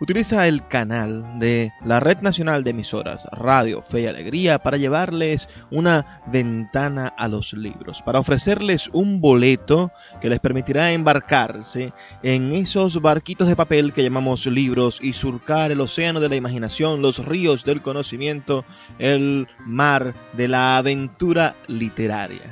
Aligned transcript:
utiliza 0.00 0.46
el 0.46 0.66
canal 0.66 1.38
de 1.38 1.72
la 1.84 2.00
Red 2.00 2.18
Nacional 2.20 2.64
de 2.64 2.70
Emisoras 2.70 3.26
Radio 3.32 3.82
Fe 3.82 4.02
y 4.02 4.06
Alegría 4.06 4.58
para 4.58 4.76
llevarles 4.76 5.48
una 5.70 6.20
ventana 6.26 7.06
a 7.08 7.28
los 7.28 7.52
libros, 7.52 8.02
para 8.02 8.20
ofrecerles 8.20 8.88
un 8.92 9.20
boleto 9.20 9.90
que 10.20 10.28
les 10.28 10.40
permitirá 10.40 10.92
embarcarse 10.92 11.92
en 12.22 12.52
esos 12.52 13.00
barquitos 13.00 13.48
de 13.48 13.56
papel 13.56 13.92
que 13.92 14.02
llamamos 14.02 14.46
libros 14.46 14.98
y 15.00 15.12
surcar 15.12 15.70
el 15.70 15.80
océano 15.80 16.20
de 16.20 16.28
la 16.28 16.36
imaginación, 16.36 17.02
los 17.02 17.24
ríos 17.24 17.64
del 17.64 17.82
conocimiento, 17.82 18.64
el 18.98 19.48
mar 19.64 20.14
de 20.34 20.48
la 20.48 20.76
aventura 20.76 21.54
literaria. 21.68 22.42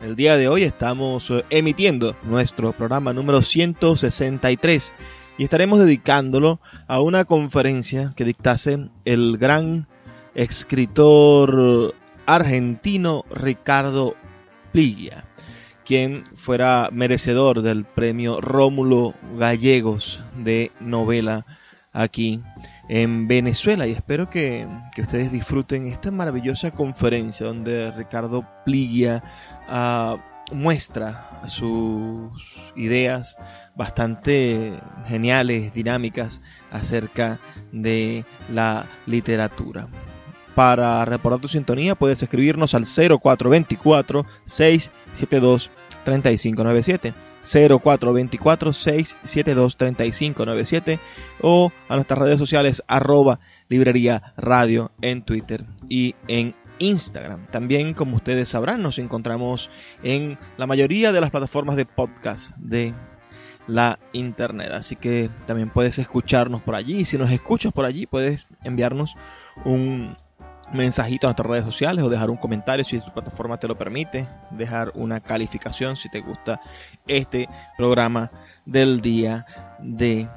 El 0.00 0.16
día 0.16 0.36
de 0.36 0.48
hoy 0.48 0.64
estamos 0.64 1.30
eh, 1.30 1.44
emitiendo 1.48 2.14
nuestro 2.24 2.72
programa 2.72 3.14
número 3.14 3.40
163 3.40 4.92
y 5.36 5.44
estaremos 5.44 5.78
dedicándolo 5.80 6.60
a 6.86 7.00
una 7.00 7.24
conferencia 7.24 8.12
que 8.16 8.24
dictase 8.24 8.88
el 9.04 9.36
gran 9.38 9.86
escritor 10.34 11.94
argentino 12.26 13.24
Ricardo 13.30 14.14
Pliglia, 14.72 15.24
quien 15.84 16.24
fuera 16.36 16.88
merecedor 16.92 17.62
del 17.62 17.84
premio 17.84 18.40
Rómulo 18.40 19.14
Gallegos 19.36 20.22
de 20.36 20.70
novela 20.80 21.44
aquí 21.92 22.40
en 22.88 23.26
Venezuela. 23.28 23.86
Y 23.86 23.92
espero 23.92 24.30
que, 24.30 24.66
ustedes 24.98 25.32
disfruten 25.32 25.86
esta 25.86 26.10
maravillosa 26.10 26.70
conferencia 26.70 27.46
donde 27.46 27.90
Ricardo 27.92 28.46
Pliglia 28.64 29.22
ah, 29.68 30.16
muestra 30.52 31.42
sus 31.46 32.32
ideas 32.76 33.36
bastante 33.74 34.72
geniales, 35.06 35.72
dinámicas 35.72 36.40
acerca 36.70 37.38
de 37.72 38.24
la 38.52 38.86
literatura. 39.06 39.88
Para 40.54 41.04
reportar 41.04 41.40
tu 41.40 41.48
sintonía 41.48 41.94
puedes 41.96 42.22
escribirnos 42.22 42.74
al 42.74 42.84
0424 42.84 44.24
672 44.44 45.70
3597. 46.04 47.14
0424 47.44 48.72
672 48.72 49.76
3597 49.76 50.98
o 51.42 51.70
a 51.88 51.96
nuestras 51.96 52.18
redes 52.18 52.38
sociales 52.38 52.82
arroba 52.86 53.38
librería 53.68 54.32
radio 54.36 54.92
en 55.02 55.22
Twitter 55.22 55.64
y 55.88 56.14
en 56.26 56.54
Instagram. 56.78 57.46
También, 57.46 57.94
como 57.94 58.16
ustedes 58.16 58.48
sabrán, 58.48 58.82
nos 58.82 58.98
encontramos 58.98 59.70
en 60.02 60.38
la 60.56 60.66
mayoría 60.66 61.12
de 61.12 61.20
las 61.20 61.30
plataformas 61.30 61.76
de 61.76 61.86
podcast 61.86 62.50
de 62.56 62.94
la 63.66 63.98
internet. 64.12 64.70
Así 64.72 64.96
que 64.96 65.30
también 65.46 65.70
puedes 65.70 65.98
escucharnos 65.98 66.62
por 66.62 66.74
allí. 66.74 67.04
Si 67.04 67.18
nos 67.18 67.30
escuchas 67.30 67.72
por 67.72 67.84
allí, 67.84 68.06
puedes 68.06 68.46
enviarnos 68.62 69.14
un 69.64 70.16
mensajito 70.72 71.26
a 71.26 71.30
nuestras 71.30 71.48
redes 71.48 71.64
sociales 71.64 72.04
o 72.04 72.08
dejar 72.08 72.30
un 72.30 72.36
comentario 72.36 72.84
si 72.84 72.98
tu 73.00 73.12
plataforma 73.12 73.58
te 73.58 73.68
lo 73.68 73.76
permite. 73.76 74.28
Dejar 74.50 74.92
una 74.94 75.20
calificación 75.20 75.96
si 75.96 76.08
te 76.08 76.20
gusta 76.20 76.60
este 77.06 77.48
programa 77.76 78.30
del 78.64 79.00
día 79.00 79.46
de 79.80 80.28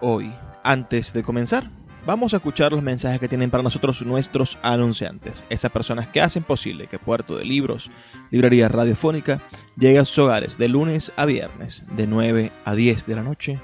hoy. 0.00 0.34
Antes 0.62 1.12
de 1.12 1.22
comenzar, 1.22 1.70
Vamos 2.06 2.32
a 2.32 2.36
escuchar 2.36 2.70
los 2.70 2.84
mensajes 2.84 3.18
que 3.18 3.26
tienen 3.26 3.50
para 3.50 3.64
nosotros 3.64 4.00
nuestros 4.02 4.58
anunciantes, 4.62 5.42
esas 5.50 5.72
personas 5.72 6.06
que 6.06 6.20
hacen 6.20 6.44
posible 6.44 6.86
que 6.86 7.00
Puerto 7.00 7.36
de 7.36 7.44
Libros, 7.44 7.90
Librería 8.30 8.68
Radiofónica, 8.68 9.40
llegue 9.76 9.98
a 9.98 10.04
sus 10.04 10.18
hogares 10.18 10.56
de 10.56 10.68
lunes 10.68 11.12
a 11.16 11.24
viernes, 11.24 11.84
de 11.96 12.06
9 12.06 12.52
a 12.64 12.74
10 12.76 13.06
de 13.06 13.14
la 13.16 13.24
noche, 13.24 13.58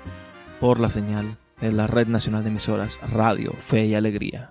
por 0.58 0.80
la 0.80 0.88
señal 0.88 1.36
de 1.60 1.70
la 1.70 1.86
Red 1.86 2.08
Nacional 2.08 2.42
de 2.42 2.50
Emisoras 2.50 2.98
Radio 3.12 3.53
Fe 3.69 3.86
y 3.86 3.94
Alegría. 3.94 4.50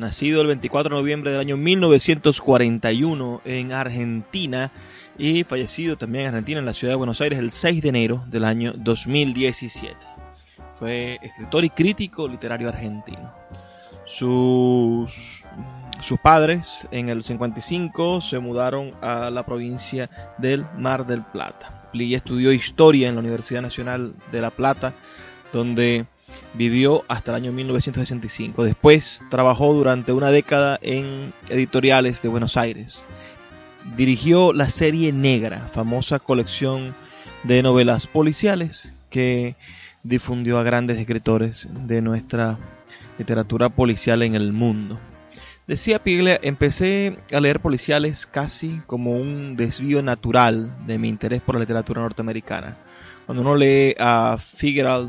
nacido 0.00 0.40
el 0.40 0.48
24 0.48 0.96
de 0.96 1.00
noviembre 1.00 1.30
del 1.30 1.40
año 1.40 1.56
1941 1.56 3.42
en 3.44 3.72
Argentina 3.72 4.72
y 5.18 5.44
fallecido 5.44 5.96
también 5.96 6.22
en 6.22 6.28
Argentina, 6.28 6.58
en 6.58 6.64
la 6.64 6.74
ciudad 6.74 6.94
de 6.94 6.96
Buenos 6.96 7.20
Aires, 7.20 7.38
el 7.38 7.52
6 7.52 7.82
de 7.82 7.88
enero 7.90 8.24
del 8.26 8.44
año 8.44 8.72
2017. 8.72 9.94
Fue 10.78 11.18
escritor 11.22 11.64
y 11.64 11.70
crítico 11.70 12.26
literario 12.26 12.68
argentino. 12.68 13.30
Sus, 14.06 15.44
sus 16.02 16.18
padres 16.20 16.88
en 16.90 17.10
el 17.10 17.22
55 17.22 18.22
se 18.22 18.38
mudaron 18.38 18.94
a 19.02 19.28
la 19.28 19.44
provincia 19.44 20.08
del 20.38 20.64
Mar 20.78 21.06
del 21.06 21.22
Plata. 21.22 21.88
Pli 21.92 22.14
estudió 22.14 22.52
historia 22.52 23.08
en 23.08 23.16
la 23.16 23.20
Universidad 23.20 23.60
Nacional 23.60 24.14
de 24.32 24.40
La 24.40 24.50
Plata, 24.50 24.94
donde 25.52 26.06
vivió 26.54 27.04
hasta 27.08 27.30
el 27.30 27.36
año 27.36 27.52
1965. 27.52 28.64
Después 28.64 29.22
trabajó 29.30 29.72
durante 29.74 30.12
una 30.12 30.30
década 30.30 30.78
en 30.82 31.32
editoriales 31.48 32.22
de 32.22 32.28
Buenos 32.28 32.56
Aires. 32.56 33.04
Dirigió 33.96 34.52
la 34.52 34.68
serie 34.70 35.12
Negra, 35.12 35.68
famosa 35.72 36.18
colección 36.18 36.94
de 37.44 37.62
novelas 37.62 38.06
policiales 38.06 38.92
que 39.08 39.56
difundió 40.02 40.58
a 40.58 40.62
grandes 40.62 40.98
escritores 40.98 41.68
de 41.86 42.02
nuestra 42.02 42.58
literatura 43.18 43.68
policial 43.68 44.22
en 44.22 44.34
el 44.34 44.52
mundo. 44.52 44.98
Decía 45.66 46.02
Piglia, 46.02 46.38
empecé 46.42 47.16
a 47.32 47.38
leer 47.38 47.60
policiales 47.60 48.26
casi 48.26 48.80
como 48.86 49.12
un 49.12 49.56
desvío 49.56 50.02
natural 50.02 50.74
de 50.86 50.98
mi 50.98 51.08
interés 51.08 51.40
por 51.42 51.54
la 51.54 51.60
literatura 51.60 52.00
norteamericana. 52.00 52.76
Cuando 53.24 53.42
uno 53.42 53.54
lee 53.54 53.94
a 53.98 54.36
Figueroa 54.56 55.08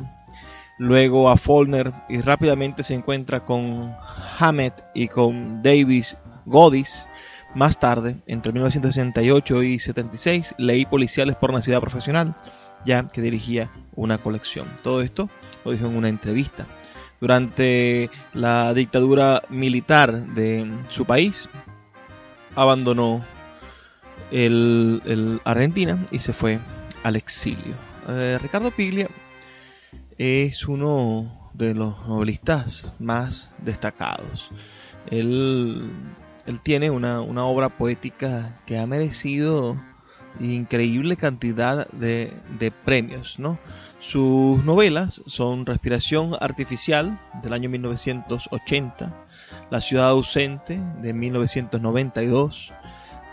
luego 0.81 1.29
a 1.29 1.37
Faulkner 1.37 1.93
y 2.09 2.21
rápidamente 2.21 2.81
se 2.81 2.95
encuentra 2.95 3.45
con 3.45 3.95
Hammett 4.39 4.73
y 4.95 5.09
con 5.09 5.61
Davis 5.61 6.17
Godis. 6.45 7.07
Más 7.53 7.79
tarde, 7.79 8.15
entre 8.25 8.51
1968 8.51 9.61
y 9.61 9.77
76, 9.77 10.55
leí 10.57 10.87
Policiales 10.87 11.35
por 11.35 11.53
Necesidad 11.53 11.81
Profesional, 11.81 12.35
ya 12.83 13.07
que 13.07 13.21
dirigía 13.21 13.69
una 13.95 14.17
colección. 14.17 14.65
Todo 14.81 15.01
esto 15.01 15.29
lo 15.63 15.71
dijo 15.71 15.85
en 15.85 15.95
una 15.95 16.09
entrevista. 16.09 16.65
durante 17.19 18.09
la 18.33 18.73
dictadura 18.73 19.43
militar 19.49 20.33
de 20.33 20.67
su 20.89 21.05
país, 21.05 21.47
abandonó 22.55 23.21
el, 24.31 25.39
Argentina 25.45 26.03
y 26.09 26.17
se 26.17 26.33
fue 26.33 26.57
al 27.03 27.15
exilio. 27.17 27.75
Eh, 28.09 28.39
Ricardo 28.41 28.71
Piglia 28.71 29.07
es 30.21 30.67
uno 30.67 31.49
de 31.55 31.73
los 31.73 32.07
novelistas 32.07 32.93
más 32.99 33.49
destacados. 33.57 34.51
Él, 35.07 35.89
tiene 36.61 36.91
una, 36.91 37.21
obra 37.21 37.69
poética 37.69 38.59
que 38.67 38.77
ha 38.77 38.85
merecido 38.85 39.81
increíble 40.39 41.17
cantidad 41.17 41.87
de, 41.87 42.31
de 42.59 42.69
premios, 42.69 43.39
¿no? 43.39 43.57
Sus 43.99 44.63
novelas 44.63 45.23
son 45.25 45.65
Respiración 45.65 46.37
Artificial 46.39 47.19
del 47.41 47.53
año 47.53 47.71
1980, 47.71 49.25
La 49.71 49.81
Ciudad 49.81 50.09
Ausente 50.09 50.79
de 51.01 51.15
1992, 51.15 52.71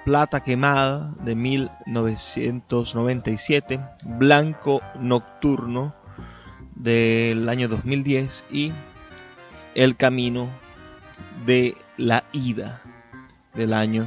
Plata 0.06 0.43
Quemada 0.43 1.12
de 1.23 1.35
1997, 1.35 3.79
Blanco 4.05 4.81
Nocturno 4.99 5.98
del 6.78 7.48
año 7.48 7.69
2010 7.69 8.44
y 8.50 8.72
El 9.75 9.96
Camino 9.96 10.48
de 11.44 11.75
la 11.96 12.25
Ida 12.32 12.80
del 13.54 13.72
año 13.72 14.06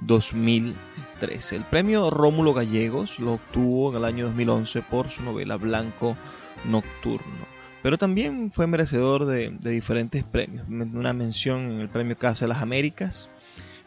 2013. 0.00 1.56
El 1.56 1.62
premio 1.64 2.10
Rómulo 2.10 2.54
Gallegos 2.54 3.18
lo 3.18 3.34
obtuvo 3.34 3.90
en 3.90 3.96
el 3.98 4.04
año 4.04 4.24
2011 4.26 4.82
por 4.82 5.08
su 5.10 5.22
novela 5.22 5.56
Blanco 5.56 6.16
Nocturno. 6.64 7.56
Pero 7.82 7.98
también 7.98 8.50
fue 8.50 8.66
merecedor 8.66 9.26
de, 9.26 9.50
diferentes 9.50 10.24
premios. 10.24 10.66
Una 10.68 11.12
mención 11.12 11.70
en 11.70 11.80
el 11.80 11.88
premio 11.88 12.18
Casa 12.18 12.46
de 12.46 12.48
las 12.48 12.62
Américas, 12.62 13.28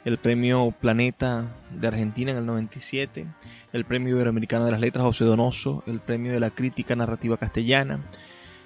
el 0.06 0.18
premio 0.18 0.74
Planeta 0.80 1.52
de 1.72 1.88
Argentina 1.88 2.32
en 2.32 2.38
el 2.38 2.46
97, 2.46 3.28
el 3.74 3.86
premio 3.86 4.16
Iberoamericano 4.16 4.66
de 4.66 4.72
las 4.72 4.80
Letras 4.80 5.06
José 5.06 5.26
Donoso, 5.26 5.84
el 5.88 6.00
premio 6.00 6.32
de 6.32 6.40
la 6.40 6.50
Crítica 6.50 6.96
Narrativa 6.96 7.38
Castellana, 7.38 8.02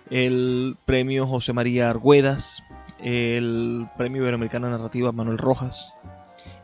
el 0.10 0.78
premio 0.86 1.28
José 1.28 1.54
María 1.54 1.90
Arguedas, 1.90 2.64
el 3.00 3.88
premio 3.98 4.22
Iberoamericano 4.22 4.68
de 4.68 4.74
Narrativa 4.74 5.12
Manuel 5.12 5.38
Rojas, 5.38 5.94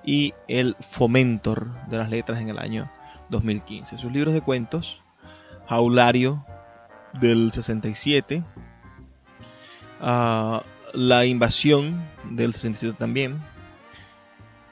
y 0.03 0.33
el 0.47 0.75
Fomentor 0.91 1.87
de 1.87 1.97
las 1.97 2.09
Letras 2.09 2.41
en 2.41 2.49
el 2.49 2.59
año 2.59 2.89
2015. 3.29 3.97
Sus 3.97 4.11
libros 4.11 4.33
de 4.33 4.41
cuentos, 4.41 5.01
Jaulario 5.67 6.45
del 7.19 7.51
67, 7.51 8.43
ah, 10.01 10.63
La 10.93 11.25
Invasión 11.25 12.03
del 12.31 12.53
67 12.53 12.95
también, 12.97 13.39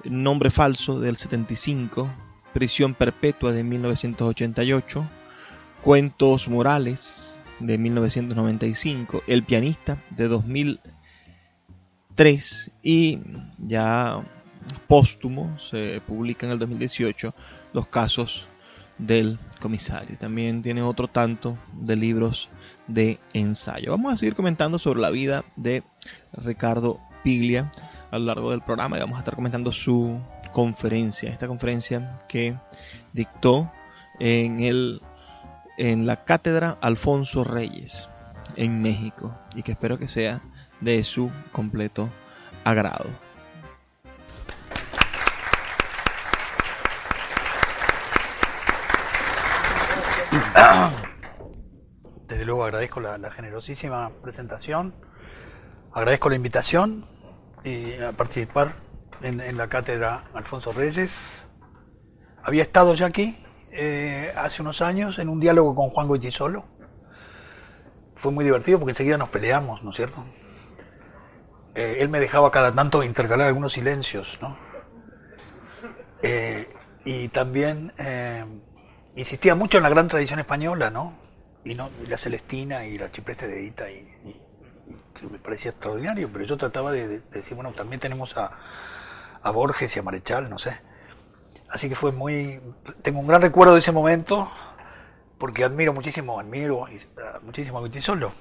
Nombre 0.04 0.52
Falso 0.52 1.00
del 1.00 1.18
75, 1.18 2.08
Prisión 2.54 2.94
Perpetua 2.94 3.52
de 3.52 3.64
1988, 3.64 5.04
Cuentos 5.84 6.48
Morales 6.48 7.40
de 7.60 7.78
1995, 7.78 9.24
El 9.28 9.44
Pianista 9.44 9.98
de 10.12 10.28
2003 10.28 12.72
y 12.84 13.20
ya 13.60 14.24
póstumo 14.88 15.58
se 15.60 16.02
publica 16.06 16.46
en 16.46 16.52
el 16.54 16.60
2018 16.60 17.34
Los 17.74 17.88
casos 17.88 18.48
del 18.98 19.40
comisario. 19.62 20.18
También 20.18 20.62
tiene 20.62 20.82
otro 20.82 21.08
tanto 21.08 21.58
de 21.74 21.96
libros 21.96 22.50
de 22.88 23.20
ensayo. 23.34 23.92
Vamos 23.92 24.14
a 24.14 24.18
seguir 24.18 24.36
comentando 24.36 24.80
sobre 24.80 25.02
la 25.02 25.12
vida 25.12 25.46
de 25.56 25.84
Ricardo 26.34 27.00
Piglia 27.24 27.72
a 28.12 28.20
lo 28.20 28.26
largo 28.26 28.52
del 28.52 28.62
programa 28.62 28.98
y 28.98 29.00
vamos 29.00 29.18
a 29.18 29.20
estar 29.20 29.36
comentando 29.36 29.72
su 29.72 30.20
conferencia, 30.54 31.30
esta 31.30 31.48
conferencia 31.48 32.20
que 32.28 32.56
dictó 33.14 33.72
en 34.20 34.60
el 34.60 35.02
en 35.78 36.08
la 36.08 36.26
cátedra 36.26 36.78
Alfonso 36.82 37.44
Reyes 37.44 38.10
en 38.56 38.82
México 38.82 39.38
y 39.56 39.62
que 39.64 39.74
espero 39.74 40.00
que 40.00 40.08
sea 40.08 40.42
de 40.82 41.04
su 41.04 41.32
completo 41.52 42.10
agrado. 42.64 43.10
Desde 52.28 52.46
luego 52.46 52.66
agradezco 52.66 53.00
la, 53.00 53.32
generosísima 53.32 54.12
presentación, 54.22 54.94
agradezco 55.94 56.30
la 56.30 56.36
invitación 56.36 57.06
a 57.66 58.12
participar 58.14 58.72
en, 59.22 59.58
la 59.58 59.68
cátedra 59.68 60.24
Alfonso 60.34 60.72
Reyes. 60.72 61.18
Había 62.44 62.64
estado 62.64 62.94
ya 62.94 63.08
aquí 63.08 63.38
eh, 63.72 64.32
hace 64.38 64.62
unos 64.62 64.82
años 64.82 65.20
en 65.20 65.30
un 65.30 65.40
diálogo 65.40 65.76
con 65.76 65.90
Juan 65.90 66.08
Goitisolo. 66.08 66.66
Fue 68.16 68.32
muy 68.32 68.46
divertido 68.46 68.80
porque 68.80 68.92
enseguida 68.92 69.18
nos 69.18 69.30
peleamos, 69.30 69.84
¿no 69.84 69.92
es 69.92 69.96
cierto? 69.98 70.24
Eh, 71.76 71.98
él 72.00 72.10
me 72.10 72.20
dejaba 72.20 72.50
cada 72.52 72.74
tanto 72.74 73.04
intercalar 73.04 73.48
algunos 73.48 73.74
silencios, 73.74 74.38
¿no? 74.42 74.58
Eh, 76.24 76.68
y 77.06 77.28
también 77.28 77.94
insistía 79.16 79.56
mucho 79.56 79.78
en 79.78 79.84
la 79.84 79.90
gran 79.90 80.08
tradición 80.08 80.40
española, 80.40 80.90
¿no? 80.90 81.16
Y, 81.64 81.76
no, 81.76 81.90
la 82.08 82.18
Celestina 82.18 82.86
y 82.86 82.98
la 82.98 83.12
Chipreste 83.12 83.48
de 83.48 83.66
Ita, 83.66 83.92
y, 83.92 84.08
que 85.20 85.28
me 85.28 85.40
parecía 85.40 85.72
extraordinario, 85.72 86.30
pero 86.32 86.46
yo 86.46 86.58
trataba 86.58 86.92
de, 86.92 87.20
decir, 87.20 87.56
bueno, 87.56 87.72
también 87.74 88.00
tenemos 88.00 88.36
a, 88.38 88.52
a, 89.42 89.52
Borges 89.52 89.96
y 89.96 90.00
a 90.00 90.04
Marechal, 90.04 90.50
no 90.50 90.58
sé. 90.60 90.80
Así 91.70 91.90
que 91.90 91.96
fue 91.96 92.12
muy... 92.12 92.62
Tengo 93.02 93.20
un 93.20 93.28
gran 93.28 93.42
recuerdo 93.42 93.74
de 93.74 93.80
ese 93.80 93.92
momento, 93.92 94.50
porque 95.38 95.64
admiro 95.64 95.94
muchísimo, 95.94 96.40
admiro 96.40 96.86
muchísimo 97.44 97.84
a 97.84 98.02
Solo. 98.02 98.32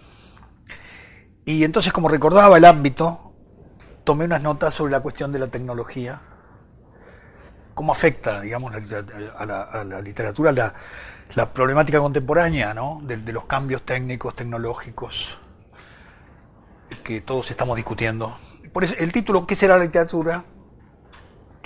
Y 1.45 1.65
entonces, 1.65 1.93
como 1.93 2.09
recordaba 2.09 2.57
el 2.57 2.65
ámbito, 2.65 3.35
tomé 4.05 4.25
unas 4.25 4.43
notas 4.43 4.75
sobre 4.75 4.93
la 4.93 5.01
cuestión 5.01 5.33
de 5.33 5.39
la 5.39 5.49
tecnología 5.49 6.21
cómo 7.77 7.93
afecta, 7.93 8.41
digamos, 8.41 8.73
a 8.73 9.45
la, 9.85 10.01
literatura 10.01 10.51
la, 10.51 11.53
problemática 11.53 12.01
contemporánea, 12.01 12.73
¿no? 12.73 13.01
De, 13.03 13.19
los 13.19 13.45
cambios 13.45 13.83
técnicos, 13.83 14.35
tecnológicos 14.35 15.39
que 17.05 17.21
todos 17.21 17.51
estamos 17.51 17.77
discutiendo. 17.77 18.37
Por 18.73 18.85
eso, 18.85 18.95
el 18.99 19.13
título 19.13 19.47
¿Qué 19.47 19.57
será 19.57 19.77
la 19.79 19.85
literatura? 19.85 20.45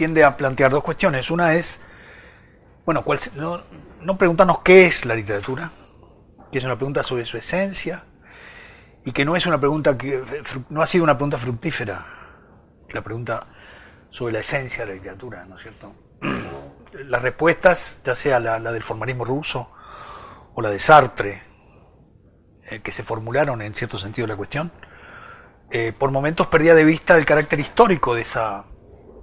tiende 0.00 0.24
a 0.24 0.34
plantear 0.34 0.70
dos 0.70 0.82
cuestiones. 0.82 1.30
Una 1.30 1.52
es, 1.56 1.78
bueno, 2.86 3.04
cuál, 3.04 3.20
no, 3.34 3.60
no 4.00 4.16
preguntarnos 4.16 4.60
qué 4.60 4.86
es 4.86 5.04
la 5.04 5.14
literatura, 5.14 5.70
que 6.50 6.56
es 6.56 6.64
una 6.64 6.76
pregunta 6.76 7.02
sobre 7.02 7.26
su 7.26 7.36
esencia, 7.36 8.04
y 9.04 9.12
que 9.12 9.26
no 9.26 9.36
es 9.36 9.44
una 9.44 9.60
pregunta 9.60 9.98
que 9.98 10.22
no 10.70 10.80
ha 10.80 10.86
sido 10.86 11.04
una 11.04 11.18
pregunta 11.18 11.36
fructífera. 11.36 12.06
La 12.88 13.02
pregunta 13.02 13.46
sobre 14.08 14.32
la 14.32 14.38
esencia 14.40 14.86
de 14.86 14.86
la 14.86 14.94
literatura, 14.94 15.44
¿no 15.44 15.56
es 15.56 15.62
cierto? 15.62 15.92
Las 17.04 17.20
respuestas, 17.20 17.98
ya 18.02 18.16
sea 18.16 18.40
la, 18.40 18.58
del 18.58 18.82
formalismo 18.82 19.26
ruso 19.26 19.70
o 20.54 20.62
la 20.62 20.70
de 20.70 20.78
Sartre, 20.78 21.42
eh, 22.70 22.80
que 22.80 22.90
se 22.90 23.02
formularon 23.02 23.60
en 23.60 23.74
cierto 23.74 23.98
sentido 23.98 24.26
la 24.26 24.36
cuestión, 24.36 24.72
eh, 25.70 25.92
por 25.96 26.10
momentos 26.10 26.46
perdía 26.48 26.74
de 26.74 26.84
vista 26.84 27.16
el 27.16 27.24
carácter 27.24 27.60
histórico 27.60 28.14
de 28.14 28.22
esa, 28.22 28.64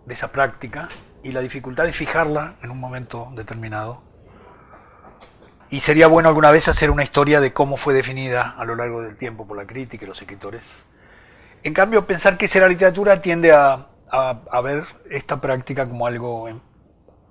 de 0.05 0.13
esa 0.13 0.31
práctica 0.31 0.87
y 1.23 1.31
la 1.31 1.41
dificultad 1.41 1.85
de 1.85 1.93
fijarla 1.93 2.55
en 2.63 2.71
un 2.71 2.79
momento 2.79 3.29
determinado. 3.35 4.03
Y 5.69 5.81
sería 5.81 6.07
bueno 6.07 6.29
alguna 6.29 6.51
vez 6.51 6.67
hacer 6.69 6.91
una 6.91 7.03
historia 7.03 7.41
de 7.41 7.51
cómo 7.51 7.75
fue 7.75 7.93
definida 7.93 8.55
a 8.57 8.63
lo 8.63 8.75
largo 8.75 9.01
del 9.01 9.17
tiempo 9.17 9.45
por 9.45 9.57
la 9.57 9.67
crítica 9.67 10.05
y 10.05 10.07
los 10.07 10.21
escritores. 10.21 10.61
En 11.63 11.73
cambio, 11.73 12.05
pensar 12.05 12.37
que 12.37 12.47
será 12.47 12.69
literatura 12.69 13.21
tiende 13.21 13.51
a 13.51 13.87
a, 14.09 14.61
ver 14.61 14.85
esta 15.09 15.39
práctica 15.41 15.87
como 15.87 16.07
algo, 16.07 16.49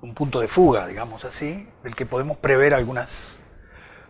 un 0.00 0.14
punto 0.14 0.40
de 0.40 0.48
fuga, 0.48 0.86
digamos 0.86 1.24
así, 1.24 1.68
del 1.82 1.94
que 1.94 2.06
podemos 2.06 2.36
prever 2.36 2.74
algunas 2.74 3.38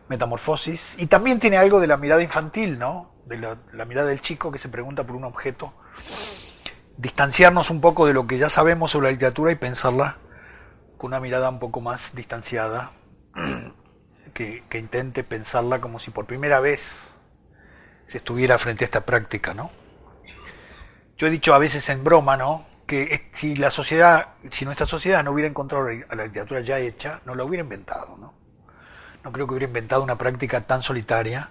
metamorfosis. 0.08 0.94
Y 0.98 1.06
también 1.06 1.40
tiene 1.40 1.56
algo 1.56 1.80
de 1.80 1.86
la 1.86 1.96
mirada 1.96 2.22
infantil, 2.22 2.78
¿no? 2.78 3.12
De 3.26 3.38
la, 3.38 3.84
mirada 3.84 4.08
del 4.08 4.20
chico 4.20 4.52
que 4.52 4.58
se 4.58 4.68
pregunta 4.68 5.04
por 5.04 5.16
un 5.16 5.24
objeto. 5.24 5.74
Distanciarnos 6.96 7.70
un 7.70 7.80
poco 7.80 8.06
de 8.06 8.14
lo 8.14 8.26
que 8.26 8.38
ya 8.38 8.48
sabemos 8.48 8.92
sobre 8.92 9.08
la 9.08 9.12
literatura 9.12 9.52
y 9.52 9.56
pensarla 9.56 10.18
con 10.96 11.08
una 11.08 11.20
mirada 11.20 11.50
un 11.50 11.58
poco 11.58 11.80
más 11.80 12.14
distanciada, 12.14 12.90
que, 14.32 14.64
que 14.68 14.78
intente 14.78 15.24
pensarla 15.24 15.80
como 15.80 15.98
si 15.98 16.10
por 16.10 16.26
primera 16.26 16.60
vez 16.60 16.92
se 18.06 18.18
estuviera 18.18 18.56
frente 18.58 18.84
a 18.84 18.86
esta 18.86 19.04
práctica, 19.04 19.52
¿no? 19.52 19.70
Yo 21.18 21.26
he 21.26 21.30
dicho 21.30 21.54
a 21.54 21.58
veces 21.58 21.88
en 21.88 22.04
broma, 22.04 22.36
¿no? 22.36 22.64
Que 22.86 23.30
si 23.34 23.56
la 23.56 23.70
sociedad, 23.70 24.34
si 24.52 24.64
nuestra 24.64 24.86
sociedad 24.86 25.24
no 25.24 25.32
hubiera 25.32 25.48
encontrado 25.48 25.88
la 25.88 26.24
literatura 26.24 26.60
ya 26.60 26.78
hecha, 26.78 27.20
no 27.26 27.34
la 27.34 27.44
hubiera 27.44 27.64
inventado, 27.64 28.16
¿no? 28.16 28.34
No 29.24 29.32
creo 29.32 29.46
que 29.46 29.54
hubiera 29.54 29.66
inventado 29.66 30.02
una 30.02 30.16
práctica 30.16 30.60
tan 30.60 30.82
solitaria 30.82 31.50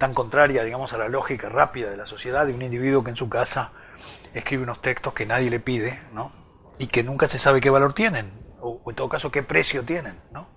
tan 0.00 0.14
contraria, 0.14 0.64
digamos, 0.64 0.94
a 0.94 0.98
la 0.98 1.08
lógica 1.08 1.50
rápida 1.50 1.90
de 1.90 1.96
la 1.98 2.06
sociedad 2.06 2.46
de 2.46 2.54
un 2.54 2.62
individuo 2.62 3.04
que 3.04 3.10
en 3.10 3.16
su 3.16 3.28
casa 3.28 3.72
escribe 4.32 4.62
unos 4.62 4.80
textos 4.80 5.12
que 5.12 5.26
nadie 5.26 5.50
le 5.50 5.60
pide, 5.60 5.96
¿no? 6.14 6.32
Y 6.78 6.86
que 6.86 7.04
nunca 7.04 7.28
se 7.28 7.36
sabe 7.36 7.60
qué 7.60 7.68
valor 7.68 7.92
tienen, 7.92 8.32
o, 8.62 8.80
en 8.88 8.96
todo 8.96 9.10
caso 9.10 9.30
qué 9.30 9.42
precio 9.42 9.84
tienen, 9.84 10.18
¿no? 10.32 10.48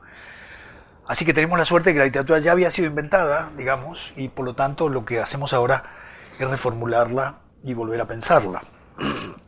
Así 1.05 1.25
que 1.25 1.33
tenemos 1.33 1.59
la 1.59 1.65
suerte 1.65 1.89
de 1.89 1.95
que 1.95 1.99
la 1.99 2.05
literatura 2.05 2.39
ya 2.39 2.53
había 2.53 2.71
sido 2.71 2.87
inventada, 2.87 3.49
digamos, 3.57 4.13
y 4.15 4.29
por 4.29 4.45
lo 4.45 4.55
tanto 4.55 4.87
lo 4.87 5.03
que 5.03 5.19
hacemos 5.19 5.51
ahora 5.51 5.83
es 6.39 6.49
reformularla 6.49 7.41
y 7.65 7.73
volver 7.73 7.99
a 7.99 8.05
pensarla. 8.05 8.61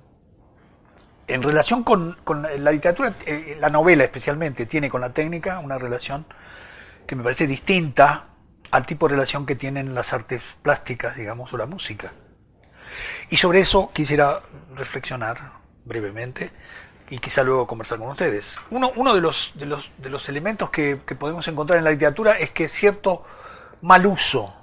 En 1.28 1.42
relación 1.42 1.84
con, 1.84 2.16
la 2.60 2.72
literatura, 2.72 3.12
eh, 3.26 3.58
la 3.60 3.72
novela 3.72 4.04
especialmente, 4.04 4.68
tiene 4.68 4.92
con 4.92 5.02
la 5.02 5.12
técnica 5.12 5.58
una 5.58 5.80
relación 5.80 6.28
que 7.08 7.16
me 7.16 7.24
parece 7.24 7.48
distinta 7.48 8.35
al 8.72 8.86
tipo 8.86 9.08
de 9.08 9.16
relación 9.16 9.46
que 9.46 9.56
tienen 9.56 9.96
las 9.96 10.14
artes 10.14 10.42
plásticas, 10.62 11.16
digamos, 11.16 11.54
o 11.54 11.58
la 11.58 11.66
música. 11.66 12.14
Y 13.30 13.38
sobre 13.38 13.60
eso 13.60 13.92
quisiera 13.94 14.42
reflexionar 14.76 15.54
brevemente 15.86 16.52
y 17.10 17.20
quizá 17.20 17.44
luego 17.44 17.68
conversar 17.68 18.00
con 18.00 18.10
ustedes. 18.10 18.58
Uno, 18.72 18.92
uno 18.96 19.14
de, 19.14 19.22
los, 19.22 19.54
de, 19.56 19.66
los, 19.66 19.92
de 19.98 20.10
los 20.10 20.28
elementos 20.30 20.70
que, 20.70 20.98
podemos 20.98 21.48
encontrar 21.48 21.78
en 21.78 21.86
la 21.86 21.92
literatura 21.92 22.34
es 22.34 22.52
que 22.52 22.68
cierto 22.68 23.26
mal 23.82 24.06
uso 24.06 24.54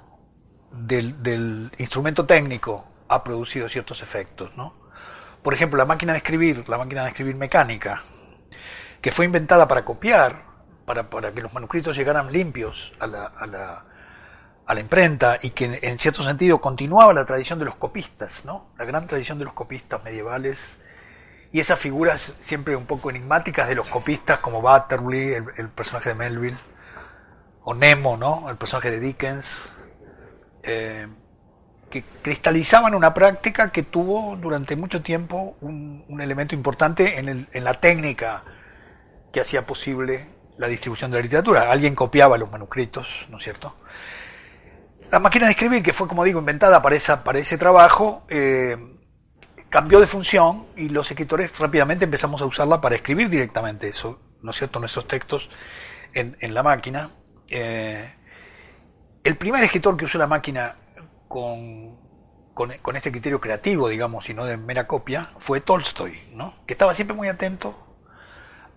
del, 0.71 1.71
instrumento 1.77 2.25
técnico 2.25 2.85
ha 3.07 3.23
producido 3.23 3.69
ciertos 3.69 4.01
efectos. 4.01 4.51
¿no? 4.57 4.73
Por 5.41 5.53
ejemplo, 5.53 5.77
la 5.77 5.85
máquina 5.85 6.13
de 6.13 6.17
escribir, 6.17 6.67
la 6.67 6.77
máquina 6.77 7.03
de 7.03 7.09
escribir 7.09 7.35
mecánica, 7.35 8.01
que 9.01 9.11
fue 9.11 9.25
inventada 9.25 9.67
para 9.67 9.85
copiar, 9.85 10.43
para, 10.85 11.09
para 11.09 11.31
que 11.31 11.41
los 11.41 11.53
manuscritos 11.53 11.95
llegaran 11.95 12.31
limpios 12.31 12.93
a 12.99 13.07
la, 13.07 13.25
a 13.25 13.47
la, 13.47 13.85
a 14.65 14.73
la 14.73 14.79
imprenta 14.79 15.37
y 15.41 15.49
que 15.49 15.79
en 15.81 15.99
cierto 15.99 16.23
sentido 16.23 16.61
continuaba 16.61 17.13
la 17.13 17.25
tradición 17.25 17.59
de 17.59 17.65
los 17.65 17.75
copistas, 17.75 18.45
¿no? 18.45 18.65
la 18.77 18.85
gran 18.85 19.07
tradición 19.07 19.37
de 19.37 19.45
los 19.45 19.53
copistas 19.53 20.03
medievales 20.03 20.77
y 21.51 21.59
esas 21.59 21.79
figuras 21.79 22.33
siempre 22.41 22.75
un 22.75 22.85
poco 22.85 23.09
enigmáticas 23.09 23.67
de 23.67 23.75
los 23.75 23.87
copistas 23.87 24.39
como 24.39 24.61
Butterly, 24.61 25.33
el, 25.33 25.69
personaje 25.69 26.09
de 26.09 26.15
Melville, 26.15 26.57
o 27.63 27.75
Nemo, 27.75 28.17
¿no? 28.17 28.49
el 28.49 28.57
personaje 28.57 28.89
de 28.89 28.99
Dickens, 28.99 29.69
eh, 30.63 31.07
que 31.91 32.03
cristalizaban 32.23 32.95
una 32.95 33.13
práctica 33.13 33.71
que 33.71 33.83
tuvo 33.83 34.35
durante 34.35 34.75
mucho 34.75 35.03
tiempo 35.03 35.55
un, 35.61 36.03
elemento 36.19 36.55
importante 36.55 37.19
en, 37.19 37.47
en 37.51 37.63
la 37.63 37.79
técnica 37.79 38.43
que 39.31 39.41
hacía 39.41 39.65
posible 39.65 40.27
la 40.57 40.67
distribución 40.67 41.11
de 41.11 41.17
la 41.17 41.23
literatura. 41.23 41.71
Alguien 41.71 41.93
copiaba 41.93 42.37
los 42.39 42.51
manuscritos, 42.51 43.27
¿no 43.29 43.37
es 43.37 43.43
cierto? 43.43 43.75
La 45.13 45.19
máquina 45.19 45.45
de 45.45 45.51
escribir, 45.51 45.83
que 45.83 45.93
fue, 45.93 46.07
como 46.07 46.23
digo, 46.23 46.39
inventada 46.39 46.81
para, 46.81 46.95
ese 46.95 47.57
trabajo, 47.59 48.25
eh, 48.29 48.75
cambió 49.69 49.99
de 49.99 50.07
función 50.07 50.65
y 50.75 50.89
los 50.89 51.11
escritores 51.11 51.55
rápidamente 51.59 52.05
empezamos 52.05 52.41
a 52.41 52.47
usarla 52.47 52.81
para 52.81 52.95
escribir 52.95 53.29
directamente 53.29 53.87
eso, 53.87 54.19
¿no 54.41 54.49
es 54.49 54.57
cierto?, 54.57 54.79
nuestros 54.79 55.07
textos 55.07 55.51
en, 56.15 56.53
la 56.55 56.63
máquina. 56.63 57.11
Eh, 57.47 58.11
el 59.23 59.35
primer 59.35 59.63
escritor 59.63 59.95
que 59.97 60.05
usó 60.05 60.17
la 60.17 60.25
máquina 60.25 60.73
con, 61.27 61.95
con, 62.55 62.95
este 62.95 63.11
criterio 63.11 63.39
creativo, 63.39 63.89
digamos, 63.89 64.27
y 64.29 64.33
no 64.33 64.45
de 64.45 64.57
mera 64.57 64.87
copia, 64.87 65.29
fue 65.37 65.61
Tolstoy, 65.61 66.23
¿no? 66.31 66.55
que 66.65 66.73
estaba 66.73 66.95
siempre 66.95 67.15
muy 67.15 67.27
atento 67.27 67.77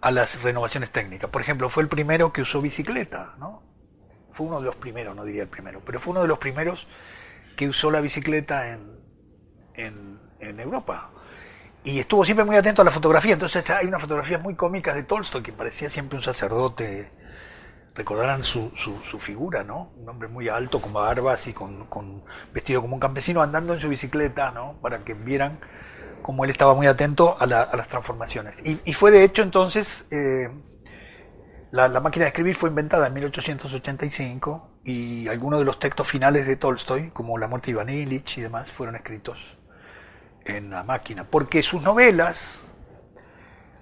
a 0.03 0.11
las 0.11 0.43
renovaciones 0.43 0.91
técnicas. 0.91 1.31
Por 1.31 1.41
ejemplo, 1.41 1.71
fue 1.71 1.83
el 1.83 1.89
primero 1.89 2.31
que 2.31 2.43
usó 2.43 2.61
bicicleta, 2.61 3.37
¿no? 3.39 3.63
Fue 4.37 4.47
uno 4.47 4.61
de 4.61 4.67
los 4.67 4.77
primeros, 4.77 5.17
no 5.17 5.25
diría 5.25 5.43
el 5.43 5.49
primero, 5.49 5.81
pero 5.85 5.99
fue 5.99 6.13
uno 6.13 6.23
de 6.23 6.29
los 6.29 6.39
primeros 6.39 6.87
que 7.57 7.69
usó 7.69 7.91
la 7.91 8.01
bicicleta 8.01 8.69
en, 8.69 10.21
en 10.41 10.61
Europa. 10.61 11.11
Y 11.87 12.01
estuvo 12.01 12.25
siempre 12.25 12.45
muy 12.45 12.57
atento 12.57 12.83
a 12.83 12.85
la 12.85 12.91
fotografía. 12.91 13.35
Entonces 13.35 13.71
hay 13.71 13.87
unas 13.87 14.01
fotografías 14.01 14.43
muy 14.43 14.57
cómicas 14.57 14.97
de 14.97 15.05
Tolstoy 15.05 15.41
que 15.41 15.53
parecía 15.53 15.89
siempre 15.89 16.19
un 16.19 16.23
sacerdote. 16.23 17.13
Recordarán 17.95 18.43
su, 18.43 18.73
su, 18.77 19.19
figura, 19.21 19.63
¿no? 19.63 19.93
Un 19.97 20.09
hombre 20.09 20.29
muy 20.29 20.49
alto, 20.49 20.83
con 20.83 20.93
barbas 20.93 21.47
y 21.47 21.53
con, 21.53 21.87
vestido 22.53 22.83
como 22.83 22.95
un 22.95 23.01
campesino, 23.01 23.41
andando 23.41 23.73
en 23.73 23.81
su 23.81 23.89
bicicleta, 23.89 24.51
¿no? 24.51 24.75
Para 24.83 25.05
que 25.05 25.15
vieran 25.15 25.61
cómo 26.23 26.45
él 26.45 26.51
estaba 26.51 26.75
muy 26.75 26.89
atento 26.89 27.37
a, 27.39 27.47
las 27.47 27.89
transformaciones. 27.89 28.57
Y, 28.65 28.93
fue 28.93 29.13
de 29.13 29.23
hecho 29.23 29.43
entonces, 29.43 30.07
eh, 30.11 30.49
la, 31.77 31.89
la, 31.89 32.01
máquina 32.01 32.25
de 32.25 32.29
escribir 32.29 32.57
fue 32.57 32.71
inventada 32.71 33.07
en 33.07 33.15
1885 33.15 34.81
y 34.85 35.29
algunos 35.29 35.59
de 35.59 35.67
los 35.67 35.79
textos 35.79 36.07
finales 36.07 36.47
de 36.47 36.57
Tolstoy, 36.57 37.11
como 37.11 37.37
La 37.37 37.49
muerte 37.49 37.67
de 37.67 37.73
Iván 37.73 37.91
Illich 37.91 38.39
y 38.39 38.41
demás, 38.41 38.71
fueron 38.71 38.97
escritos 38.97 39.39
en 40.47 40.71
la 40.71 40.85
máquina, 40.85 41.25
porque 41.25 41.63
sus 41.63 41.83
novelas 41.83 42.61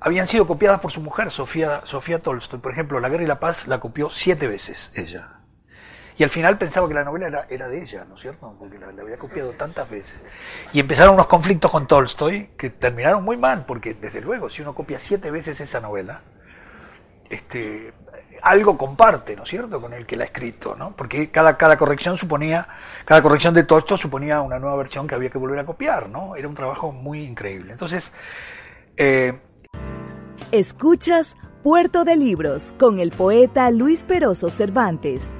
habían 0.01 0.27
sido 0.27 0.47
copiadas 0.47 0.81
por 0.81 0.91
su 0.91 1.01
mujer, 1.01 1.31
Sofía, 1.31 1.83
Sofía 1.85 2.21
Tolstoy. 2.21 2.59
Por 2.59 2.73
ejemplo, 2.73 2.99
La 2.99 3.09
Guerra 3.09 3.23
y 3.23 3.27
la 3.27 3.39
Paz 3.39 3.69
la 3.69 3.79
copió 3.79 4.11
siete 4.11 4.49
veces 4.49 4.91
ella. 4.95 5.41
Y 6.17 6.25
al 6.25 6.31
final 6.31 6.59
pensaba 6.59 6.89
que 6.89 6.95
la 6.95 7.05
novela 7.05 7.47
era, 7.49 7.69
de 7.69 7.83
ella, 7.83 8.05
¿no 8.05 8.15
es 8.15 8.21
cierto? 8.21 8.57
Porque 8.59 8.79
la, 8.79 8.89
había 8.89 9.19
copiado 9.19 9.53
tantas 9.53 9.89
veces. 9.89 10.21
Y 10.73 10.81
empezaron 10.81 11.15
unos 11.15 11.27
conflictos 11.27 11.71
con 11.71 11.87
Tolstoy 11.87 12.51
que 12.59 12.71
terminaron 12.71 13.25
muy 13.25 13.37
mal, 13.37 13.67
porque 13.67 13.95
desde 13.95 14.21
luego, 14.21 14.51
si 14.51 14.63
uno 14.63 14.75
copia 14.75 14.99
siete 14.99 15.31
veces 15.31 15.61
esa 15.61 15.81
novela, 15.81 16.23
este, 17.31 17.93
algo 18.43 18.76
comparte, 18.76 19.35
¿no 19.37 19.45
es 19.45 19.49
cierto?, 19.49 19.81
con 19.81 19.93
el 19.93 20.07
que 20.07 20.16
la 20.16 20.25
ha 20.25 20.26
escrito, 20.26 20.76
¿no? 20.76 20.95
Porque 20.95 21.31
cada, 21.31 21.57
cada 21.57 21.76
corrección 21.76 22.16
suponía, 22.16 22.69
cada 23.04 23.23
corrección 23.23 23.54
de 23.54 23.62
esto 23.62 23.97
suponía 23.97 24.43
una 24.43 24.59
nueva 24.59 24.76
versión 24.76 25.07
que 25.07 25.14
había 25.14 25.31
que 25.31 25.38
volver 25.38 25.59
a 25.59 25.66
copiar, 25.66 26.09
¿no? 26.09 26.37
Era 26.37 26.47
un 26.49 26.54
trabajo 26.54 26.93
muy 26.93 27.25
increíble. 27.25 27.73
Entonces, 27.73 28.12
eh... 28.97 29.40
Escuchas 30.52 31.37
Puerto 31.62 32.04
de 32.04 32.16
Libros 32.16 32.75
con 32.78 33.00
el 33.00 33.11
poeta 33.11 33.71
Luis 33.71 34.04
Peroso 34.04 34.50
Cervantes. 34.50 35.35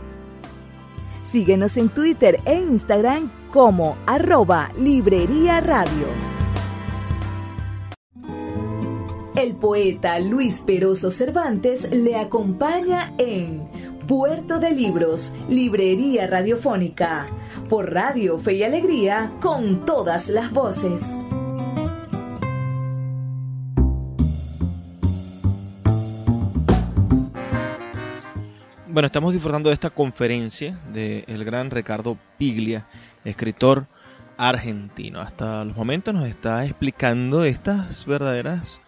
Síguenos 1.23 1.77
en 1.77 1.91
Twitter 1.91 2.41
e 2.47 2.55
Instagram 2.55 3.31
como 3.51 3.99
arroba 4.07 4.71
Librería 4.79 5.61
Radio. 5.61 6.34
El 9.37 9.57
poeta 9.57 10.21
Luis 10.21 10.61
Peroso 10.61 11.11
Cervantes 11.11 11.91
le 11.91 12.15
acompaña 12.15 13.13
en 13.19 13.69
Puerto 14.07 14.61
de 14.61 14.71
Libros, 14.71 15.35
Librería 15.49 16.29
Radiofónica, 16.29 17.27
por 17.69 17.93
Radio 17.93 18.39
Fe 18.39 18.55
y 18.55 18.63
Alegría, 18.63 19.33
con 19.41 19.85
todas 19.85 20.29
las 20.29 20.53
voces. 20.53 21.21
Bueno, 28.87 29.07
estamos 29.07 29.33
disfrutando 29.33 29.69
de 29.69 29.75
esta 29.75 29.91
conferencia 29.91 30.79
del 30.93 31.45
gran 31.45 31.73
Ricardo 31.73 32.17
Piglia, 32.39 32.87
escritor 33.25 33.89
argentino. 34.37 35.21
Hasta 35.21 35.65
los 35.65 35.77
momentos 35.77 36.15
nos 36.15 36.29
está 36.29 36.65
explicando 36.65 37.43
estas 37.43 38.07
verdaderas 38.07 38.81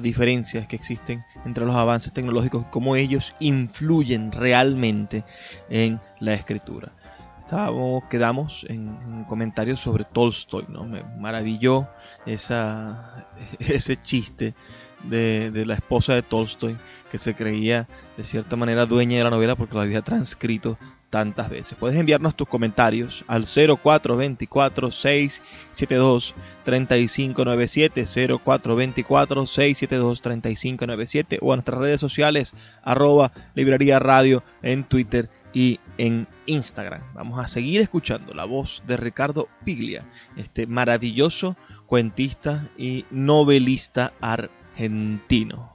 diferencias 0.00 0.68
que 0.68 0.76
existen 0.76 1.24
entre 1.44 1.64
los 1.64 1.74
avances 1.74 2.12
tecnológicos, 2.12 2.64
cómo 2.70 2.94
ellos 2.94 3.34
influyen 3.40 4.30
realmente 4.30 5.24
en 5.68 6.00
la 6.20 6.34
escritura. 6.34 6.92
Estábamos, 7.40 8.04
quedamos 8.04 8.64
en, 8.68 9.24
comentarios 9.28 9.80
sobre 9.80 10.04
Tolstoy, 10.04 10.64
¿no? 10.68 10.84
Me 10.84 11.02
maravilló 11.18 11.88
esa, 12.24 13.26
ese 13.58 14.00
chiste 14.00 14.54
de, 15.02 15.50
de, 15.50 15.66
la 15.66 15.74
esposa 15.74 16.14
de 16.14 16.22
Tolstoy, 16.22 16.76
que 17.10 17.18
se 17.18 17.34
creía 17.34 17.86
de 18.16 18.24
cierta 18.24 18.56
manera 18.56 18.86
dueña 18.86 19.18
de 19.18 19.24
la 19.24 19.30
novela 19.30 19.56
porque 19.56 19.74
lo 19.74 19.80
había 19.80 20.02
transcrito 20.02 20.78
tantas 21.14 21.48
veces. 21.48 21.78
Puedes 21.78 21.96
enviarnos 21.96 22.34
tus 22.34 22.48
comentarios 22.48 23.24
al 23.28 23.44
0424 23.44 24.90
672 24.90 26.34
3597 26.64 28.04
0424 28.44 29.46
672 29.46 30.22
3597 30.22 31.38
o 31.40 31.52
a 31.52 31.56
nuestras 31.56 31.78
redes 31.78 32.00
sociales 32.00 32.52
arroba 32.82 33.30
librería 33.54 34.00
radio 34.00 34.42
en 34.60 34.82
Twitter 34.82 35.30
y 35.52 35.78
en 35.98 36.26
Instagram. 36.46 37.02
Vamos 37.14 37.38
a 37.38 37.46
seguir 37.46 37.80
escuchando 37.80 38.34
la 38.34 38.44
voz 38.44 38.82
de 38.88 38.96
Ricardo 38.96 39.48
Piglia, 39.64 40.02
este 40.36 40.66
maravilloso 40.66 41.56
cuentista 41.86 42.68
y 42.76 43.04
novelista 43.12 44.14
argentino. 44.20 45.73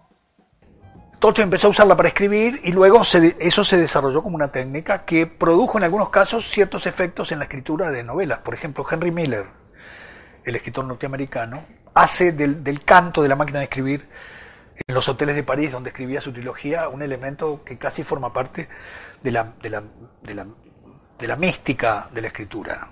Tolstoy 1.19 1.43
empezó 1.43 1.67
a 1.67 1.71
usarla 1.71 1.97
para 1.97 2.07
escribir 2.07 2.61
y 2.63 2.71
luego 2.71 3.01
eso 3.01 3.65
se 3.65 3.77
desarrolló 3.77 4.23
como 4.23 4.37
una 4.37 4.53
técnica 4.53 5.03
que 5.03 5.27
produjo 5.27 5.77
en 5.77 5.83
algunos 5.83 6.09
casos 6.09 6.49
ciertos 6.49 6.87
efectos 6.87 7.33
en 7.33 7.39
la 7.39 7.45
escritura 7.45 7.91
de 7.91 8.03
novelas. 8.03 8.39
Por 8.39 8.53
ejemplo, 8.53 8.85
Henry 8.89 9.11
Miller, 9.11 9.45
el 10.45 10.55
escritor 10.55 10.85
norteamericano, 10.85 11.65
hace 11.93 12.31
del, 12.31 12.83
canto 12.85 13.21
de 13.21 13.27
la 13.27 13.35
máquina 13.35 13.59
de 13.59 13.65
escribir 13.65 14.07
en 14.87 14.95
los 14.95 15.09
hoteles 15.09 15.35
de 15.35 15.43
París 15.43 15.73
donde 15.73 15.89
escribía 15.89 16.21
su 16.21 16.31
trilogía 16.31 16.87
un 16.87 17.01
elemento 17.01 17.65
que 17.65 17.77
casi 17.77 18.03
forma 18.03 18.31
parte 18.31 18.69
de 19.21 19.31
la, 19.33 19.43
mística 21.37 22.07
de 22.13 22.21
la 22.21 22.27
escritura. 22.27 22.87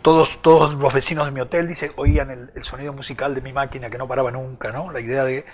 Todos, 0.00 0.40
todos 0.40 0.72
los 0.72 0.94
vecinos 0.94 1.26
de 1.26 1.32
mi 1.32 1.40
hotel 1.40 1.68
dice, 1.68 1.92
oían 1.96 2.30
el, 2.30 2.52
el, 2.54 2.64
sonido 2.64 2.94
musical 2.94 3.34
de 3.34 3.42
mi 3.42 3.52
máquina 3.52 3.90
que 3.90 3.98
no 3.98 4.08
paraba 4.08 4.30
nunca, 4.30 4.72
¿no? 4.72 4.90
La 4.92 5.00
idea 5.00 5.24
de 5.24 5.44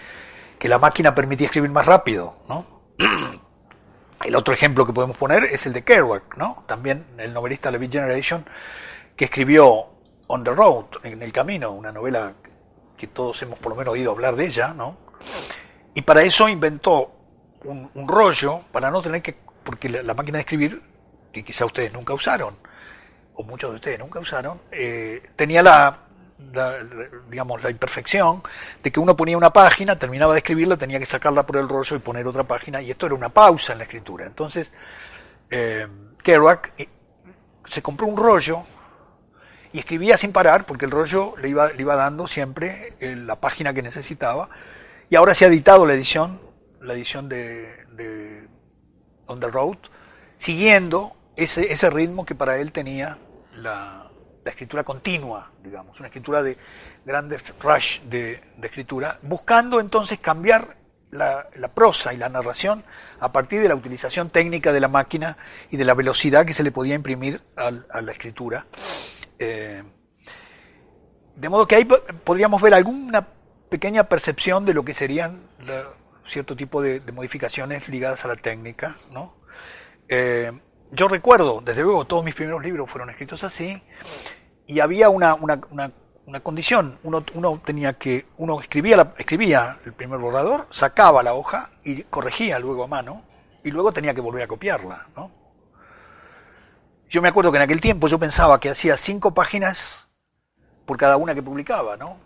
que 0.62 0.68
la 0.68 0.78
máquina 0.78 1.12
permitía 1.12 1.46
escribir 1.46 1.72
más 1.72 1.84
rápido, 1.86 2.36
¿no? 2.48 2.64
El 4.24 4.36
otro 4.36 4.54
ejemplo 4.54 4.86
que 4.86 4.92
podemos 4.92 5.16
poner 5.16 5.42
es 5.42 5.66
el 5.66 5.72
de 5.72 5.82
Kerouac, 5.82 6.36
¿no? 6.36 6.62
También 6.68 7.04
el 7.18 7.34
novelista 7.34 7.72
de 7.72 7.78
Beat 7.78 7.90
Generation, 7.90 8.46
que 9.16 9.24
escribió 9.24 9.88
On 10.28 10.44
the 10.44 10.52
Road, 10.52 10.84
en 11.02 11.20
el 11.20 11.32
camino, 11.32 11.72
una 11.72 11.90
novela 11.90 12.34
que 12.96 13.08
todos 13.08 13.42
hemos 13.42 13.58
por 13.58 13.70
lo 13.70 13.76
menos 13.76 13.94
oído 13.94 14.12
hablar 14.12 14.36
de 14.36 14.46
ella, 14.46 14.72
¿no? 14.72 14.96
Y 15.94 16.02
para 16.02 16.22
eso 16.22 16.48
inventó 16.48 17.12
un, 17.64 17.90
rollo 18.06 18.60
para 18.70 18.88
no 18.92 19.02
tener 19.02 19.20
que, 19.20 19.36
porque 19.64 19.88
la, 19.88 20.04
la, 20.04 20.14
máquina 20.14 20.36
de 20.36 20.42
escribir, 20.42 20.80
que 21.32 21.42
quizá 21.42 21.64
ustedes 21.64 21.92
nunca 21.92 22.14
usaron, 22.14 22.56
o 23.34 23.42
muchos 23.42 23.70
de 23.70 23.74
ustedes 23.74 23.98
nunca 23.98 24.20
usaron, 24.20 24.60
eh, 24.70 25.28
tenía 25.34 25.60
la, 25.64 26.02
la, 26.52 26.76
digamos, 27.30 27.62
la 27.62 27.70
imperfección 27.70 28.42
de 28.82 28.90
que 28.90 29.00
uno 29.00 29.16
ponía 29.16 29.36
una 29.36 29.52
página, 29.52 29.98
terminaba 29.98 30.32
de 30.32 30.38
escribirla, 30.38 30.76
tenía 30.76 30.98
que 30.98 31.06
sacarla 31.06 31.44
por 31.44 31.56
el 31.56 31.68
rollo 31.68 31.96
y 31.96 32.00
poner 32.00 32.26
otra 32.26 32.44
página, 32.44 32.82
y 32.82 32.90
esto 32.90 33.06
era 33.06 33.14
una 33.14 33.28
pausa 33.28 33.72
en 33.72 33.78
la 33.78 33.84
escritura. 33.84 34.26
Entonces, 34.26 34.72
eh, 35.50 35.86
Kerouac 36.22 36.72
eh, 36.78 36.88
se 37.66 37.82
compró 37.82 38.06
un 38.06 38.16
rollo 38.16 38.62
y 39.72 39.78
escribía 39.78 40.16
sin 40.16 40.32
parar, 40.32 40.64
porque 40.66 40.84
el 40.84 40.90
rollo 40.90 41.34
le 41.38 41.48
iba, 41.48 41.72
le 41.72 41.80
iba 41.80 41.96
dando 41.96 42.28
siempre 42.28 42.94
eh, 43.00 43.16
la 43.16 43.36
página 43.36 43.72
que 43.72 43.82
necesitaba, 43.82 44.48
y 45.08 45.16
ahora 45.16 45.34
se 45.34 45.44
ha 45.44 45.48
editado 45.48 45.86
la 45.86 45.94
edición, 45.94 46.40
la 46.80 46.94
edición 46.94 47.28
de, 47.28 47.86
de 47.92 48.48
On 49.26 49.40
the 49.40 49.48
Road, 49.48 49.78
siguiendo 50.36 51.16
ese, 51.36 51.72
ese 51.72 51.90
ritmo 51.90 52.26
que 52.26 52.34
para 52.34 52.58
él 52.58 52.72
tenía 52.72 53.16
la, 53.54 54.01
la 54.44 54.50
escritura 54.50 54.82
continua, 54.84 55.50
digamos, 55.62 55.98
una 55.98 56.08
escritura 56.08 56.42
de 56.42 56.56
grandes 57.04 57.54
rush 57.60 58.00
de, 58.02 58.40
escritura, 58.62 59.18
buscando 59.22 59.80
entonces 59.80 60.18
cambiar 60.18 60.76
la, 61.10 61.46
prosa 61.74 62.12
y 62.12 62.16
la 62.16 62.28
narración 62.28 62.82
a 63.20 63.32
partir 63.32 63.60
de 63.60 63.68
la 63.68 63.74
utilización 63.74 64.30
técnica 64.30 64.72
de 64.72 64.80
la 64.80 64.88
máquina 64.88 65.36
y 65.70 65.76
de 65.76 65.84
la 65.84 65.94
velocidad 65.94 66.46
que 66.46 66.54
se 66.54 66.62
le 66.62 66.72
podía 66.72 66.94
imprimir 66.94 67.42
a 67.56 68.00
la 68.00 68.12
escritura. 68.12 68.66
Eh, 69.38 69.82
de 71.36 71.48
modo 71.48 71.66
que 71.66 71.76
ahí 71.76 71.84
podríamos 71.84 72.60
ver 72.60 72.74
alguna 72.74 73.28
pequeña 73.68 74.04
percepción 74.04 74.64
de 74.64 74.74
lo 74.74 74.84
que 74.84 74.94
serían 74.94 75.40
cierto 76.26 76.56
tipo 76.56 76.80
de, 76.80 77.00
de, 77.00 77.12
modificaciones 77.12 77.88
ligadas 77.88 78.24
a 78.24 78.28
la 78.28 78.36
técnica, 78.36 78.94
¿no? 79.12 79.36
Eh, 80.08 80.52
yo 80.92 81.08
recuerdo, 81.08 81.62
desde 81.64 81.82
luego, 81.82 82.04
todos 82.04 82.22
mis 82.22 82.34
primeros 82.34 82.62
libros 82.62 82.88
fueron 82.88 83.08
escritos 83.08 83.42
así, 83.44 83.82
y 84.66 84.80
había 84.80 85.08
una, 85.08 85.34
una, 85.34 85.58
una, 86.26 86.40
condición. 86.40 86.98
Uno, 87.02 87.24
uno, 87.32 87.60
tenía 87.64 87.94
que, 87.94 88.26
uno 88.36 88.60
escribía, 88.60 88.98
la, 88.98 89.14
escribía 89.16 89.78
el 89.86 89.94
primer 89.94 90.18
borrador, 90.18 90.68
sacaba 90.70 91.22
la 91.22 91.32
hoja 91.32 91.70
y 91.82 92.02
corregía 92.04 92.58
luego 92.58 92.84
a 92.84 92.88
mano, 92.88 93.24
y 93.64 93.70
luego 93.70 93.92
tenía 93.92 94.12
que 94.12 94.20
volver 94.20 94.42
a 94.42 94.46
copiarla, 94.46 95.06
¿no? 95.16 95.30
Yo 97.08 97.22
me 97.22 97.28
acuerdo 97.28 97.50
que 97.52 97.56
en 97.56 97.62
aquel 97.62 97.80
tiempo 97.80 98.06
yo 98.08 98.18
pensaba 98.18 98.60
que 98.60 98.68
hacía 98.68 98.96
cinco 98.98 99.32
páginas 99.32 100.08
por 100.84 100.98
cada 100.98 101.16
una 101.16 101.34
que 101.34 101.42
publicaba, 101.42 101.96
¿no? 101.96 102.18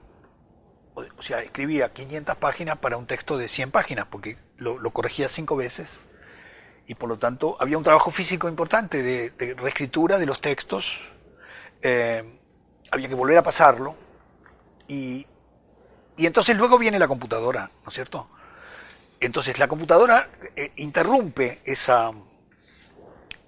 O 0.95 1.23
sea, 1.23 1.41
escribía 1.41 1.93
500 1.93 2.37
páginas 2.37 2.79
para 2.79 2.97
un 2.97 3.07
texto 3.07 3.37
de 3.39 3.49
100 3.49 3.71
páginas, 3.71 4.07
porque 4.07 4.39
lo, 4.57 4.79
lo 4.79 4.91
corregía 4.91 5.29
cinco 5.29 5.55
veces 5.55 5.89
y 6.87 6.95
por 6.95 7.09
lo 7.09 7.19
tanto 7.19 7.57
había 7.61 7.79
un 7.79 7.85
trabajo 7.85 8.11
físico 8.11 8.49
importante 8.49 9.03
de, 9.03 9.55
reescritura 9.55 10.19
de 10.19 10.27
los 10.27 10.41
textos, 10.41 11.01
eh, 11.83 12.23
había 12.91 13.09
que 13.09 13.15
volver 13.15 13.39
a 13.39 13.43
pasarlo 13.43 13.97
y, 14.87 15.27
y, 16.17 16.27
entonces 16.27 16.57
luego 16.57 16.79
viene 16.79 16.99
la 16.99 17.09
computadora, 17.09 17.69
¿no 17.83 17.89
es 17.89 17.95
cierto? 17.95 18.29
Entonces 19.19 19.59
la 19.59 19.67
computadora 19.67 20.29
eh, 20.55 20.73
interrumpe 20.77 21.61
esa, 21.65 22.13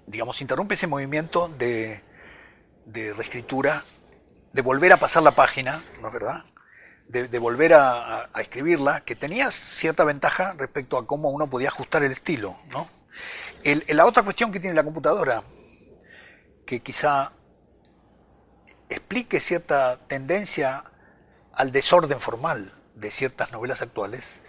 digamos, 0.05 0.41
interrumpe 0.41 0.75
ese 0.75 0.87
movimiento 0.87 1.47
de, 1.57 2.03
de 2.85 3.13
reescritura, 3.13 3.83
de 4.51 4.61
volver 4.61 4.91
a 4.91 4.97
pasar 4.97 5.23
la 5.23 5.31
página, 5.31 5.81
¿no 6.01 6.07
es 6.07 6.13
verdad? 6.13 6.43
De, 7.07 7.39
volver 7.39 7.73
a, 7.73 8.19
a, 8.19 8.29
a, 8.33 8.41
escribirla, 8.41 9.01
que 9.01 9.15
tenía 9.15 9.49
cierta 9.49 10.03
ventaja 10.03 10.53
respecto 10.55 10.95
a 10.95 11.07
cómo 11.07 11.29
uno 11.29 11.49
podía 11.49 11.69
ajustar 11.69 12.03
el 12.03 12.11
estilo, 12.11 12.55
¿no? 12.69 12.87
La 13.63 14.05
otra 14.05 14.23
cuestión 14.23 14.51
que 14.51 14.59
tiene 14.59 14.75
la 14.75 14.83
computadora, 14.83 15.43
que 16.65 16.79
quizá 16.81 17.33
explique 18.89 19.39
cierta 19.39 19.97
tendencia 20.07 20.83
al 21.53 21.71
desorden 21.71 22.19
formal 22.19 22.71
de 22.95 23.11
ciertas 23.11 23.51
novelas 23.51 23.81
actuales, 23.81 24.41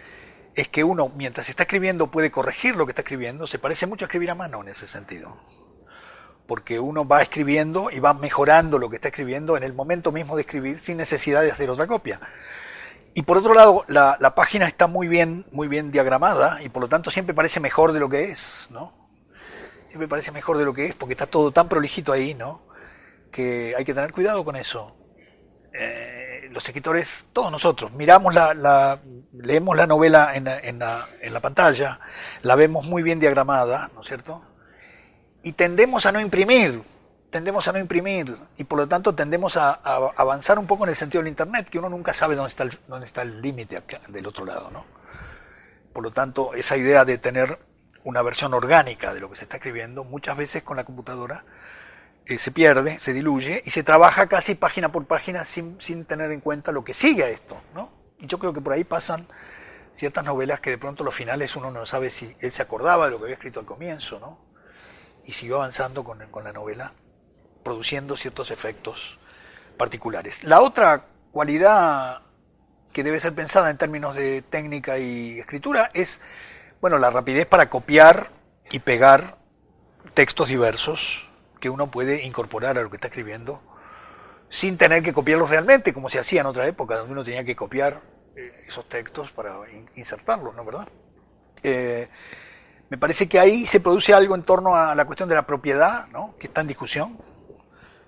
es 0.54 0.68
que 0.68 0.84
uno, 0.84 1.10
mientras 1.14 1.48
está 1.48 1.64
escribiendo, 1.64 2.10
puede 2.10 2.30
corregir 2.30 2.76
lo 2.76 2.86
que 2.86 2.92
está 2.92 3.02
escribiendo, 3.02 3.46
se 3.46 3.58
parece 3.58 3.86
mucho 3.86 4.04
a 4.04 4.06
escribir 4.06 4.30
a 4.30 4.34
mano 4.34 4.62
en 4.62 4.68
ese 4.68 4.86
sentido. 4.86 5.36
Porque 6.46 6.80
uno 6.80 7.06
va 7.06 7.22
escribiendo 7.22 7.90
y 7.90 8.00
va 8.00 8.14
mejorando 8.14 8.78
lo 8.78 8.90
que 8.90 8.96
está 8.96 9.08
escribiendo 9.08 9.56
en 9.56 9.62
el 9.62 9.72
momento 9.72 10.10
mismo 10.12 10.36
de 10.36 10.42
escribir 10.42 10.80
sin 10.80 10.96
necesidad 10.96 11.42
de 11.42 11.52
hacer 11.52 11.70
otra 11.70 11.86
copia. 11.86 12.20
Y 13.14 13.22
por 13.22 13.38
otro 13.38 13.54
lado, 13.54 13.84
la, 13.88 14.16
la, 14.20 14.34
página 14.34 14.66
está 14.66 14.86
muy 14.86 15.08
bien, 15.08 15.44
muy 15.52 15.68
bien 15.68 15.90
diagramada 15.90 16.62
y 16.62 16.68
por 16.68 16.82
lo 16.82 16.88
tanto 16.88 17.10
siempre 17.10 17.34
parece 17.34 17.58
mejor 17.58 17.92
de 17.92 18.00
lo 18.00 18.08
que 18.08 18.24
es, 18.24 18.68
¿no? 18.70 18.99
Siempre 19.90 20.06
parece 20.06 20.30
mejor 20.30 20.56
de 20.56 20.64
lo 20.64 20.72
que 20.72 20.86
es 20.86 20.94
porque 20.94 21.14
está 21.14 21.26
todo 21.26 21.50
tan 21.50 21.68
prolijito 21.68 22.12
ahí, 22.12 22.32
¿no? 22.32 22.62
Que 23.32 23.74
hay 23.76 23.84
que 23.84 23.92
tener 23.92 24.12
cuidado 24.12 24.44
con 24.44 24.54
eso. 24.54 24.96
Eh, 25.72 26.48
los 26.52 26.64
escritores, 26.64 27.24
todos 27.32 27.50
nosotros, 27.50 27.92
miramos 27.94 28.32
la, 28.32 28.54
la 28.54 29.00
leemos 29.32 29.76
la 29.76 29.88
novela 29.88 30.30
en, 30.36 30.44
la, 30.44 31.08
en 31.20 31.32
la 31.32 31.40
pantalla, 31.40 31.98
la 32.42 32.54
vemos 32.54 32.86
muy 32.86 33.02
bien 33.02 33.18
diagramada, 33.18 33.90
¿no 33.92 34.02
es 34.02 34.06
cierto? 34.06 34.42
Y 35.42 35.52
tendemos 35.52 36.06
a 36.06 36.12
no 36.12 36.20
imprimir, 36.20 36.84
tendemos 37.30 37.66
a 37.66 37.72
no 37.72 37.80
imprimir 37.80 38.36
y 38.56 38.62
por 38.62 38.78
lo 38.78 38.88
tanto 38.88 39.12
tendemos 39.16 39.56
a, 39.56 39.70
a, 39.72 40.10
avanzar 40.16 40.60
un 40.60 40.68
poco 40.68 40.84
en 40.84 40.90
el 40.90 40.96
sentido 40.96 41.22
del 41.22 41.30
Internet, 41.30 41.68
que 41.68 41.80
uno 41.80 41.88
nunca 41.88 42.14
sabe 42.14 42.36
dónde 42.36 42.50
está 42.50 42.62
el, 42.62 42.78
dónde 42.86 43.06
está 43.06 43.22
el 43.22 43.42
límite 43.42 43.82
del 44.08 44.26
otro 44.26 44.44
lado. 44.44 44.70
¿no? 44.70 44.84
Por 45.92 46.04
lo 46.04 46.12
tanto, 46.12 46.54
esa 46.54 46.76
idea 46.76 47.04
de 47.04 47.18
tener 47.18 47.58
una 48.04 48.22
versión 48.22 48.54
orgánica 48.54 49.12
de 49.12 49.20
lo 49.20 49.30
que 49.30 49.36
se 49.36 49.44
está 49.44 49.56
escribiendo, 49.56 50.04
muchas 50.04 50.36
veces 50.36 50.62
con 50.62 50.76
la 50.76 50.84
computadora 50.84 51.44
eh, 52.26 52.38
se 52.38 52.50
pierde, 52.50 52.98
se 52.98 53.12
diluye 53.12 53.62
y 53.64 53.70
se 53.70 53.82
trabaja 53.82 54.26
casi 54.26 54.54
página 54.54 54.90
por 54.92 55.06
página 55.06 55.44
sin, 55.44 55.80
sin 55.80 56.04
tener 56.04 56.30
en 56.30 56.40
cuenta 56.40 56.72
lo 56.72 56.84
que 56.84 56.94
sigue 56.94 57.24
a 57.24 57.28
esto. 57.28 57.60
¿no? 57.74 57.90
Y 58.18 58.26
yo 58.26 58.38
creo 58.38 58.52
que 58.52 58.60
por 58.60 58.72
ahí 58.72 58.84
pasan 58.84 59.26
ciertas 59.96 60.24
novelas 60.24 60.60
que 60.60 60.70
de 60.70 60.78
pronto 60.78 61.04
los 61.04 61.14
finales 61.14 61.56
uno 61.56 61.70
no 61.70 61.84
sabe 61.86 62.10
si 62.10 62.34
él 62.40 62.52
se 62.52 62.62
acordaba 62.62 63.06
de 63.06 63.10
lo 63.10 63.18
que 63.18 63.24
había 63.24 63.34
escrito 63.34 63.60
al 63.60 63.66
comienzo, 63.66 64.18
¿no? 64.18 64.38
Y 65.24 65.32
siguió 65.32 65.56
avanzando 65.56 66.04
con, 66.04 66.26
con 66.30 66.44
la 66.44 66.52
novela 66.52 66.94
produciendo 67.62 68.16
ciertos 68.16 68.50
efectos 68.50 69.18
particulares. 69.76 70.42
La 70.42 70.60
otra 70.60 71.04
cualidad 71.32 72.22
que 72.92 73.04
debe 73.04 73.20
ser 73.20 73.34
pensada 73.34 73.70
en 73.70 73.76
términos 73.76 74.14
de 74.14 74.42
técnica 74.42 74.98
y 74.98 75.38
escritura 75.38 75.90
es, 75.94 76.20
bueno, 76.80 76.98
la 76.98 77.10
rapidez 77.10 77.46
para 77.46 77.68
copiar 77.68 78.30
y 78.70 78.78
pegar 78.78 79.38
textos 80.14 80.48
diversos 80.48 81.28
que 81.60 81.68
uno 81.68 81.90
puede 81.90 82.24
incorporar 82.24 82.78
a 82.78 82.82
lo 82.82 82.90
que 82.90 82.96
está 82.96 83.08
escribiendo 83.08 83.62
sin 84.48 84.76
tener 84.76 85.02
que 85.02 85.12
copiarlos 85.12 85.50
realmente, 85.50 85.92
como 85.92 86.08
se 86.08 86.18
hacía 86.18 86.40
en 86.40 86.46
otra 86.46 86.66
época, 86.66 86.96
donde 86.96 87.12
uno 87.12 87.22
tenía 87.24 87.44
que 87.44 87.54
copiar 87.54 88.00
esos 88.66 88.88
textos 88.88 89.30
para 89.30 89.56
insertarlos, 89.94 90.54
¿no 90.54 90.64
verdad? 90.64 90.88
Eh, 91.62 92.08
me 92.88 92.98
parece 92.98 93.28
que 93.28 93.38
ahí 93.38 93.66
se 93.66 93.80
produce 93.80 94.12
algo 94.12 94.34
en 94.34 94.42
torno 94.42 94.74
a 94.74 94.94
la 94.94 95.04
cuestión 95.04 95.28
de 95.28 95.34
la 95.34 95.46
propiedad, 95.46 96.08
¿no? 96.08 96.34
que 96.38 96.48
está 96.48 96.62
en 96.62 96.66
discusión, 96.66 97.16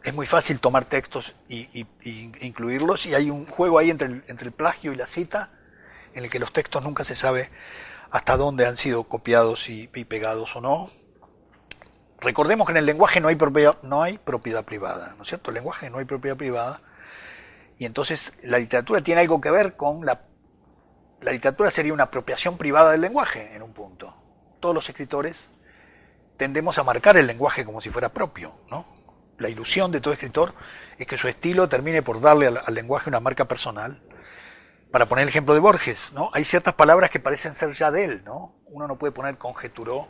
es 0.02 0.14
muy 0.14 0.26
fácil 0.26 0.58
tomar 0.58 0.84
textos 0.84 1.36
y, 1.48 1.68
y, 1.78 1.86
y, 2.02 2.32
incluirlos 2.40 3.06
y 3.06 3.14
hay 3.14 3.30
un 3.30 3.46
juego 3.46 3.78
ahí 3.78 3.90
entre 3.90 4.08
el, 4.08 4.24
entre 4.26 4.46
el 4.46 4.52
plagio 4.52 4.92
y 4.92 4.96
la 4.96 5.06
cita 5.06 5.50
en 6.14 6.24
el 6.24 6.30
que 6.30 6.40
los 6.40 6.52
textos 6.52 6.82
nunca 6.82 7.04
se 7.04 7.14
sabe 7.14 7.50
hasta 8.12 8.36
dónde 8.36 8.66
han 8.66 8.76
sido 8.76 9.04
copiados 9.04 9.68
y, 9.68 9.88
pegados 9.88 10.54
o 10.54 10.60
no. 10.60 10.88
Recordemos 12.20 12.66
que 12.66 12.72
en 12.72 12.76
el 12.76 12.86
lenguaje 12.86 13.20
no 13.20 13.28
hay 13.28 13.34
propiedad, 13.34 13.76
no 13.82 14.02
hay 14.02 14.18
propiedad 14.18 14.64
privada, 14.64 15.14
¿no 15.16 15.24
es 15.24 15.28
cierto? 15.28 15.50
El 15.50 15.56
lenguaje 15.56 15.90
no 15.90 15.98
hay 15.98 16.04
propiedad 16.04 16.36
privada 16.36 16.80
y 17.78 17.84
entonces 17.84 18.34
la 18.44 18.58
literatura 18.58 19.00
tiene 19.00 19.22
algo 19.22 19.40
que 19.40 19.50
ver 19.50 19.76
con 19.76 20.06
la... 20.06 20.22
La 21.20 21.32
literatura 21.32 21.70
sería 21.70 21.92
una 21.92 22.04
apropiación 22.04 22.58
privada 22.58 22.90
del 22.90 23.00
lenguaje 23.00 23.54
en 23.54 23.62
un 23.62 23.72
punto. 23.72 24.14
Todos 24.60 24.74
los 24.74 24.88
escritores 24.88 25.36
tendemos 26.36 26.78
a 26.78 26.84
marcar 26.84 27.16
el 27.16 27.26
lenguaje 27.26 27.64
como 27.64 27.80
si 27.80 27.90
fuera 27.90 28.08
propio, 28.08 28.52
¿no? 28.70 28.84
la 29.42 29.48
ilusión 29.48 29.90
de 29.90 30.00
todo 30.00 30.14
escritor 30.14 30.54
es 30.98 31.06
que 31.06 31.18
su 31.18 31.28
estilo 31.28 31.68
termine 31.68 32.02
por 32.02 32.20
darle 32.20 32.46
al, 32.46 32.74
lenguaje 32.74 33.10
una 33.10 33.20
marca 33.20 33.46
personal. 33.46 34.00
Para 34.92 35.06
poner 35.06 35.22
el 35.22 35.30
ejemplo 35.30 35.54
de 35.54 35.60
Borges, 35.60 36.12
¿no? 36.12 36.28
Hay 36.34 36.44
ciertas 36.44 36.74
palabras 36.74 37.10
que 37.10 37.18
parecen 37.18 37.54
ser 37.54 37.72
ya 37.72 37.90
de 37.90 38.04
él, 38.04 38.22
¿no? 38.24 38.54
Uno 38.66 38.86
no 38.86 38.98
puede 38.98 39.12
poner 39.12 39.38
conjeturó 39.38 40.06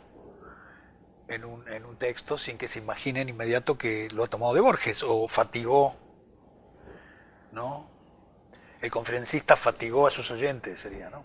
en 1.29 1.45
un, 1.45 1.67
en 1.69 1.85
un 1.85 1.97
texto 1.97 2.37
sin 2.37 2.57
que 2.57 2.67
se 2.67 2.79
imaginen 2.79 3.29
inmediato 3.29 3.77
que 3.77 4.09
lo 4.11 4.25
ha 4.25 4.27
tomado 4.27 4.53
de 4.53 4.59
Borges 4.59 5.01
o 5.03 5.29
fatigó, 5.29 5.95
¿no? 7.53 7.89
El 8.81 8.91
conferencista 8.91 9.55
fatigó 9.55 10.05
a 10.05 10.11
sus 10.11 10.29
oyentes, 10.31 10.81
sería, 10.81 11.09
¿no? 11.09 11.23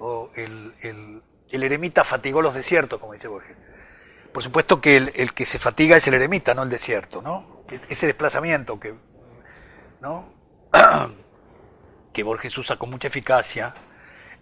O 0.00 0.30
el, 0.34 0.74
el, 0.82 1.22
el 1.50 1.62
eremita 1.62 2.02
fatigó 2.02 2.42
los 2.42 2.54
desiertos, 2.54 2.98
como 2.98 3.12
dice 3.12 3.28
Borges. 3.28 3.56
Por 4.32 4.42
supuesto 4.42 4.80
que 4.80 4.96
el, 4.96 5.12
el, 5.14 5.32
que 5.32 5.46
se 5.46 5.60
fatiga 5.60 5.96
es 5.96 6.08
el 6.08 6.14
eremita, 6.14 6.54
no 6.54 6.64
el 6.64 6.70
desierto, 6.70 7.22
¿no? 7.22 7.62
Ese 7.88 8.06
desplazamiento 8.06 8.80
que, 8.80 8.94
¿no? 10.00 10.34
que 12.14 12.22
Borges 12.22 12.56
usa 12.56 12.76
con 12.76 12.88
mucha 12.88 13.08
eficacia, 13.08 13.74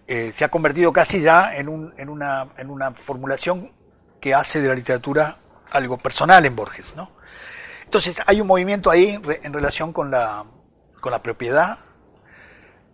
eh, 0.07 0.31
se 0.33 0.45
ha 0.45 0.49
convertido 0.49 0.93
casi 0.93 1.19
ya 1.19 1.55
en, 1.57 1.67
un, 1.67 1.93
en, 1.97 2.07
una, 2.07 2.47
en 2.57 2.69
una 2.69 2.91
formulación 2.91 3.71
que 4.21 4.33
hace 4.33 4.61
de 4.61 4.69
la 4.69 4.75
literatura 4.75 5.39
algo 5.71 5.97
personal 5.97 6.45
en 6.45 6.55
Borges, 6.55 6.95
¿no? 6.95 7.11
Entonces 7.83 8.21
hay 8.25 8.39
un 8.39 8.47
movimiento 8.47 8.89
ahí 8.89 9.19
en 9.43 9.53
relación 9.53 9.91
con 9.91 10.11
la, 10.11 10.45
con 11.01 11.11
la 11.11 11.21
propiedad 11.21 11.79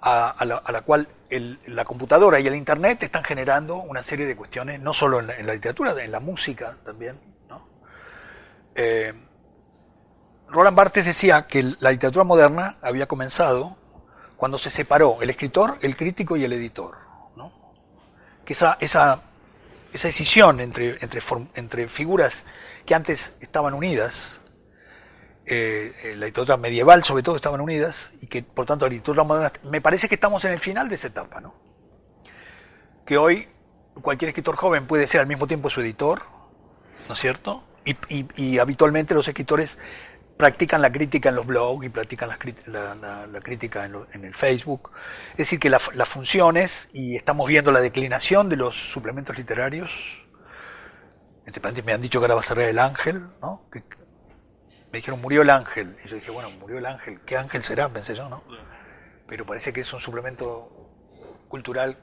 a, 0.01 0.29
a, 0.29 0.45
la, 0.45 0.55
a 0.57 0.71
la, 0.71 0.81
cual 0.81 1.07
el, 1.29 1.59
la 1.67 1.85
computadora 1.85 2.39
y 2.39 2.47
el 2.47 2.55
internet 2.55 3.03
están 3.03 3.23
generando 3.23 3.75
una 3.77 4.01
serie 4.01 4.25
de 4.25 4.35
cuestiones, 4.35 4.79
no 4.79 4.93
solo 4.93 5.19
en 5.19 5.27
la, 5.27 5.35
en 5.35 5.47
la 5.47 5.53
literatura, 5.53 5.93
en 6.03 6.11
la 6.11 6.19
música 6.19 6.77
también. 6.85 7.19
¿no? 7.49 7.67
Eh, 8.75 9.13
Roland 10.47 10.75
Barthes 10.75 11.05
decía 11.05 11.47
que 11.47 11.75
la 11.79 11.91
literatura 11.91 12.23
moderna 12.23 12.77
había 12.81 13.07
comenzado 13.07 13.78
cuando 14.39 14.57
se 14.57 14.69
separó 14.69 15.17
el 15.21 15.29
escritor, 15.29 15.77
el 15.81 15.97
crítico 15.97 16.37
y 16.37 16.45
el 16.45 16.53
editor. 16.53 16.95
¿no? 17.35 17.51
Que 18.45 18.53
esa, 18.53 18.77
esa, 18.79 19.21
esa 19.91 20.07
decisión 20.07 20.61
entre, 20.61 20.91
entre, 21.01 21.21
entre 21.55 21.89
figuras 21.89 22.45
que 22.85 22.95
antes 22.95 23.33
estaban 23.41 23.73
unidas, 23.73 24.39
eh, 25.45 25.91
la 26.17 26.27
literatura 26.27 26.55
medieval 26.55 27.03
sobre 27.03 27.21
todo 27.21 27.35
estaban 27.35 27.59
unidas 27.59 28.13
y 28.21 28.27
que 28.27 28.41
por 28.41 28.65
tanto 28.65 28.85
la 28.85 28.91
literatura 28.91 29.25
moderna, 29.25 29.51
me 29.63 29.81
parece 29.81 30.07
que 30.07 30.15
estamos 30.15 30.45
en 30.45 30.53
el 30.53 30.59
final 30.61 30.87
de 30.87 30.95
esa 30.95 31.07
etapa, 31.07 31.41
¿no? 31.41 31.53
Que 33.05 33.17
hoy 33.17 33.45
cualquier 34.01 34.29
escritor 34.29 34.55
joven 34.55 34.87
puede 34.87 35.05
ser 35.07 35.19
al 35.19 35.27
mismo 35.27 35.47
tiempo 35.47 35.69
su 35.69 35.81
editor, 35.81 36.21
¿no 37.09 37.13
es 37.13 37.19
cierto? 37.19 37.65
Y 38.37 38.59
habitualmente 38.59 39.13
los 39.15 39.27
escritores 39.27 39.79
practican 40.39 40.81
la 40.81 40.89
crítica 40.89 41.27
en 41.27 41.35
los 41.35 41.45
blogs 41.45 41.85
y 41.85 41.89
practican 41.89 42.29
la, 42.29 42.95
la, 42.95 43.27
la 43.27 43.41
crítica 43.41 43.83
en, 43.83 43.91
lo, 43.91 44.07
en, 44.13 44.23
el 44.23 44.33
Facebook. 44.33 44.91
Es 45.31 45.39
decir, 45.39 45.59
que 45.59 45.69
las 45.69 46.07
funciones, 46.07 46.89
y 46.93 47.17
estamos 47.17 47.45
viendo 47.45 47.73
la 47.73 47.81
declinación 47.81 48.47
de 48.47 48.55
los 48.55 48.73
suplementos 48.73 49.37
literarios, 49.37 49.91
paréntesis 51.59 51.85
me 51.85 51.91
han 51.91 52.01
dicho 52.01 52.21
que 52.21 52.23
ahora 52.23 52.35
va 52.35 52.39
a 52.39 52.43
ser 52.43 52.59
el 52.59 52.79
ángel, 52.79 53.21
¿no? 53.41 53.67
Que, 53.69 53.83
me 54.93 54.99
dijeron 54.99 55.19
murió 55.19 55.41
el 55.41 55.49
ángel. 55.49 55.97
Y 56.05 56.07
yo 56.07 56.15
dije, 56.15 56.31
bueno, 56.31 56.49
murió 56.51 56.77
el 56.77 56.85
ángel. 56.85 57.19
¿Qué 57.25 57.35
ángel 57.35 57.61
será? 57.61 57.89
Pensé 57.89 58.15
yo, 58.15 58.29
¿no? 58.29 58.41
Pero 59.27 59.45
parece 59.45 59.73
que 59.73 59.81
es 59.81 59.93
un 59.93 59.99
suplemento 59.99 60.71
cultural 61.49 61.97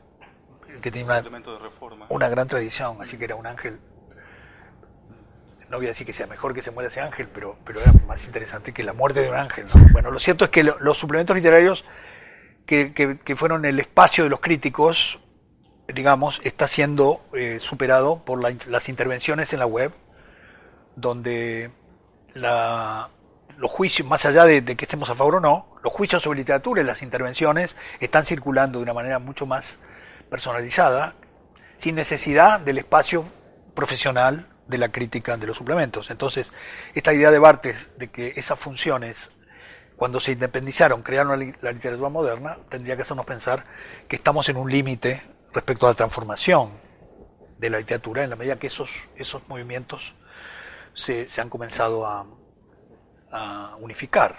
que 0.82 0.90
tiene 0.90 1.08
una, 1.08 1.24
una 2.10 2.28
gran 2.28 2.46
tradición, 2.48 2.98
así 3.00 3.16
que 3.16 3.24
era 3.24 3.36
un 3.36 3.46
ángel. 3.46 3.80
No 5.70 5.78
voy 5.78 5.86
a 5.86 5.88
decir 5.90 6.06
que 6.06 6.12
sea 6.12 6.26
mejor 6.26 6.54
que 6.54 6.62
se 6.62 6.70
muera 6.70 6.88
ese 6.88 7.00
ángel, 7.00 7.28
pero, 7.32 7.56
pero 7.64 7.80
era 7.80 7.92
más 8.06 8.24
interesante 8.24 8.72
que 8.72 8.84
la 8.84 8.92
muerte 8.92 9.20
de 9.20 9.28
un 9.28 9.36
ángel. 9.36 9.66
¿no? 9.74 9.80
Bueno, 9.92 10.10
lo 10.10 10.18
cierto 10.18 10.44
es 10.44 10.50
que 10.50 10.62
lo, 10.62 10.78
los 10.80 10.96
suplementos 10.96 11.34
literarios 11.34 11.84
que, 12.66 12.92
que, 12.92 13.36
fueron 13.36 13.64
el 13.64 13.78
espacio 13.78 14.24
de 14.24 14.30
los 14.30 14.40
críticos, 14.40 15.20
digamos, 15.92 16.40
está 16.42 16.66
siendo 16.66 17.22
eh, 17.34 17.58
superado 17.60 18.24
por 18.24 18.42
la, 18.42 18.54
las 18.68 18.88
intervenciones 18.88 19.52
en 19.52 19.60
la 19.60 19.66
web, 19.66 19.92
donde 20.96 21.70
la, 22.34 23.08
los 23.56 23.70
juicios, 23.70 24.06
más 24.08 24.26
allá 24.26 24.44
de, 24.44 24.62
que 24.64 24.84
estemos 24.84 25.08
a 25.10 25.14
favor 25.14 25.36
o 25.36 25.40
no, 25.40 25.68
los 25.82 25.92
juicios 25.92 26.22
sobre 26.22 26.38
literatura 26.40 26.82
y 26.82 26.84
las 26.84 27.02
intervenciones 27.02 27.76
están 28.00 28.24
circulando 28.24 28.78
de 28.78 28.84
una 28.84 28.94
manera 28.94 29.18
mucho 29.18 29.46
más 29.46 29.76
personalizada, 30.28 31.14
sin 31.78 31.94
necesidad 31.94 32.60
del 32.60 32.78
espacio 32.78 33.24
profesional 33.74 34.46
de 34.66 34.78
la 34.78 34.90
crítica 34.90 35.36
de 35.36 35.46
los 35.46 35.56
suplementos. 35.56 36.10
Entonces, 36.10 36.52
esta 36.94 37.12
idea 37.12 37.30
de 37.30 37.38
Bartes 37.38 37.76
de 37.96 38.08
que 38.08 38.32
esas 38.36 38.58
funciones, 38.58 39.30
cuando 39.96 40.20
se 40.20 40.32
independizaron, 40.32 41.02
crearon 41.02 41.38
la, 41.60 41.72
literatura 41.72 42.08
moderna, 42.08 42.58
tendría 42.68 42.96
que 42.96 43.02
hacernos 43.02 43.26
pensar 43.26 43.64
que 44.08 44.16
estamos 44.16 44.48
en 44.48 44.56
un 44.56 44.70
límite 44.70 45.22
respecto 45.52 45.86
a 45.86 45.90
la 45.90 45.94
transformación 45.94 46.70
de 47.58 47.70
la 47.70 47.78
literatura 47.78 48.24
en 48.24 48.30
la 48.30 48.36
medida 48.36 48.56
que 48.56 48.66
esos, 48.66 48.90
esos 49.16 49.48
movimientos 49.48 50.14
se, 50.94 51.28
se 51.28 51.40
han 51.40 51.48
comenzado 51.48 52.06
a, 52.06 52.26
a 53.30 53.76
unificar. 53.80 54.36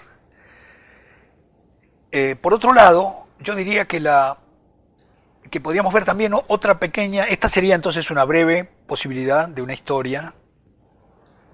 Eh, 2.12 2.36
por 2.36 2.54
otro 2.54 2.74
lado, 2.74 3.28
yo 3.40 3.56
diría 3.56 3.86
que 3.86 4.00
la 4.00 4.38
que 5.50 5.62
podríamos 5.62 5.94
ver 5.94 6.04
también 6.04 6.34
otra 6.34 6.78
pequeña, 6.78 7.24
esta 7.24 7.48
sería 7.48 7.76
entonces 7.76 8.12
una 8.12 8.26
breve 8.26 8.70
posibilidad 8.88 9.48
de 9.48 9.62
una 9.62 9.74
historia 9.74 10.34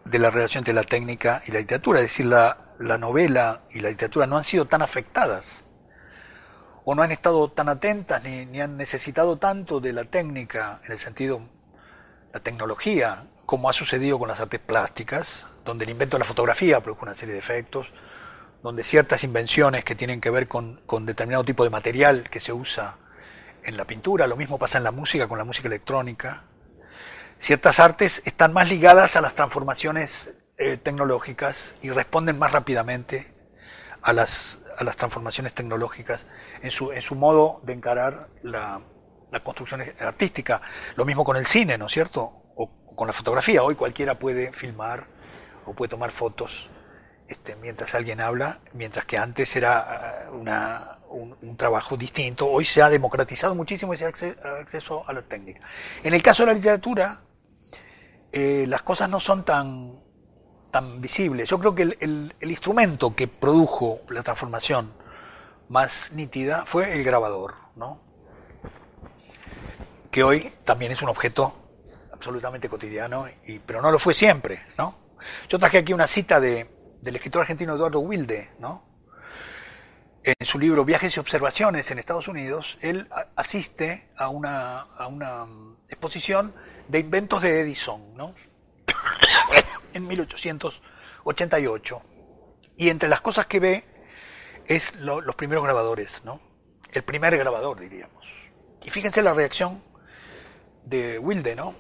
de 0.05 0.19
la 0.19 0.29
relación 0.29 0.61
entre 0.61 0.73
la 0.73 0.83
técnica 0.83 1.41
y 1.47 1.51
la 1.51 1.59
literatura, 1.59 1.99
es 1.99 2.05
decir, 2.05 2.25
la, 2.27 2.75
la 2.79 2.97
novela 2.97 3.63
y 3.71 3.79
la 3.79 3.89
literatura 3.89 4.27
no 4.27 4.37
han 4.37 4.43
sido 4.43 4.65
tan 4.65 4.81
afectadas 4.81 5.63
o 6.85 6.95
no 6.95 7.01
han 7.01 7.11
estado 7.11 7.49
tan 7.51 7.69
atentas 7.69 8.23
ni, 8.23 8.45
ni 8.45 8.61
han 8.61 8.77
necesitado 8.77 9.37
tanto 9.37 9.79
de 9.79 9.93
la 9.93 10.05
técnica 10.05 10.79
en 10.85 10.91
el 10.91 10.99
sentido 10.99 11.41
la 12.33 12.39
tecnología 12.39 13.27
como 13.45 13.69
ha 13.69 13.73
sucedido 13.73 14.17
con 14.19 14.27
las 14.27 14.39
artes 14.39 14.59
plásticas, 14.59 15.47
donde 15.65 15.85
el 15.85 15.91
invento 15.91 16.17
de 16.17 16.19
la 16.19 16.25
fotografía 16.25 16.81
produjo 16.81 17.03
una 17.03 17.15
serie 17.15 17.33
de 17.33 17.39
efectos, 17.39 17.87
donde 18.63 18.83
ciertas 18.83 19.23
invenciones 19.23 19.83
que 19.83 19.95
tienen 19.95 20.21
que 20.21 20.29
ver 20.29 20.47
con, 20.47 20.81
con, 20.85 21.05
determinado 21.05 21.43
tipo 21.43 21.63
de 21.63 21.69
material 21.69 22.29
que 22.29 22.39
se 22.39 22.53
usa 22.53 22.97
en 23.63 23.77
la 23.77 23.85
pintura, 23.85 24.25
lo 24.27 24.37
mismo 24.37 24.57
pasa 24.57 24.77
en 24.77 24.85
la 24.85 24.91
música 24.91 25.27
con 25.27 25.37
la 25.37 25.43
música 25.43 25.67
electrónica. 25.67 26.43
Ciertas 27.43 27.81
artes 27.81 28.21
están 28.23 28.53
más 28.53 28.69
ligadas 28.69 29.17
a 29.17 29.21
las 29.21 29.35
transformaciones 29.35 30.31
eh, 30.57 30.77
tecnológicas 30.77 31.75
y 31.81 31.89
responden 31.89 32.39
más 32.39 32.53
rápidamente 32.53 33.33
a 34.01 34.13
las, 34.13 34.59
a 34.77 34.85
las 34.85 34.95
transformaciones 34.95 35.53
tecnológicas 35.53 36.25
en 36.61 36.71
su, 36.71 36.93
en 36.93 37.01
su 37.01 37.15
modo 37.15 37.59
de 37.63 37.73
encarar 37.73 38.29
la, 38.43 38.81
la 39.29 39.39
construcción 39.41 39.83
artística. 39.99 40.61
Lo 40.95 41.03
mismo 41.03 41.25
con 41.25 41.35
el 41.35 41.45
cine, 41.45 41.77
¿no 41.77 41.87
es 41.87 41.91
cierto? 41.91 42.31
con 42.95 43.07
la 43.07 43.13
fotografía. 43.13 43.61
Hoy 43.61 43.75
cualquiera 43.75 44.17
puede 44.17 44.53
filmar 44.53 45.05
o 45.65 45.73
puede 45.73 45.89
tomar 45.89 46.11
fotos 46.11 46.69
este, 47.27 47.57
mientras 47.57 47.93
alguien 47.93 48.21
habla, 48.21 48.61
mientras 48.71 49.03
que 49.03 49.17
antes 49.17 49.53
era 49.57 50.29
uh, 50.31 50.37
una, 50.37 50.99
un, 51.09 51.35
un, 51.41 51.57
trabajo 51.57 51.97
distinto. 51.97 52.49
Hoy 52.49 52.63
se 52.63 52.81
ha 52.81 52.89
democratizado 52.89 53.53
muchísimo 53.53 53.93
ese 53.93 54.05
acceso 54.05 55.03
a 55.05 55.11
la 55.11 55.23
técnica. 55.23 55.59
En 56.03 56.13
el 56.13 56.23
caso 56.23 56.43
de 56.43 56.47
la 56.47 56.53
literatura, 56.53 57.22
eh, 58.33 58.65
las 58.67 58.81
cosas 58.81 59.09
no 59.09 59.19
son 59.19 59.45
tan, 59.45 59.99
tan 60.71 60.99
visibles. 60.99 61.47
Yo 61.47 61.59
creo 61.59 61.73
que 61.75 61.83
el, 61.83 62.33
el, 62.39 62.51
instrumento 62.51 63.15
que 63.15 63.27
produjo 63.27 64.01
la 64.09 64.23
transformación 64.23 64.91
más 65.69 66.11
nítida 66.11 66.65
fue 66.65 66.93
el 66.93 67.03
grabador, 67.03 67.55
¿no? 67.75 67.97
que 70.13 70.23
hoy 70.23 70.53
también 70.63 70.91
es 70.91 71.01
un 71.01 71.09
objeto 71.09 71.51
absolutamente 72.13 72.69
cotidiano, 72.69 73.25
y, 73.47 73.57
pero 73.57 73.81
no 73.81 73.89
lo 73.89 73.97
fue 73.97 74.13
siempre, 74.13 74.63
¿no? 74.77 74.95
Yo 75.49 75.57
traje 75.57 75.79
aquí 75.79 75.91
una 75.91 76.05
cita 76.05 76.39
de, 76.39 76.69
del 77.01 77.15
escritor 77.15 77.41
argentino 77.41 77.73
Eduardo 77.73 77.99
Wilde, 77.99 78.51
¿no? 78.59 78.85
En 80.23 80.35
su 80.45 80.59
libro 80.59 80.85
Viajes 80.85 81.17
y 81.17 81.19
Observaciones 81.19 81.89
en 81.89 81.97
Estados 81.97 82.27
Unidos, 82.27 82.77
él 82.81 83.09
asiste 83.35 84.07
a 84.15 84.29
una, 84.29 84.81
a 84.81 85.07
una 85.07 85.47
exposición 85.89 86.53
de 86.87 86.99
inventos 86.99 87.41
de 87.41 87.61
Edison, 87.61 88.15
¿no? 88.15 88.33
en 89.93 90.07
1888. 90.07 92.01
Y 92.77 92.89
entre 92.89 93.09
las 93.09 93.21
cosas 93.21 93.47
que 93.47 93.59
ve 93.59 93.83
es 94.65 94.95
lo, 94.95 95.21
los 95.21 95.35
primeros 95.35 95.63
grabadores, 95.63 96.23
¿no? 96.23 96.39
El 96.91 97.03
primer 97.03 97.37
grabador, 97.37 97.79
diríamos. 97.79 98.25
Y 98.83 98.89
fíjense 98.89 99.21
la 99.21 99.33
reacción 99.33 99.81
de 100.83 101.19
Wilde, 101.19 101.55
¿no? 101.55 101.73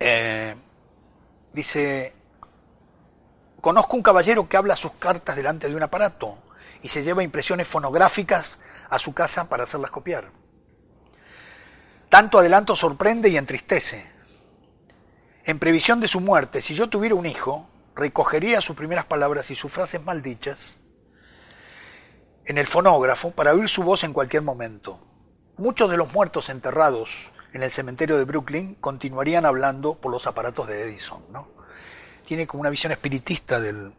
Eh, 0.00 0.54
dice, 1.52 2.14
conozco 3.60 3.96
un 3.96 4.02
caballero 4.02 4.48
que 4.48 4.56
habla 4.56 4.76
sus 4.76 4.92
cartas 4.92 5.36
delante 5.36 5.68
de 5.68 5.76
un 5.76 5.82
aparato 5.82 6.38
y 6.82 6.88
se 6.88 7.02
lleva 7.02 7.22
impresiones 7.22 7.68
fonográficas 7.68 8.58
a 8.90 8.98
su 8.98 9.14
casa 9.14 9.48
para 9.48 9.64
hacerlas 9.64 9.90
copiar. 9.90 10.30
Tanto 12.14 12.38
adelanto 12.38 12.76
sorprende 12.76 13.28
y 13.28 13.36
entristece. 13.36 14.06
En 15.44 15.58
previsión 15.58 15.98
de 15.98 16.06
su 16.06 16.20
muerte, 16.20 16.62
si 16.62 16.72
yo 16.72 16.88
tuviera 16.88 17.16
un 17.16 17.26
hijo, 17.26 17.68
recogería 17.96 18.60
sus 18.60 18.76
primeras 18.76 19.04
palabras 19.04 19.50
y 19.50 19.56
sus 19.56 19.72
frases 19.72 20.00
maldichas 20.04 20.76
en 22.46 22.56
el 22.56 22.68
fonógrafo 22.68 23.32
para 23.32 23.52
oír 23.52 23.68
su 23.68 23.82
voz 23.82 24.04
en 24.04 24.12
cualquier 24.12 24.42
momento. 24.42 25.00
Muchos 25.56 25.90
de 25.90 25.96
los 25.96 26.14
muertos 26.14 26.50
enterrados 26.50 27.10
en 27.52 27.64
el 27.64 27.72
cementerio 27.72 28.16
de 28.16 28.22
Brooklyn, 28.22 28.76
continuarían 28.76 29.44
hablando 29.44 29.96
por 29.96 30.12
los 30.12 30.28
aparatos 30.28 30.68
de 30.68 30.84
Edison, 30.84 31.24
¿no? 31.32 31.48
Tiene 32.24 32.46
como 32.46 32.60
una 32.60 32.70
visión 32.70 32.92
espiritista 32.92 33.58
del, 33.58 33.92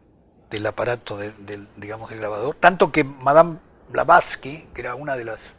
del 0.48 0.64
aparato, 0.64 1.18
del, 1.18 1.68
digamos, 1.76 2.08
del 2.08 2.20
grabador, 2.20 2.54
tanto 2.54 2.90
que 2.90 3.04
Madame 3.04 3.58
Blavatsky, 3.90 4.70
que 4.72 4.80
era 4.80 4.94
una 4.94 5.16
de 5.16 5.26
las, 5.26 5.55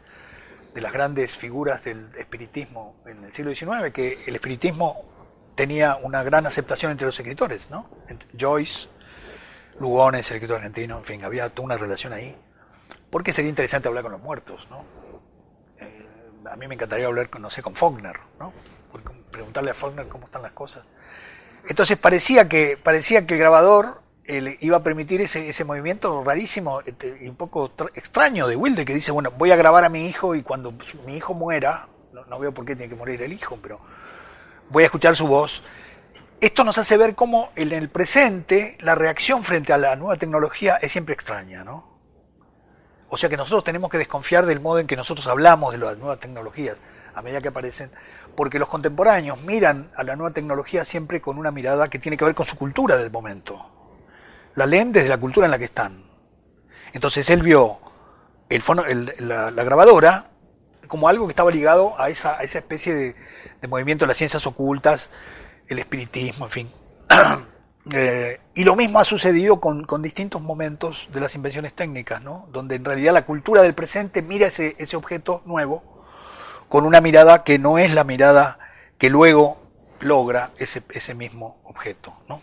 de 0.74 0.80
las 0.80 0.92
grandes 0.92 1.34
figuras 1.34 1.84
del 1.84 2.14
espiritismo 2.16 2.96
en 3.06 3.24
el 3.24 3.32
siglo 3.32 3.54
XIX, 3.54 3.92
que 3.92 4.18
el 4.26 4.34
espiritismo 4.34 5.04
tenía 5.54 5.96
una 5.96 6.22
gran 6.22 6.46
aceptación 6.46 6.92
entre 6.92 7.06
los 7.06 7.18
escritores, 7.18 7.70
¿no? 7.70 7.88
Joyce, 8.38 8.88
Lugones, 9.80 10.30
el 10.30 10.36
escritor 10.36 10.56
argentino, 10.58 10.98
en 10.98 11.04
fin, 11.04 11.24
había 11.24 11.48
toda 11.50 11.66
una 11.66 11.76
relación 11.76 12.12
ahí. 12.12 12.36
Porque 13.10 13.32
sería 13.32 13.48
interesante 13.48 13.88
hablar 13.88 14.02
con 14.02 14.12
los 14.12 14.20
muertos, 14.20 14.66
¿no? 14.70 14.84
Eh, 15.80 16.06
a 16.50 16.56
mí 16.56 16.68
me 16.68 16.74
encantaría 16.74 17.06
hablar, 17.06 17.30
con, 17.30 17.42
no 17.42 17.50
sé, 17.50 17.62
con 17.62 17.74
Faulkner, 17.74 18.18
¿no? 18.38 18.52
preguntarle 19.30 19.70
a 19.70 19.74
Faulkner 19.74 20.08
cómo 20.08 20.26
están 20.26 20.42
las 20.42 20.52
cosas. 20.52 20.82
Entonces 21.68 21.96
parecía 21.96 22.48
que, 22.48 22.76
parecía 22.76 23.26
que 23.26 23.34
el 23.34 23.40
grabador 23.40 24.02
iba 24.28 24.76
a 24.76 24.82
permitir 24.82 25.22
ese, 25.22 25.64
movimiento 25.64 26.22
rarísimo 26.22 26.82
este, 26.84 27.18
y 27.22 27.28
un 27.28 27.36
poco 27.36 27.72
extraño 27.94 28.46
de 28.46 28.56
Wilde, 28.56 28.84
que 28.84 28.94
dice, 28.94 29.10
bueno, 29.10 29.32
voy 29.36 29.50
a 29.52 29.56
grabar 29.56 29.84
a 29.84 29.88
mi 29.88 30.06
hijo 30.06 30.34
y 30.34 30.42
cuando 30.42 30.74
mi 31.06 31.16
hijo 31.16 31.32
muera, 31.32 31.88
no, 32.28 32.38
veo 32.38 32.52
por 32.52 32.66
qué 32.66 32.76
tiene 32.76 32.90
que 32.90 32.96
morir 32.96 33.22
el 33.22 33.32
hijo, 33.32 33.58
pero 33.62 33.80
voy 34.68 34.82
a 34.82 34.86
escuchar 34.86 35.16
su 35.16 35.26
voz. 35.26 35.62
Esto 36.40 36.62
nos 36.62 36.76
hace 36.76 36.96
ver 36.96 37.14
cómo 37.14 37.50
en 37.56 37.72
el 37.72 37.88
presente 37.88 38.76
la 38.80 38.94
reacción 38.94 39.42
frente 39.42 39.72
a 39.72 39.78
la 39.78 39.96
nueva 39.96 40.16
tecnología 40.16 40.76
es 40.76 40.92
siempre 40.92 41.14
extraña, 41.14 41.64
¿no? 41.64 41.98
O 43.08 43.16
sea 43.16 43.30
que 43.30 43.38
nosotros 43.38 43.64
tenemos 43.64 43.90
que 43.90 43.96
desconfiar 43.96 44.44
del 44.44 44.60
modo 44.60 44.78
en 44.78 44.86
que 44.86 44.94
nosotros 44.94 45.26
hablamos 45.26 45.72
de 45.72 45.78
las 45.78 45.96
nuevas 45.96 46.20
tecnologías 46.20 46.76
a 47.14 47.22
medida 47.22 47.40
que 47.40 47.48
aparecen, 47.48 47.90
porque 48.36 48.58
los 48.58 48.68
contemporáneos 48.68 49.42
miran 49.42 49.90
a 49.96 50.04
la 50.04 50.14
nueva 50.14 50.34
tecnología 50.34 50.84
siempre 50.84 51.22
con 51.22 51.38
una 51.38 51.50
mirada 51.50 51.88
que 51.88 51.98
tiene 51.98 52.18
que 52.18 52.26
ver 52.26 52.34
con 52.34 52.46
su 52.46 52.56
cultura 52.56 52.96
del 52.96 53.10
momento 53.10 53.77
la 54.58 54.66
leen 54.66 54.92
desde 54.92 55.08
la 55.08 55.18
cultura 55.18 55.46
en 55.46 55.52
la 55.52 55.58
que 55.58 55.64
están. 55.64 56.04
Entonces 56.92 57.30
él 57.30 57.42
vio 57.42 57.78
el, 58.48 58.62
la, 59.20 59.50
grabadora 59.50 60.30
como 60.88 61.08
algo 61.08 61.26
que 61.26 61.32
estaba 61.32 61.50
ligado 61.50 61.98
a 62.00 62.08
esa, 62.08 62.42
esa 62.42 62.58
especie 62.58 62.94
de, 62.94 63.68
movimiento 63.68 64.04
de 64.04 64.08
las 64.08 64.16
ciencias 64.16 64.46
ocultas, 64.46 65.10
el 65.68 65.78
espiritismo, 65.78 66.46
en 66.46 66.50
fin. 66.50 66.68
Eh, 67.90 68.38
y 68.54 68.64
lo 68.64 68.76
mismo 68.76 69.00
ha 69.00 69.04
sucedido 69.04 69.60
con, 69.60 69.86
distintos 70.02 70.42
momentos 70.42 71.08
de 71.10 71.20
las 71.20 71.34
invenciones 71.34 71.72
técnicas, 71.72 72.20
¿no? 72.20 72.46
donde 72.52 72.74
en 72.74 72.84
realidad 72.84 73.14
la 73.14 73.24
cultura 73.24 73.62
del 73.62 73.72
presente 73.72 74.20
mira 74.20 74.48
ese, 74.48 74.76
ese 74.78 74.94
objeto 74.94 75.40
nuevo 75.46 76.04
con 76.68 76.84
una 76.84 77.00
mirada 77.00 77.44
que 77.44 77.58
no 77.58 77.78
es 77.78 77.94
la 77.94 78.04
mirada 78.04 78.58
que 78.98 79.08
luego 79.08 79.56
logra 80.00 80.50
ese, 80.58 80.82
ese 80.90 81.14
mismo 81.14 81.62
objeto. 81.64 82.12
¿no? 82.28 82.42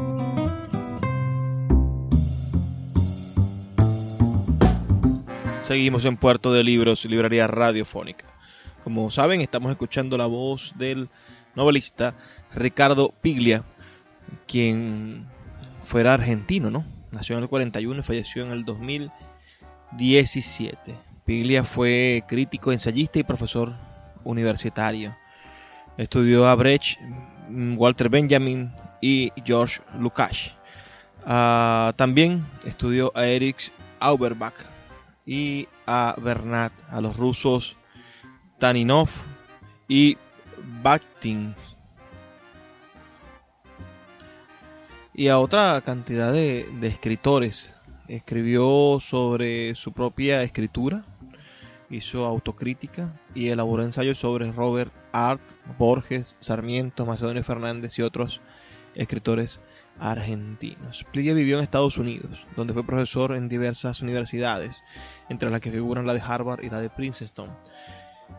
Seguimos 5.71 6.03
en 6.03 6.17
Puerto 6.17 6.51
de 6.51 6.65
Libros, 6.65 7.05
librería 7.05 7.47
radiofónica. 7.47 8.25
Como 8.83 9.09
saben, 9.09 9.39
estamos 9.39 9.71
escuchando 9.71 10.17
la 10.17 10.25
voz 10.25 10.73
del 10.77 11.07
novelista 11.55 12.13
Ricardo 12.53 13.13
Piglia, 13.21 13.63
quien 14.47 15.27
fuera 15.85 16.13
argentino, 16.13 16.69
¿no? 16.69 16.83
Nació 17.11 17.37
en 17.37 17.43
el 17.43 17.49
41 17.49 18.01
y 18.01 18.03
falleció 18.03 18.45
en 18.45 18.51
el 18.51 18.65
2017. 18.65 20.93
Piglia 21.23 21.63
fue 21.63 22.25
crítico, 22.27 22.73
ensayista 22.73 23.19
y 23.19 23.23
profesor 23.23 23.73
universitario. 24.25 25.15
Estudió 25.95 26.49
a 26.49 26.55
Brecht, 26.55 26.99
Walter 27.49 28.09
Benjamin 28.09 28.73
y 28.99 29.31
George 29.45 29.79
Lukács. 29.97 30.51
Ah, 31.25 31.93
también 31.95 32.45
estudió 32.65 33.13
a 33.15 33.25
Erich 33.25 33.71
Auerbach, 34.01 34.70
y 35.31 35.69
a 35.87 36.13
Bernat, 36.21 36.73
a 36.89 36.99
los 36.99 37.15
rusos 37.15 37.77
Taninov 38.59 39.07
y 39.87 40.17
Bakhtin. 40.83 41.55
Y 45.13 45.29
a 45.29 45.39
otra 45.39 45.79
cantidad 45.85 46.33
de, 46.33 46.65
escritores. 46.81 47.73
Escribió 48.09 48.99
sobre 48.99 49.73
su 49.75 49.93
propia 49.93 50.43
escritura, 50.43 51.05
hizo 51.89 52.25
autocrítica 52.25 53.17
y 53.33 53.47
elaboró 53.47 53.83
ensayos 53.83 54.17
sobre 54.17 54.51
Robert 54.51 54.91
Art, 55.13 55.39
Borges, 55.77 56.35
Sarmiento, 56.41 57.05
Macedonio 57.05 57.45
Fernández 57.45 57.97
y 57.97 58.01
otros 58.01 58.41
escritores 58.95 59.61
argentinos. 60.01 61.05
Plidia 61.11 61.33
vivió 61.33 61.57
en 61.57 61.63
Estados 61.63 61.97
Unidos, 61.97 62.45
donde 62.57 62.73
fue 62.73 62.83
profesor 62.83 63.35
en 63.35 63.47
diversas 63.47 64.01
universidades, 64.01 64.83
entre 65.29 65.49
las 65.49 65.61
que 65.61 65.71
figuran 65.71 66.07
la 66.07 66.13
de 66.13 66.21
Harvard 66.21 66.63
y 66.63 66.69
la 66.69 66.81
de 66.81 66.89
Princeton, 66.89 67.55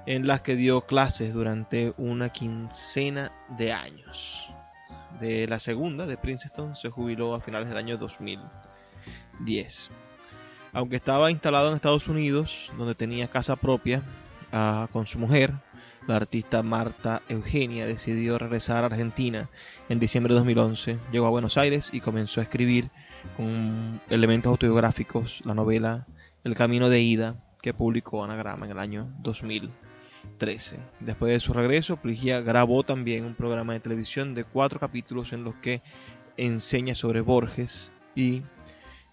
en 0.06 0.26
las 0.26 0.42
que 0.42 0.56
dio 0.56 0.82
clases 0.86 1.32
durante 1.32 1.94
una 1.96 2.30
quincena 2.30 3.30
de 3.56 3.72
años. 3.72 4.48
De 5.20 5.46
la 5.46 5.60
segunda, 5.60 6.06
de 6.06 6.16
Princeton, 6.16 6.74
se 6.74 6.90
jubiló 6.90 7.34
a 7.34 7.40
finales 7.40 7.68
del 7.68 7.78
año 7.78 7.96
2010. 7.96 9.90
Aunque 10.72 10.96
estaba 10.96 11.30
instalado 11.30 11.68
en 11.68 11.76
Estados 11.76 12.08
Unidos, 12.08 12.72
donde 12.76 12.94
tenía 12.94 13.28
casa 13.28 13.54
propia 13.56 14.02
ah, 14.50 14.88
con 14.90 15.06
su 15.06 15.18
mujer, 15.18 15.52
la 16.08 16.16
artista 16.16 16.62
Marta 16.62 17.22
Eugenia 17.28 17.86
decidió 17.86 18.36
regresar 18.36 18.82
a 18.82 18.86
Argentina 18.86 19.48
en 19.88 19.98
diciembre 19.98 20.32
de 20.32 20.38
2011. 20.38 20.98
Llegó 21.10 21.26
a 21.26 21.30
Buenos 21.30 21.56
Aires 21.56 21.90
y 21.92 22.00
comenzó 22.00 22.40
a 22.40 22.44
escribir 22.44 22.90
con 23.36 24.00
elementos 24.10 24.50
autobiográficos 24.50 25.40
la 25.44 25.54
novela 25.54 26.06
El 26.44 26.54
Camino 26.54 26.88
de 26.88 27.00
Ida 27.00 27.36
que 27.60 27.74
publicó 27.74 28.24
Anagrama 28.24 28.66
en 28.66 28.72
el 28.72 28.78
año 28.78 29.08
2013. 29.20 30.78
Después 31.00 31.32
de 31.32 31.40
su 31.40 31.52
regreso, 31.52 31.96
Pligia 31.96 32.40
grabó 32.40 32.82
también 32.82 33.24
un 33.24 33.34
programa 33.34 33.72
de 33.72 33.80
televisión 33.80 34.34
de 34.34 34.44
cuatro 34.44 34.80
capítulos 34.80 35.32
en 35.32 35.44
los 35.44 35.54
que 35.56 35.82
enseña 36.36 36.94
sobre 36.94 37.20
Borges 37.20 37.92
y 38.14 38.42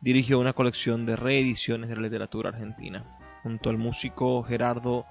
dirigió 0.01 0.39
una 0.39 0.53
colección 0.53 1.05
de 1.05 1.15
reediciones 1.15 1.89
de 1.89 1.95
la 1.95 2.03
literatura 2.03 2.49
argentina. 2.49 3.05
Junto 3.43 3.69
al 3.69 3.77
músico 3.77 4.43
Gerardo 4.43 5.05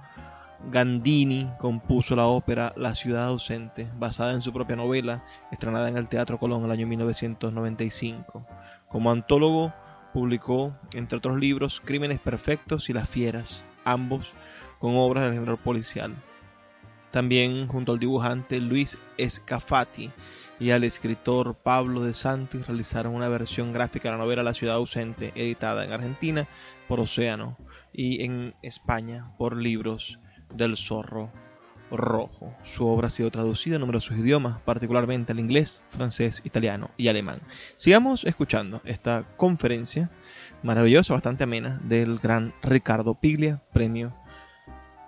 Gandini 0.65 1.49
compuso 1.59 2.17
la 2.17 2.27
ópera 2.27 2.73
La 2.77 2.95
ciudad 2.95 3.27
ausente, 3.27 3.89
basada 3.97 4.33
en 4.33 4.43
su 4.43 4.53
propia 4.53 4.77
novela, 4.77 5.25
estrenada 5.53 5.89
en 5.89 5.97
el 5.97 6.09
Teatro 6.09 6.39
Colón 6.39 6.65
el 6.65 6.71
año 6.71 6.87
1995. 6.87 8.45
Como 8.89 9.11
antólogo, 9.11 9.73
publicó, 10.13 10.77
entre 10.93 11.19
otros 11.19 11.39
libros, 11.39 11.81
Crímenes 11.85 12.19
Perfectos 12.19 12.91
y 12.91 12.93
Las 12.93 13.09
Fieras, 13.09 13.63
ambos 13.85 14.33
con 14.81 14.97
obras 14.97 15.25
del 15.25 15.35
género 15.35 15.57
policial. 15.59 16.13
También, 17.13 17.69
junto 17.69 17.93
al 17.93 17.99
dibujante 17.99 18.61
Luis 18.61 18.99
Escafati 19.17 20.11
y 20.61 20.73
al 20.73 20.85
escritor 20.85 21.55
Pablo 21.55 22.03
de 22.03 22.13
Santi, 22.15 22.59
realizaron 22.59 23.15
una 23.15 23.29
versión 23.29 23.73
gráfica 23.73 24.09
de 24.09 24.19
la 24.19 24.25
novela 24.25 24.43
La 24.43 24.55
ciudad 24.55 24.77
ausente, 24.77 25.33
editada 25.37 25.85
en 25.85 25.93
Argentina 25.93 26.47
por 26.89 27.01
Océano 27.01 27.57
y 27.93 28.25
en 28.25 28.55
España 28.63 29.31
por 29.39 29.57
Libros 29.57 30.19
del 30.55 30.77
zorro 30.77 31.31
rojo. 31.91 32.55
Su 32.65 32.87
obra 32.87 33.07
ha 33.07 33.11
sido 33.11 33.31
traducida 33.31 33.77
en 33.77 33.81
numerosos 33.81 34.17
idiomas, 34.19 34.61
particularmente 34.61 35.33
al 35.33 35.41
inglés, 35.41 35.83
francés, 35.91 36.43
italiano 36.45 36.91
y 36.97 37.09
alemán. 37.09 37.41
Sigamos 37.77 38.25
escuchando 38.25 38.81
esta 38.85 39.25
conferencia 39.37 40.11
maravillosa, 40.63 41.15
bastante 41.15 41.45
amena, 41.45 41.81
del 41.85 42.19
gran 42.19 42.55
Ricardo 42.63 43.15
Piglia, 43.15 43.63
premio 43.73 44.15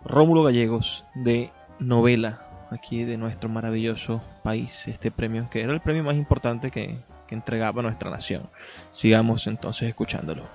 Rómulo 0.05 0.43
Gallegos 0.43 1.05
de 1.15 1.53
novela 1.79 2.47
aquí 2.71 3.05
de 3.05 3.19
nuestro 3.19 3.49
maravilloso 3.49 4.23
país. 4.43 4.87
Este 4.87 5.11
premio 5.11 5.49
que 5.51 5.63
era 5.63 5.73
el 5.73 5.81
premio 5.81 6.05
más 6.05 6.15
importante 6.15 6.71
que, 6.71 6.99
que 7.27 7.35
entregaba 7.35 7.83
nuestra 7.83 8.11
nación. 8.11 8.49
Sigamos 8.93 9.47
entonces 9.47 9.89
escuchándolo. 9.89 10.49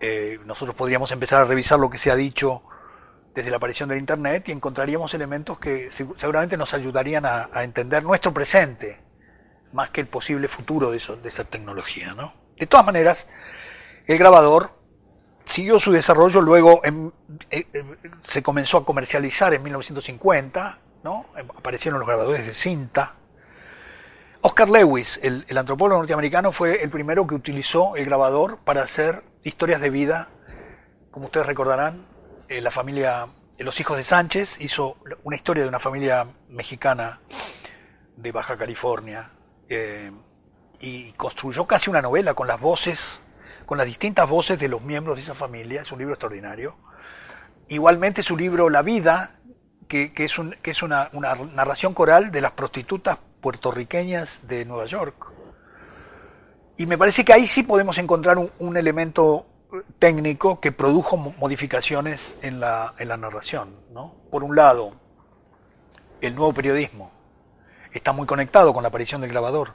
Eh, 0.00 0.38
nosotros 0.44 0.76
podríamos 0.76 1.10
empezar 1.12 1.42
a 1.42 1.46
revisar 1.46 1.78
lo 1.78 1.88
que 1.88 1.96
se 1.98 2.10
ha 2.10 2.16
dicho 2.16 2.62
desde 3.36 3.50
la 3.50 3.58
aparición 3.58 3.90
del 3.90 3.98
Internet 3.98 4.48
y 4.48 4.52
encontraríamos 4.52 5.12
elementos 5.12 5.58
que 5.58 5.90
seguramente 5.92 6.56
nos 6.56 6.72
ayudarían 6.72 7.26
a, 7.26 7.62
entender 7.62 8.02
nuestro 8.02 8.32
presente 8.32 8.98
más 9.74 9.90
que 9.90 10.00
el 10.00 10.06
posible 10.06 10.48
futuro 10.48 10.90
de, 10.90 10.96
esa 10.96 11.44
tecnología. 11.44 12.14
¿no? 12.14 12.32
De 12.56 12.66
todas 12.66 12.86
maneras, 12.86 13.28
el 14.06 14.16
grabador 14.16 14.70
siguió 15.44 15.78
su 15.78 15.92
desarrollo, 15.92 16.40
luego 16.40 16.80
eh, 16.82 17.10
eh, 17.50 17.84
se 18.26 18.42
comenzó 18.42 18.78
a 18.78 18.86
comercializar 18.86 19.52
en 19.52 19.62
1950, 19.62 20.78
¿no? 21.04 21.26
aparecieron 21.58 22.00
los 22.00 22.08
grabadores 22.08 22.46
de 22.46 22.54
cinta. 22.54 23.16
Oscar 24.40 24.70
Lewis, 24.70 25.20
el 25.22 25.58
antropólogo 25.58 26.00
norteamericano, 26.00 26.52
fue 26.52 26.82
el 26.82 26.88
primero 26.88 27.26
que 27.26 27.34
utilizó 27.34 27.96
el 27.96 28.06
grabador 28.06 28.60
para 28.64 28.82
hacer 28.82 29.24
historias 29.42 29.82
de 29.82 29.90
vida, 29.90 30.28
como 31.10 31.26
ustedes 31.26 31.46
recordarán, 31.46 32.15
eh, 32.48 32.60
la 32.60 32.70
familia, 32.70 33.26
los 33.58 33.80
hijos 33.80 33.96
de 33.96 34.04
Sánchez 34.04 34.60
hizo 34.60 34.96
una 35.24 35.36
historia 35.36 35.64
de 35.64 35.68
una 35.68 35.80
familia 35.80 36.26
mexicana 36.48 37.20
de 38.16 38.32
Baja 38.32 38.56
California 38.56 39.30
eh, 39.68 40.12
y 40.80 41.12
construyó 41.12 41.66
casi 41.66 41.90
una 41.90 42.02
novela 42.02 42.34
con 42.34 42.46
las 42.46 42.60
voces, 42.60 43.22
con 43.66 43.78
las 43.78 43.86
distintas 43.86 44.28
voces 44.28 44.58
de 44.58 44.68
los 44.68 44.82
miembros 44.82 45.16
de 45.16 45.22
esa 45.22 45.34
familia. 45.34 45.82
Es 45.82 45.90
un 45.90 45.98
libro 45.98 46.14
extraordinario. 46.14 46.76
Igualmente 47.68 48.22
su 48.22 48.36
libro 48.36 48.70
La 48.70 48.82
vida, 48.82 49.40
que, 49.88 50.12
es, 50.16 50.38
un, 50.38 50.52
que 50.62 50.70
es 50.70 50.82
una, 50.82 51.10
narración 51.54 51.94
coral 51.94 52.30
de 52.30 52.40
las 52.40 52.52
prostitutas 52.52 53.18
puertorriqueñas 53.40 54.46
de 54.46 54.64
Nueva 54.64 54.86
York. 54.86 55.32
Y 56.78 56.86
me 56.86 56.96
parece 56.96 57.24
que 57.24 57.32
ahí 57.32 57.46
sí 57.46 57.64
podemos 57.64 57.98
encontrar 57.98 58.38
un 58.38 58.76
elemento 58.76 59.46
técnico 59.98 60.60
que 60.60 60.72
produjo 60.72 61.16
modificaciones 61.16 62.36
en 62.42 62.60
la, 62.60 62.94
en 62.98 63.08
la 63.08 63.16
narración. 63.16 63.74
¿no? 63.92 64.14
Por 64.30 64.44
un 64.44 64.56
lado, 64.56 64.92
el 66.20 66.34
nuevo 66.34 66.52
periodismo 66.52 67.12
está 67.92 68.12
muy 68.12 68.26
conectado 68.26 68.72
con 68.72 68.82
la 68.82 68.88
aparición 68.88 69.20
del 69.20 69.30
grabador, 69.30 69.74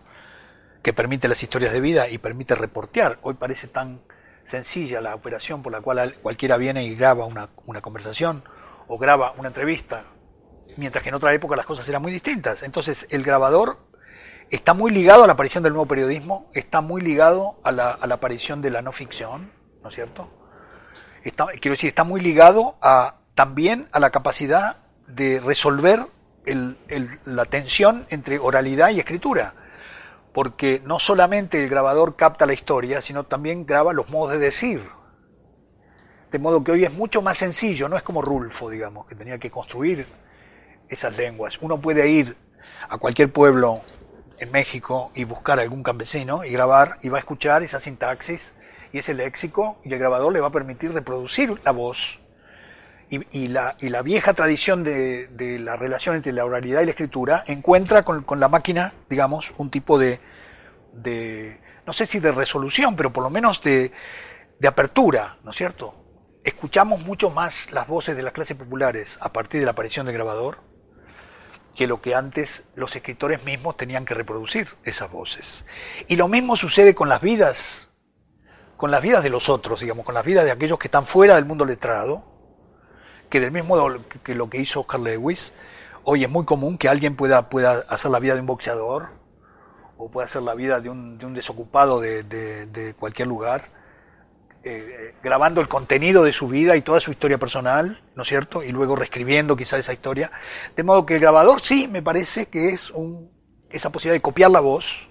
que 0.81 0.93
permite 0.93 1.27
las 1.27 1.41
historias 1.43 1.73
de 1.73 1.81
vida 1.81 2.09
y 2.09 2.17
permite 2.17 2.55
reportear. 2.55 3.19
Hoy 3.21 3.35
parece 3.35 3.67
tan 3.67 4.01
sencilla 4.45 5.01
la 5.01 5.15
operación 5.15 5.61
por 5.61 5.71
la 5.71 5.81
cual 5.81 6.15
cualquiera 6.21 6.57
viene 6.57 6.83
y 6.83 6.95
graba 6.95 7.25
una, 7.25 7.49
una 7.65 7.81
conversación 7.81 8.43
o 8.87 8.97
graba 8.97 9.33
una 9.37 9.49
entrevista, 9.49 10.05
mientras 10.77 11.03
que 11.03 11.09
en 11.09 11.15
otra 11.15 11.33
época 11.33 11.55
las 11.55 11.65
cosas 11.65 11.87
eran 11.87 12.01
muy 12.01 12.11
distintas. 12.11 12.63
Entonces, 12.63 13.07
el 13.09 13.23
grabador 13.23 13.77
está 14.49 14.73
muy 14.73 14.91
ligado 14.91 15.23
a 15.23 15.27
la 15.27 15.33
aparición 15.33 15.63
del 15.63 15.73
nuevo 15.73 15.87
periodismo, 15.87 16.49
está 16.53 16.81
muy 16.81 17.01
ligado 17.01 17.59
a 17.63 17.71
la, 17.71 17.91
a 17.91 18.07
la 18.07 18.15
aparición 18.15 18.61
de 18.61 18.71
la 18.71 18.81
no 18.81 18.91
ficción, 18.91 19.49
¿no 19.83 19.89
es 19.89 19.95
cierto? 19.95 20.29
Está, 21.23 21.47
quiero 21.59 21.75
decir, 21.75 21.89
está 21.89 22.03
muy 22.03 22.21
ligado 22.21 22.77
a, 22.81 23.17
también 23.35 23.87
a 23.91 23.99
la 23.99 24.09
capacidad 24.09 24.77
de 25.07 25.39
resolver 25.39 26.07
la 27.25 27.45
tensión 27.45 28.07
entre 28.09 28.39
oralidad 28.39 28.89
y 28.89 28.99
escritura. 28.99 29.53
Porque 30.33 30.81
no 30.85 30.99
solamente 30.99 31.61
el 31.61 31.69
grabador 31.69 32.15
capta 32.15 32.45
la 32.45 32.53
historia, 32.53 33.01
sino 33.01 33.25
también 33.25 33.65
graba 33.65 33.93
los 33.93 34.09
modos 34.09 34.31
de 34.31 34.39
decir. 34.39 34.81
De 36.31 36.39
modo 36.39 36.63
que 36.63 36.71
hoy 36.71 36.85
es 36.85 36.93
mucho 36.93 37.21
más 37.21 37.37
sencillo, 37.37 37.89
no 37.89 37.97
es 37.97 38.03
como 38.03 38.21
Rulfo, 38.21 38.69
digamos, 38.69 39.05
que 39.05 39.15
tenía 39.15 39.37
que 39.37 39.51
construir 39.51 40.07
esas 40.87 41.17
lenguas. 41.17 41.57
Uno 41.61 41.79
puede 41.81 42.07
ir 42.07 42.37
a 42.89 42.97
cualquier 42.97 43.31
pueblo 43.31 43.81
en 44.39 44.51
México 44.51 45.11
y 45.13 45.25
buscar 45.25 45.59
a 45.59 45.63
algún 45.63 45.83
campesino 45.83 46.45
y 46.45 46.51
grabar 46.51 46.97
y 47.01 47.09
va 47.09 47.17
a 47.17 47.19
escuchar 47.19 47.61
esa 47.63 47.79
sintaxis 47.79 48.53
y 48.91 48.99
ese 48.99 49.13
léxico 49.13 49.79
y 49.83 49.93
el 49.93 49.99
grabador 49.99 50.33
le 50.33 50.39
va 50.39 50.47
a 50.47 50.51
permitir 50.51 50.93
reproducir 50.93 51.59
la 51.63 51.71
voz. 51.71 52.19
Y, 53.09 53.49
la, 53.49 53.75
y 53.81 53.89
la, 53.89 54.03
vieja 54.03 54.33
tradición 54.33 54.85
de, 54.85 55.59
la 55.59 55.75
relación 55.75 56.15
entre 56.15 56.31
la 56.31 56.45
oralidad 56.45 56.81
y 56.81 56.85
la 56.85 56.91
escritura 56.91 57.43
encuentra 57.45 58.03
con, 58.03 58.25
la 58.39 58.47
máquina, 58.47 58.93
digamos, 59.09 59.53
un 59.57 59.69
tipo 59.69 59.99
de, 59.99 60.21
de, 60.93 61.59
no 61.85 61.91
sé 61.91 62.05
si 62.05 62.19
de 62.19 62.31
resolución, 62.31 62.95
pero 62.95 63.11
por 63.11 63.21
lo 63.21 63.29
menos 63.29 63.61
de, 63.63 63.91
de 64.59 64.67
apertura, 64.67 65.35
¿no 65.43 65.51
es 65.51 65.57
cierto? 65.57 65.93
Escuchamos 66.45 67.01
mucho 67.01 67.29
más 67.31 67.69
las 67.73 67.85
voces 67.85 68.15
de 68.15 68.23
las 68.23 68.31
clases 68.31 68.55
populares 68.55 69.17
a 69.19 69.33
partir 69.33 69.59
de 69.59 69.65
la 69.65 69.71
aparición 69.71 70.05
del 70.05 70.15
grabador 70.15 70.59
que 71.75 71.87
lo 71.87 72.01
que 72.01 72.15
antes 72.15 72.63
los 72.75 72.95
escritores 72.95 73.43
mismos 73.43 73.75
tenían 73.75 74.05
que 74.05 74.13
reproducir 74.13 74.69
esas 74.83 75.11
voces. 75.11 75.65
Y 76.07 76.15
lo 76.15 76.29
mismo 76.29 76.55
sucede 76.55 76.95
con 76.95 77.09
las 77.09 77.19
vidas 77.19 77.90
con 78.81 78.89
las 78.89 79.03
vidas 79.03 79.21
de 79.21 79.29
los 79.29 79.47
otros, 79.47 79.79
digamos, 79.79 80.03
con 80.03 80.15
las 80.15 80.25
vidas 80.25 80.43
de 80.43 80.49
aquellos 80.49 80.79
que 80.79 80.87
están 80.87 81.05
fuera 81.05 81.35
del 81.35 81.45
mundo 81.45 81.65
letrado, 81.65 82.23
que 83.29 83.39
del 83.39 83.51
mismo 83.51 83.75
modo 83.75 84.03
que 84.23 84.33
lo 84.33 84.49
que 84.49 84.57
hizo 84.57 84.79
Oscar 84.79 84.99
Lewis, 85.01 85.53
hoy 86.03 86.23
es 86.23 86.31
muy 86.31 86.45
común 86.45 86.79
que 86.79 86.89
alguien 86.89 87.15
pueda, 87.15 87.47
pueda 87.47 87.73
hacer 87.89 88.09
la 88.09 88.17
vida 88.17 88.33
de 88.33 88.39
un 88.39 88.47
boxeador, 88.47 89.09
o 89.97 90.09
pueda 90.09 90.25
hacer 90.25 90.41
la 90.41 90.55
vida 90.55 90.81
de 90.81 90.89
un, 90.89 91.19
de 91.19 91.27
un 91.27 91.35
desocupado 91.35 92.01
de, 92.01 92.95
cualquier 92.97 93.27
lugar, 93.27 93.69
eh, 94.63 95.13
grabando 95.21 95.61
el 95.61 95.67
contenido 95.67 96.23
de 96.23 96.33
su 96.33 96.47
vida 96.47 96.75
y 96.75 96.81
toda 96.81 96.99
su 96.99 97.11
historia 97.11 97.37
personal, 97.37 98.01
¿no 98.15 98.23
es 98.23 98.29
cierto? 98.29 98.63
Y 98.63 98.71
luego 98.71 98.95
reescribiendo 98.95 99.55
quizá 99.55 99.77
esa 99.77 99.93
historia. 99.93 100.31
De 100.75 100.81
modo 100.81 101.05
que 101.05 101.13
el 101.13 101.19
grabador 101.19 101.61
sí 101.61 101.87
me 101.87 102.01
parece 102.01 102.47
que 102.47 102.69
es 102.69 102.89
un, 102.89 103.29
esa 103.69 103.91
posibilidad 103.91 104.15
de 104.15 104.23
copiar 104.23 104.49
la 104.49 104.59
voz, 104.59 105.10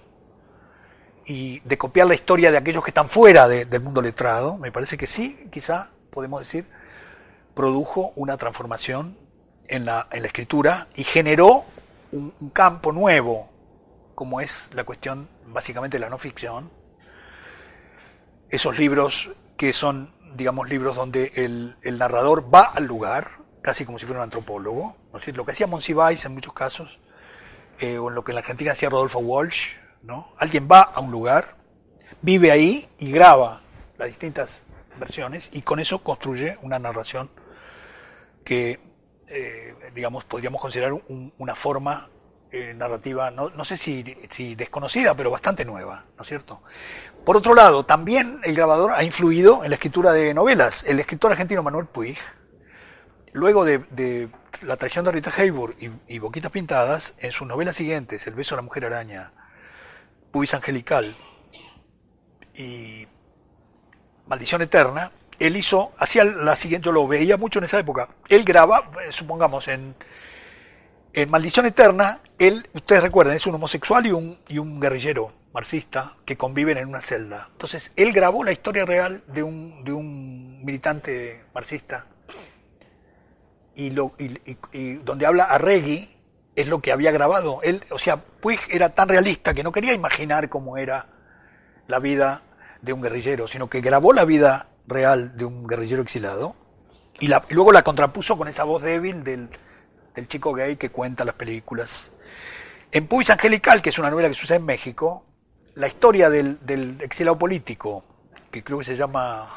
y 1.25 1.59
de 1.61 1.77
copiar 1.77 2.07
la 2.07 2.15
historia 2.15 2.51
de 2.51 2.57
aquellos 2.57 2.83
que 2.83 2.89
están 2.89 3.07
fuera 3.07 3.47
del 3.47 3.81
mundo 3.81 4.01
letrado, 4.01 4.57
me 4.57 4.71
parece 4.71 4.97
que 4.97 5.07
sí, 5.07 5.47
quizá 5.51 5.89
podemos 6.09 6.41
decir, 6.41 6.65
produjo 7.53 8.11
una 8.15 8.37
transformación 8.37 9.17
en 9.67 9.85
la, 9.85 10.07
en 10.11 10.21
la 10.21 10.27
escritura 10.27 10.87
y 10.95 11.03
generó 11.03 11.65
un, 12.11 12.33
campo 12.53 12.91
nuevo, 12.91 13.49
como 14.15 14.41
es 14.41 14.69
la 14.73 14.83
cuestión 14.83 15.29
básicamente 15.47 15.97
de 15.97 16.01
la 16.01 16.09
no 16.09 16.17
ficción. 16.17 16.69
Esos 18.49 18.77
libros 18.77 19.31
que 19.55 19.73
son, 19.73 20.13
digamos, 20.35 20.67
libros 20.67 20.95
donde 20.95 21.31
el, 21.35 21.77
el 21.83 21.97
narrador 21.97 22.53
va 22.53 22.63
al 22.63 22.85
lugar, 22.85 23.31
casi 23.61 23.85
como 23.85 23.99
si 23.99 24.05
fuera 24.05 24.19
un 24.19 24.25
antropólogo, 24.25 24.97
¿no? 25.13 25.19
lo 25.33 25.45
que 25.45 25.51
hacía 25.51 25.67
Monsiváis 25.67 26.25
en 26.25 26.33
muchos 26.33 26.53
casos, 26.53 26.99
eh, 27.79 27.97
o 27.97 28.09
en 28.09 28.15
lo 28.15 28.23
que 28.23 28.31
en 28.31 28.35
la 28.35 28.41
Argentina 28.41 28.73
hacía 28.73 28.89
Rodolfo 28.89 29.19
Walsh, 29.19 29.75
Alguien 30.37 30.67
va 30.71 30.81
a 30.81 30.99
un 30.99 31.11
lugar, 31.11 31.55
vive 32.21 32.51
ahí 32.51 32.87
y 32.99 33.11
graba 33.11 33.61
las 33.97 34.07
distintas 34.07 34.63
versiones 34.99 35.49
y 35.51 35.61
con 35.61 35.79
eso 35.79 36.03
construye 36.03 36.57
una 36.61 36.79
narración 36.79 37.29
que, 38.43 38.79
eh, 39.27 39.75
digamos, 39.93 40.25
podríamos 40.25 40.61
considerar 40.61 40.93
una 41.37 41.55
forma 41.55 42.09
eh, 42.51 42.73
narrativa, 42.73 43.31
no, 43.31 43.63
sé 43.63 43.77
si, 43.77 44.03
desconocida, 44.55 45.15
pero 45.15 45.31
bastante 45.31 45.63
nueva, 45.63 46.05
¿no 46.17 46.23
es 46.23 46.27
cierto? 46.27 46.61
Por 47.23 47.37
otro 47.37 47.53
lado, 47.53 47.85
también 47.85 48.41
el 48.43 48.55
grabador 48.55 48.91
ha 48.91 49.03
influido 49.03 49.63
en 49.63 49.69
la 49.69 49.75
escritura 49.75 50.11
de 50.11 50.33
novelas. 50.33 50.83
El 50.85 50.99
escritor 50.99 51.31
argentino 51.31 51.63
Manuel 51.63 51.85
Puig, 51.85 52.17
luego 53.31 53.63
de, 53.63 54.29
la 54.63 54.75
traición 54.75 55.05
de 55.05 55.11
Rita 55.11 55.31
Hayworth 55.35 55.81
y, 55.81 55.91
y, 56.07 56.19
Boquitas 56.19 56.51
Pintadas, 56.51 57.13
en 57.19 57.31
sus 57.31 57.47
novelas 57.47 57.75
siguientes, 57.75 58.27
El 58.27 58.33
beso 58.33 58.55
de 58.55 58.57
la 58.57 58.63
mujer 58.63 58.85
araña, 58.85 59.31
Pubis 60.31 60.53
Angelical 60.53 61.13
y 62.55 63.07
Maldición 64.27 64.61
Eterna, 64.61 65.11
él 65.39 65.57
hizo, 65.57 65.91
hacía 65.97 66.23
la 66.23 66.55
siguiente, 66.55 66.85
yo 66.85 66.91
lo 66.91 67.07
veía 67.07 67.37
mucho 67.37 67.59
en 67.59 67.65
esa 67.65 67.79
época, 67.79 68.09
él 68.29 68.43
graba, 68.43 68.91
eh, 69.05 69.11
supongamos, 69.11 69.67
en, 69.67 69.95
en 71.13 71.29
Maldición 71.29 71.65
Eterna, 71.65 72.21
él, 72.39 72.69
ustedes 72.73 73.03
recuerdan, 73.03 73.35
es 73.35 73.45
un 73.45 73.55
homosexual 73.55 74.05
y 74.05 74.11
un, 74.11 74.37
y 74.47 74.57
un 74.57 74.79
guerrillero 74.79 75.29
marxista 75.53 76.15
que 76.25 76.37
conviven 76.37 76.77
en 76.77 76.87
una 76.87 77.01
celda. 77.01 77.49
Entonces, 77.51 77.91
él 77.95 78.13
grabó 78.13 78.43
la 78.43 78.51
historia 78.51 78.85
real 78.85 79.21
de 79.27 79.43
un, 79.43 79.83
de 79.83 79.91
un 79.91 80.63
militante 80.63 81.43
marxista 81.53 82.05
y, 83.75 83.89
lo, 83.89 84.13
y, 84.17 84.57
y 84.71 84.93
donde 84.95 85.25
habla 85.25 85.43
a 85.43 85.57
Reggie, 85.57 86.09
es 86.61 86.67
lo 86.67 86.81
que 86.81 86.91
había 86.91 87.11
grabado. 87.11 87.59
Él, 87.63 87.83
o 87.91 87.97
sea, 87.97 88.17
Puig 88.17 88.59
era 88.69 88.89
tan 88.89 89.09
realista 89.09 89.53
que 89.53 89.63
no 89.63 89.71
quería 89.71 89.93
imaginar 89.93 90.49
cómo 90.49 90.77
era 90.77 91.07
la 91.87 91.99
vida 91.99 92.43
de 92.81 92.93
un 92.93 93.01
guerrillero, 93.01 93.47
sino 93.47 93.69
que 93.69 93.81
grabó 93.81 94.13
la 94.13 94.25
vida 94.25 94.69
real 94.87 95.37
de 95.37 95.45
un 95.45 95.67
guerrillero 95.67 96.01
exilado 96.01 96.55
y, 97.19 97.27
luego 97.49 97.71
la 97.71 97.83
contrapuso 97.83 98.35
con 98.37 98.47
esa 98.47 98.63
voz 98.63 98.81
débil 98.81 99.23
del, 99.23 99.49
del, 100.15 100.27
chico 100.27 100.53
gay 100.53 100.75
que 100.75 100.89
cuenta 100.89 101.23
las 101.23 101.35
películas. 101.35 102.11
En 102.91 103.07
Puig 103.07 103.31
Angelical, 103.31 103.81
que 103.81 103.89
es 103.89 103.99
una 103.99 104.09
novela 104.09 104.27
que 104.27 104.33
sucede 104.33 104.57
en 104.57 104.65
México, 104.65 105.23
la 105.75 105.87
historia 105.87 106.29
del, 106.29 106.65
del 106.65 106.99
exilado 106.99 107.37
político, 107.37 108.03
que 108.49 108.63
creo 108.63 108.79
que 108.79 108.85
se 108.85 108.95
llama, 108.95 109.47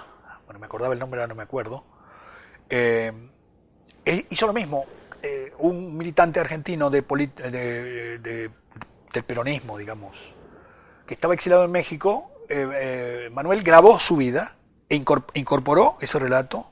bueno, 0.45 0.61
me 0.61 0.66
acordaba 0.66 0.93
el 0.93 1.01
nombre, 1.01 1.20
ahora 1.20 1.29
no 1.29 1.35
me 1.35 1.43
acuerdo, 1.43 1.85
eh, 2.68 3.12
hizo 4.31 4.47
lo 4.47 4.53
mismo, 4.53 4.85
eh, 5.27 5.55
un 5.57 5.97
militante 5.97 6.39
argentino 6.39 6.91
de, 6.91 7.01
del 9.11 9.25
peronismo, 9.25 9.79
digamos, 9.79 10.14
que 11.07 11.14
estaba 11.14 11.33
exilado 11.33 11.64
en 11.64 11.70
México, 11.70 12.31
eh, 12.51 12.68
eh, 12.75 13.31
Manuel 13.33 13.62
grabó 13.62 13.99
su 13.99 14.16
vida 14.18 14.57
e 14.87 14.97
incorporó 14.97 15.97
ese 16.03 16.18
relato 16.18 16.70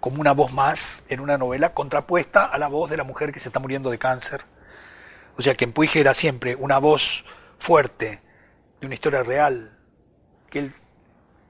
como 0.00 0.20
una 0.20 0.32
voz 0.32 0.52
más 0.52 1.02
en 1.08 1.20
una 1.20 1.38
novela 1.38 1.72
contrapuesta 1.72 2.44
a 2.44 2.58
la 2.58 2.68
voz 2.68 2.90
de 2.90 2.98
la 2.98 3.04
mujer 3.04 3.32
que 3.32 3.40
se 3.40 3.48
está 3.48 3.58
muriendo 3.58 3.90
de 3.90 3.98
cáncer. 3.98 4.42
O 5.38 5.42
sea 5.42 5.54
que 5.54 5.64
en 5.64 5.72
era 5.94 6.12
siempre 6.12 6.56
una 6.56 6.76
voz 6.76 7.24
fuerte 7.58 8.20
de 8.82 8.86
una 8.86 8.94
historia 8.94 9.22
real, 9.22 9.78
que 10.50 10.58
él 10.58 10.74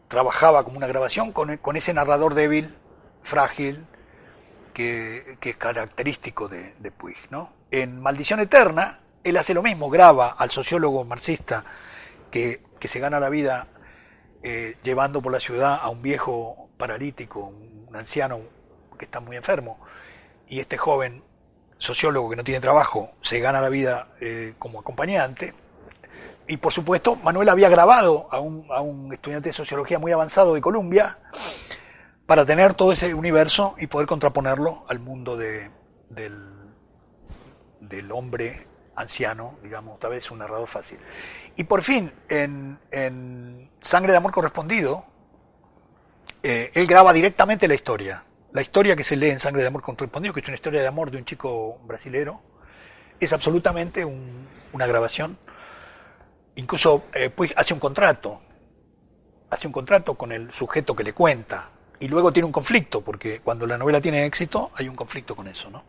trabajaba 0.07 0.63
como 0.63 0.77
una 0.77 0.87
grabación 0.87 1.33
con, 1.33 1.57
con 1.57 1.75
ese 1.75 1.93
narrador 1.93 2.35
débil, 2.35 2.77
frágil, 3.25 3.89
que, 4.79 5.51
es 5.51 5.57
característico 5.57 6.49
de, 6.49 6.93
Puig. 6.93 7.17
¿no? 7.31 7.53
En 7.73 8.01
Maldición 8.01 8.39
Eterna, 8.39 9.01
él 9.25 9.37
hace 9.37 9.53
lo 9.53 9.63
mismo, 9.63 9.91
graba 9.91 10.29
al 10.39 10.51
sociólogo 10.53 11.05
marxista 11.05 11.65
que, 12.31 12.63
que 12.79 12.87
se 12.87 13.01
gana 13.01 13.19
la 13.19 13.29
vida 13.29 13.67
eh, 14.45 14.77
llevando 14.85 15.21
por 15.21 15.33
la 15.33 15.41
ciudad 15.41 15.81
a 15.83 15.89
un 15.89 16.01
viejo 16.01 16.71
paralítico, 16.79 17.41
un 17.41 17.91
anciano 17.97 18.41
que 18.97 19.07
está 19.07 19.19
muy 19.19 19.37
enfermo, 19.37 19.81
y 20.49 20.61
este 20.61 20.79
joven 20.79 21.25
sociólogo 21.79 22.31
que 22.31 22.37
no 22.37 22.45
tiene 22.45 22.61
trabajo 22.61 23.13
se 23.21 23.41
gana 23.41 23.61
la 23.61 23.71
vida 23.71 24.15
eh, 24.21 24.55
como 24.61 24.79
acompañante. 24.79 25.55
Y 26.47 26.57
por 26.57 26.73
supuesto, 26.73 27.17
Manuel 27.17 27.49
había 27.49 27.69
grabado 27.69 28.29
a 28.31 28.39
un, 28.39 28.65
a 28.71 28.81
un 28.81 29.13
estudiante 29.13 29.49
de 29.49 29.53
sociología 29.53 29.99
muy 29.99 30.13
avanzado 30.13 30.55
de 30.55 30.61
Columbia 30.61 31.19
para 32.29 32.45
tener 32.45 32.75
todo 32.75 32.93
ese 32.93 33.15
universo 33.15 33.75
y 33.79 33.87
poder 33.87 34.07
contraponerlo 34.07 34.85
al 34.87 35.01
mundo 35.01 35.39
de, 35.39 35.71
del, 36.11 38.13
hombre 38.13 38.67
anciano, 38.95 39.59
digamos, 39.63 39.99
tal 39.99 40.11
vez 40.11 40.31
un 40.31 40.41
narrador 40.41 40.69
fácil. 40.69 40.99
Y 41.57 41.65
por 41.65 41.83
fin, 41.83 42.13
en, 42.29 43.71
Sangre 43.81 44.13
de 44.13 44.19
Amor 44.19 44.33
Correspondido, 44.33 45.07
eh, 46.43 46.71
él 46.75 46.87
graba 46.87 47.15
directamente 47.15 47.67
la 47.67 47.73
historia. 47.73 48.23
La 48.53 48.61
historia 48.61 48.95
que 48.95 49.05
se 49.05 49.17
lee 49.17 49.31
en 49.31 49.41
Sangre 49.41 49.63
de 49.63 49.69
Amor 49.69 49.81
Correspondido, 49.81 50.35
que 50.35 50.41
es 50.41 50.49
una 50.49 50.57
historia 50.57 50.83
de 50.83 50.87
amor 50.87 51.11
de 51.11 51.17
un 51.17 51.25
chico 51.25 51.79
brasilero, 51.85 52.43
es 53.19 53.33
absolutamente 53.33 54.05
un, 54.05 54.47
una 54.75 54.87
grabación. 54.87 55.39
Incluso 56.57 57.05
eh, 57.15 57.31
pues 57.31 57.55
hace 57.57 57.73
un 57.73 57.81
contrato, 57.81 58.39
hace 59.49 59.67
un 59.67 59.73
contrato 59.73 60.17
con 60.17 60.31
el 60.31 60.53
sujeto 60.53 60.95
que 60.95 61.05
le 61.05 61.15
cuenta, 61.15 61.71
y 62.01 62.09
luego 62.09 62.33
tiene 62.33 62.47
un 62.47 62.53
conflicto, 62.53 63.03
porque 63.03 63.41
cuando 63.41 63.67
la 63.67 63.79
novela 63.79 64.01
tiene 64.01 64.25
éxito 64.25 64.71
hay 64.77 64.89
un 64.89 64.97
conflicto 64.97 65.35
con 65.35 65.49
eso, 65.49 65.71
¿no? 65.71 65.85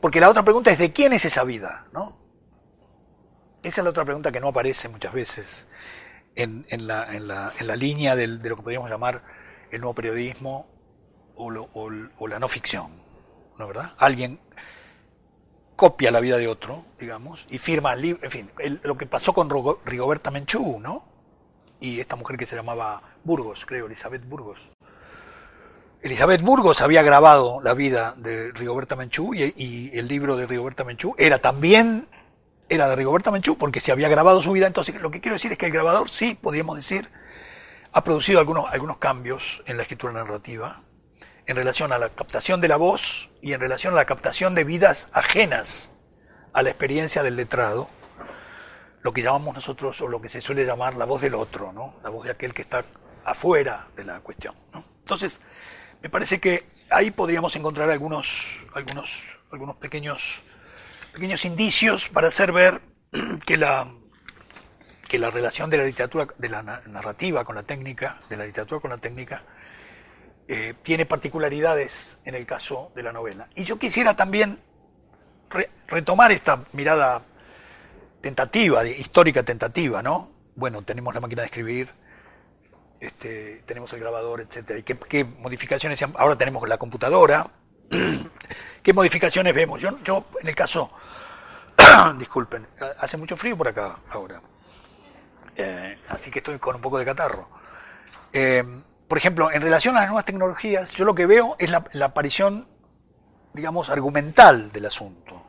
Porque 0.00 0.20
la 0.20 0.28
otra 0.28 0.42
pregunta 0.42 0.70
es 0.70 0.78
de 0.78 0.92
quién 0.92 1.12
es 1.12 1.24
esa 1.24 1.44
vida, 1.44 1.86
¿no? 1.92 2.18
Esa 3.62 3.80
es 3.80 3.84
la 3.84 3.90
otra 3.90 4.04
pregunta 4.04 4.32
que 4.32 4.40
no 4.40 4.48
aparece 4.48 4.88
muchas 4.88 5.12
veces 5.12 5.68
en, 6.34 6.66
en, 6.70 6.86
la, 6.86 7.14
en, 7.14 7.28
la, 7.28 7.52
en 7.58 7.66
la, 7.66 7.76
línea 7.76 8.16
de 8.16 8.26
lo 8.26 8.56
que 8.56 8.62
podríamos 8.62 8.90
llamar 8.90 9.22
el 9.70 9.80
nuevo 9.80 9.94
periodismo 9.94 10.68
o, 11.36 11.50
lo, 11.50 11.68
o, 11.72 12.28
la 12.28 12.38
no 12.38 12.48
ficción, 12.48 12.90
¿no 13.58 13.66
verdad? 13.66 13.92
Alguien 13.98 14.38
copia 15.76 16.10
la 16.10 16.20
vida 16.20 16.36
de 16.36 16.48
otro, 16.48 16.84
digamos, 16.98 17.46
y 17.48 17.58
firma 17.58 17.94
el 17.94 18.02
libro, 18.02 18.24
en 18.24 18.30
fin, 18.30 18.50
lo 18.82 18.96
que 18.96 19.06
pasó 19.06 19.32
con 19.32 19.48
Rigoberta 19.84 20.30
Menchú, 20.30 20.78
¿no? 20.80 21.04
Y 21.80 22.00
esta 22.00 22.16
mujer 22.16 22.36
que 22.36 22.46
se 22.46 22.56
llamaba 22.56 23.02
Burgos, 23.24 23.64
creo, 23.64 23.86
Elizabeth 23.86 24.26
Burgos. 24.28 24.60
Elizabeth 26.02 26.40
Burgos 26.40 26.80
había 26.80 27.02
grabado 27.02 27.60
la 27.62 27.74
vida 27.74 28.14
de 28.16 28.52
Rigoberta 28.52 28.96
Menchú 28.96 29.34
y, 29.34 29.90
el 29.92 30.08
libro 30.08 30.36
de 30.36 30.46
Rigoberta 30.46 30.82
Menchú 30.82 31.14
era 31.18 31.38
también 31.38 32.08
era 32.70 32.88
de 32.88 32.96
Rigoberta 32.96 33.30
Menchú 33.30 33.58
porque 33.58 33.80
se 33.80 33.92
había 33.92 34.08
grabado 34.08 34.40
su 34.40 34.52
vida. 34.52 34.66
Entonces, 34.66 34.98
lo 35.00 35.10
que 35.10 35.20
quiero 35.20 35.34
decir 35.34 35.52
es 35.52 35.58
que 35.58 35.66
el 35.66 35.72
grabador 35.72 36.08
sí, 36.08 36.38
podríamos 36.40 36.76
decir, 36.76 37.10
ha 37.92 38.02
producido 38.02 38.38
algunos, 38.38 38.72
algunos 38.72 38.96
cambios 38.96 39.62
en 39.66 39.76
la 39.76 39.82
escritura 39.82 40.12
narrativa 40.12 40.80
en 41.46 41.56
relación 41.56 41.92
a 41.92 41.98
la 41.98 42.08
captación 42.08 42.60
de 42.60 42.68
la 42.68 42.76
voz 42.76 43.28
y 43.42 43.52
en 43.52 43.60
relación 43.60 43.92
a 43.92 43.96
la 43.96 44.04
captación 44.06 44.54
de 44.54 44.64
vidas 44.64 45.08
ajenas 45.12 45.90
a 46.52 46.62
la 46.62 46.70
experiencia 46.70 47.22
del 47.22 47.36
letrado, 47.36 47.90
lo 49.02 49.12
que 49.12 49.20
llamamos 49.20 49.54
nosotros, 49.54 50.00
o 50.00 50.08
lo 50.08 50.20
que 50.20 50.28
se 50.28 50.40
suele 50.40 50.64
llamar 50.64 50.94
la 50.94 51.04
voz 51.04 51.20
del 51.20 51.34
otro, 51.34 51.72
¿no? 51.72 51.96
la 52.02 52.10
voz 52.10 52.24
de 52.24 52.30
aquel 52.30 52.54
que 52.54 52.62
está 52.62 52.84
afuera 53.24 53.86
de 53.96 54.04
la 54.04 54.20
cuestión. 54.20 54.54
Entonces, 55.00 55.40
me 56.02 56.08
parece 56.08 56.40
que 56.40 56.64
ahí 56.90 57.10
podríamos 57.10 57.54
encontrar 57.56 57.90
algunos, 57.90 58.26
algunos, 58.74 59.22
algunos 59.52 59.76
pequeños, 59.76 60.40
pequeños 61.12 61.44
indicios 61.44 62.08
para 62.08 62.28
hacer 62.28 62.52
ver 62.52 62.80
que 63.46 63.56
la, 63.56 63.86
que 65.08 65.18
la 65.18 65.30
relación 65.30 65.68
de 65.68 65.78
la 65.78 65.84
literatura, 65.84 66.26
de 66.38 66.48
la 66.48 66.62
narrativa 66.62 67.44
con 67.44 67.54
la 67.54 67.62
técnica, 67.62 68.18
de 68.28 68.36
la 68.36 68.46
literatura 68.46 68.80
con 68.80 68.90
la 68.90 68.98
técnica, 68.98 69.42
eh, 70.48 70.74
tiene 70.82 71.06
particularidades 71.06 72.18
en 72.24 72.34
el 72.34 72.46
caso 72.46 72.90
de 72.94 73.02
la 73.02 73.12
novela. 73.12 73.48
Y 73.54 73.64
yo 73.64 73.78
quisiera 73.78 74.16
también 74.16 74.58
re 75.50 75.70
retomar 75.86 76.32
esta 76.32 76.64
mirada 76.72 77.22
tentativa, 78.20 78.84
histórica 78.86 79.42
tentativa, 79.42 80.02
¿no? 80.02 80.30
Bueno, 80.54 80.82
tenemos 80.82 81.14
la 81.14 81.20
máquina 81.20 81.42
de 81.42 81.46
escribir, 81.46 81.99
este, 83.00 83.62
tenemos 83.64 83.92
el 83.94 84.00
grabador, 84.00 84.42
etcétera. 84.42 84.78
¿Y 84.78 84.82
qué, 84.82 84.98
qué 84.98 85.24
modificaciones? 85.24 86.00
Ahora 86.16 86.36
tenemos 86.36 86.68
la 86.68 86.76
computadora. 86.76 87.46
¿Qué 88.82 88.92
modificaciones 88.92 89.54
vemos? 89.54 89.80
Yo, 89.80 89.98
yo 90.04 90.26
en 90.40 90.48
el 90.48 90.54
caso, 90.54 90.90
disculpen, 92.18 92.66
hace 92.98 93.16
mucho 93.16 93.36
frío 93.36 93.56
por 93.56 93.68
acá 93.68 93.98
ahora, 94.10 94.40
eh, 95.56 95.98
así 96.08 96.30
que 96.30 96.38
estoy 96.38 96.58
con 96.58 96.76
un 96.76 96.82
poco 96.82 96.98
de 96.98 97.04
catarro. 97.04 97.48
Eh, 98.32 98.64
por 99.08 99.18
ejemplo, 99.18 99.50
en 99.50 99.60
relación 99.60 99.96
a 99.96 100.00
las 100.00 100.08
nuevas 100.08 100.24
tecnologías, 100.24 100.90
yo 100.92 101.04
lo 101.04 101.14
que 101.14 101.26
veo 101.26 101.56
es 101.58 101.70
la, 101.70 101.84
la 101.92 102.06
aparición, 102.06 102.68
digamos, 103.54 103.90
argumental 103.90 104.70
del 104.70 104.86
asunto. 104.86 105.42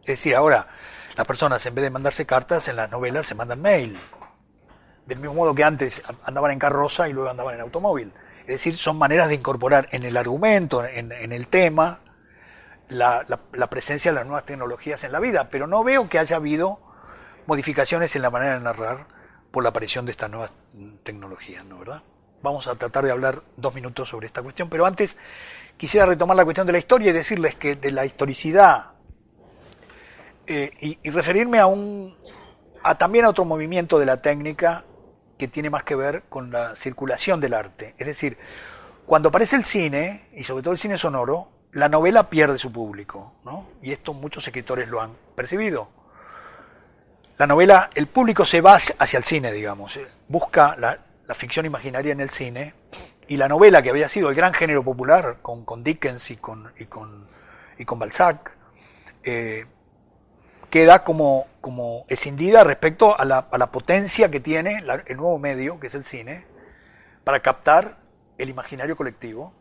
Es 0.00 0.16
decir, 0.18 0.34
ahora 0.34 0.68
las 1.16 1.26
personas 1.26 1.64
en 1.64 1.74
vez 1.74 1.84
de 1.84 1.90
mandarse 1.90 2.26
cartas 2.26 2.68
en 2.68 2.76
las 2.76 2.90
novelas 2.90 3.26
se 3.26 3.34
mandan 3.34 3.62
mail 3.62 3.98
del 5.06 5.18
mismo 5.18 5.34
modo 5.34 5.54
que 5.54 5.64
antes 5.64 6.02
andaban 6.24 6.52
en 6.52 6.58
carroza 6.58 7.08
y 7.08 7.12
luego 7.12 7.30
andaban 7.30 7.54
en 7.54 7.60
automóvil. 7.60 8.12
Es 8.40 8.48
decir, 8.48 8.76
son 8.76 8.98
maneras 8.98 9.28
de 9.28 9.34
incorporar 9.34 9.88
en 9.92 10.04
el 10.04 10.16
argumento, 10.16 10.84
en, 10.84 11.12
en 11.12 11.32
el 11.32 11.48
tema, 11.48 12.00
la, 12.88 13.24
la, 13.52 13.70
presencia 13.70 14.10
de 14.10 14.16
las 14.16 14.26
nuevas 14.26 14.44
tecnologías 14.44 15.02
en 15.04 15.12
la 15.12 15.20
vida, 15.20 15.48
pero 15.48 15.66
no 15.66 15.82
veo 15.84 16.08
que 16.08 16.18
haya 16.18 16.36
habido 16.36 16.80
modificaciones 17.46 18.14
en 18.16 18.22
la 18.22 18.30
manera 18.30 18.54
de 18.54 18.60
narrar 18.60 19.06
por 19.50 19.62
la 19.62 19.70
aparición 19.70 20.04
de 20.04 20.12
estas 20.12 20.30
nuevas 20.30 20.52
tecnologías, 21.02 21.64
¿no 21.64 21.78
verdad? 21.78 22.02
Vamos 22.42 22.66
a 22.66 22.74
tratar 22.74 23.04
de 23.04 23.12
hablar 23.12 23.42
dos 23.56 23.74
minutos 23.74 24.08
sobre 24.08 24.26
esta 24.26 24.42
cuestión, 24.42 24.68
pero 24.68 24.84
antes 24.84 25.16
quisiera 25.76 26.06
retomar 26.06 26.36
la 26.36 26.44
cuestión 26.44 26.66
de 26.66 26.72
la 26.72 26.78
historia 26.78 27.10
y 27.10 27.12
decirles 27.12 27.54
que 27.54 27.76
de 27.76 27.92
la 27.92 28.04
historicidad 28.04 28.92
eh, 30.46 30.70
y, 30.80 30.98
y, 31.02 31.10
referirme 31.10 31.60
a 31.60 31.66
un 31.66 32.16
a 32.82 32.98
también 32.98 33.24
a 33.24 33.28
otro 33.28 33.44
movimiento 33.44 33.98
de 33.98 34.06
la 34.06 34.20
técnica 34.20 34.84
que 35.42 35.48
tiene 35.48 35.70
más 35.70 35.82
que 35.82 35.96
ver 35.96 36.22
con 36.28 36.52
la 36.52 36.76
circulación 36.76 37.40
del 37.40 37.54
arte. 37.54 37.96
Es 37.98 38.06
decir, 38.06 38.38
cuando 39.04 39.30
aparece 39.30 39.56
el 39.56 39.64
cine, 39.64 40.28
y 40.36 40.44
sobre 40.44 40.62
todo 40.62 40.72
el 40.72 40.78
cine 40.78 40.96
sonoro, 40.96 41.48
la 41.72 41.88
novela 41.88 42.30
pierde 42.30 42.58
su 42.58 42.70
público, 42.70 43.34
¿no? 43.44 43.66
Y 43.82 43.90
esto 43.90 44.14
muchos 44.14 44.46
escritores 44.46 44.88
lo 44.88 45.00
han 45.00 45.10
percibido. 45.34 45.90
La 47.38 47.48
novela, 47.48 47.90
el 47.96 48.06
público 48.06 48.44
se 48.44 48.60
va 48.60 48.76
hacia 48.76 49.18
el 49.18 49.24
cine, 49.24 49.50
digamos, 49.50 49.96
eh, 49.96 50.06
busca 50.28 50.76
la, 50.78 51.00
ficción 51.34 51.66
imaginaria 51.66 52.12
en 52.12 52.20
el 52.20 52.30
cine, 52.30 52.74
y 53.26 53.36
la 53.36 53.48
novela, 53.48 53.82
que 53.82 53.90
había 53.90 54.08
sido 54.08 54.28
el 54.28 54.36
gran 54.36 54.54
género 54.54 54.84
popular 54.84 55.38
con, 55.42 55.64
con 55.64 55.82
Dickens 55.82 56.30
y 56.30 56.36
con, 56.36 56.72
y 56.78 56.84
con, 56.84 57.26
y 57.78 57.84
con 57.84 57.98
Balzac, 57.98 58.52
eh, 59.24 59.66
queda 60.72 61.04
como, 61.04 61.46
como 61.60 62.06
escindida 62.08 62.64
respecto 62.64 63.20
a 63.20 63.26
la, 63.26 63.46
a 63.52 63.58
la 63.58 63.70
potencia 63.70 64.30
que 64.30 64.40
tiene 64.40 64.82
el 65.06 65.16
nuevo 65.18 65.38
medio, 65.38 65.78
que 65.78 65.88
es 65.88 65.94
el 65.94 66.02
cine, 66.02 66.46
para 67.24 67.40
captar 67.40 67.98
el 68.38 68.48
imaginario 68.48 68.96
colectivo. 68.96 69.52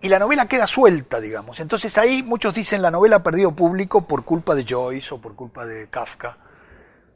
Y 0.00 0.08
la 0.08 0.18
novela 0.18 0.46
queda 0.46 0.66
suelta, 0.66 1.20
digamos. 1.20 1.60
Entonces 1.60 1.96
ahí 1.98 2.24
muchos 2.24 2.52
dicen 2.52 2.82
la 2.82 2.90
novela 2.90 3.16
ha 3.16 3.22
perdido 3.22 3.52
público 3.52 4.08
por 4.08 4.24
culpa 4.24 4.56
de 4.56 4.66
Joyce 4.68 5.14
o 5.14 5.20
por 5.20 5.36
culpa 5.36 5.64
de 5.66 5.88
Kafka, 5.88 6.36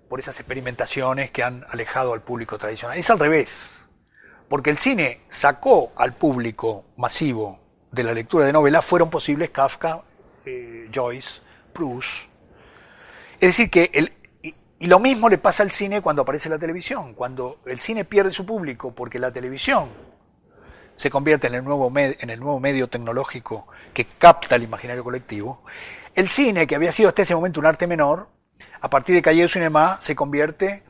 por 0.08 0.20
esas 0.20 0.38
experimentaciones 0.38 1.32
que 1.32 1.42
han 1.42 1.64
alejado 1.70 2.12
al 2.12 2.22
público 2.22 2.56
tradicional. 2.56 2.96
Es 2.98 3.10
al 3.10 3.18
revés, 3.18 3.88
porque 4.48 4.70
el 4.70 4.78
cine 4.78 5.22
sacó 5.28 5.90
al 5.96 6.14
público 6.14 6.84
masivo 6.96 7.58
de 7.90 8.04
la 8.04 8.14
lectura 8.14 8.46
de 8.46 8.52
novelas, 8.52 8.84
fueron 8.84 9.10
posibles 9.10 9.50
Kafka, 9.50 10.02
eh, 10.44 10.88
Joyce, 10.94 11.40
Proust, 11.72 12.28
es 13.40 13.48
decir, 13.50 13.70
que 13.70 13.90
el, 13.94 14.12
y, 14.42 14.86
lo 14.86 14.98
mismo 14.98 15.28
le 15.28 15.38
pasa 15.38 15.62
al 15.62 15.70
cine 15.70 16.00
cuando 16.00 16.22
aparece 16.22 16.48
la 16.48 16.58
televisión. 16.58 17.14
Cuando 17.14 17.58
el 17.66 17.80
cine 17.80 18.04
pierde 18.04 18.30
su 18.30 18.44
público 18.46 18.94
porque 18.94 19.18
la 19.18 19.32
televisión 19.32 19.88
se 20.96 21.10
convierte 21.10 21.46
en 21.46 21.54
el 21.54 21.64
nuevo, 21.64 21.92
en 21.96 22.30
el 22.30 22.40
nuevo 22.40 22.58
medio 22.60 22.88
tecnológico 22.88 23.68
que 23.94 24.04
capta 24.04 24.56
el 24.56 24.64
imaginario 24.64 25.04
colectivo, 25.04 25.62
el 26.14 26.28
cine, 26.28 26.66
que 26.66 26.74
había 26.74 26.90
sido 26.92 27.08
hasta 27.08 27.22
ese 27.22 27.34
momento 27.34 27.60
un 27.60 27.66
arte 27.66 27.86
menor, 27.86 28.28
a 28.80 28.90
partir 28.90 29.14
de 29.14 29.22
Calle 29.22 29.42
de 29.42 29.48
Cinema 29.48 29.98
se 30.02 30.16
convierte 30.16 30.82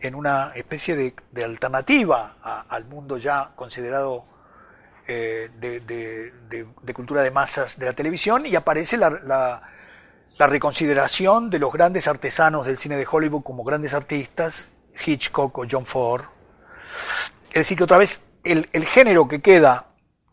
en 0.00 0.16
una 0.16 0.50
especie 0.56 0.96
de, 0.96 1.14
de 1.30 1.44
alternativa 1.44 2.36
al 2.68 2.84
mundo 2.86 3.18
ya 3.18 3.52
considerado 3.54 4.24
eh, 5.06 5.50
de, 5.60 5.80
de- 5.80 6.94
cultura 6.94 7.22
de 7.22 7.30
masas 7.30 7.78
de 7.78 7.86
la 7.86 7.92
televisión 7.92 8.46
y 8.46 8.54
aparece 8.56 8.96
la- 8.96 9.62
la 10.38 10.46
reconsideración 10.46 11.50
de 11.50 11.58
los 11.58 11.72
grandes 11.72 12.08
artesanos 12.08 12.66
del 12.66 12.78
cine 12.78 12.96
de 12.96 13.06
Hollywood 13.10 13.42
como 13.42 13.64
grandes 13.64 13.94
artistas, 13.94 14.66
Hitchcock 15.04 15.56
o 15.58 15.66
John 15.70 15.86
Ford. 15.86 16.24
Es 17.48 17.54
decir, 17.54 17.76
que 17.76 17.84
otra 17.84 17.98
vez 17.98 18.20
el, 18.44 18.66
género 18.86 19.28
que 19.28 19.40
queda 19.40 19.86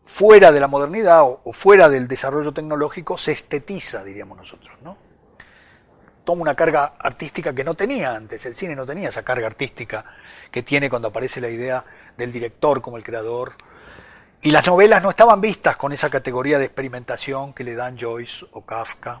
fuera 0.04 0.52
de 0.52 0.60
la 0.60 0.68
modernidad 0.68 1.22
o, 1.22 1.40
o 1.44 1.52
fuera 1.52 1.88
del 1.88 2.08
desarrollo 2.08 2.52
tecnológico 2.52 3.16
se 3.18 3.32
estetiza, 3.32 4.02
diríamos 4.02 4.38
nosotros, 4.38 4.76
¿no? 4.82 4.96
Toma 6.24 6.42
una 6.42 6.54
carga 6.54 6.94
artística 6.98 7.54
que 7.54 7.64
no 7.64 7.74
tenía 7.74 8.14
antes, 8.14 8.44
el 8.46 8.54
cine 8.54 8.76
no 8.76 8.84
tenía 8.84 9.08
esa 9.08 9.22
carga 9.22 9.46
artística 9.46 10.04
que 10.50 10.62
tiene 10.62 10.90
cuando 10.90 11.08
aparece 11.08 11.40
la 11.40 11.48
idea 11.48 11.84
del 12.16 12.32
director 12.32 12.80
como 12.80 12.96
el 12.96 13.02
creador. 13.02 13.54
Y 14.42 14.50
las 14.50 14.66
novelas 14.66 15.02
no 15.02 15.10
estaban 15.10 15.40
vistas 15.40 15.76
con 15.76 15.92
esa 15.92 16.08
categoría 16.08 16.58
de 16.58 16.66
experimentación 16.66 17.52
que 17.52 17.64
le 17.64 17.74
dan 17.74 17.98
Joyce 17.98 18.46
o 18.52 18.64
Kafka. 18.64 19.20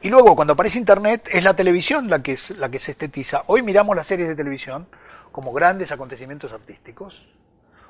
Y 0.00 0.10
luego, 0.10 0.36
cuando 0.36 0.52
aparece 0.52 0.78
Internet, 0.78 1.28
es 1.32 1.42
la 1.42 1.54
televisión 1.54 2.08
la 2.08 2.20
que, 2.22 2.32
es, 2.32 2.50
la 2.50 2.68
que 2.68 2.78
se 2.78 2.92
estetiza. 2.92 3.42
Hoy 3.46 3.62
miramos 3.62 3.96
las 3.96 4.06
series 4.06 4.28
de 4.28 4.36
televisión 4.36 4.86
como 5.32 5.52
grandes 5.52 5.90
acontecimientos 5.90 6.52
artísticos, 6.52 7.26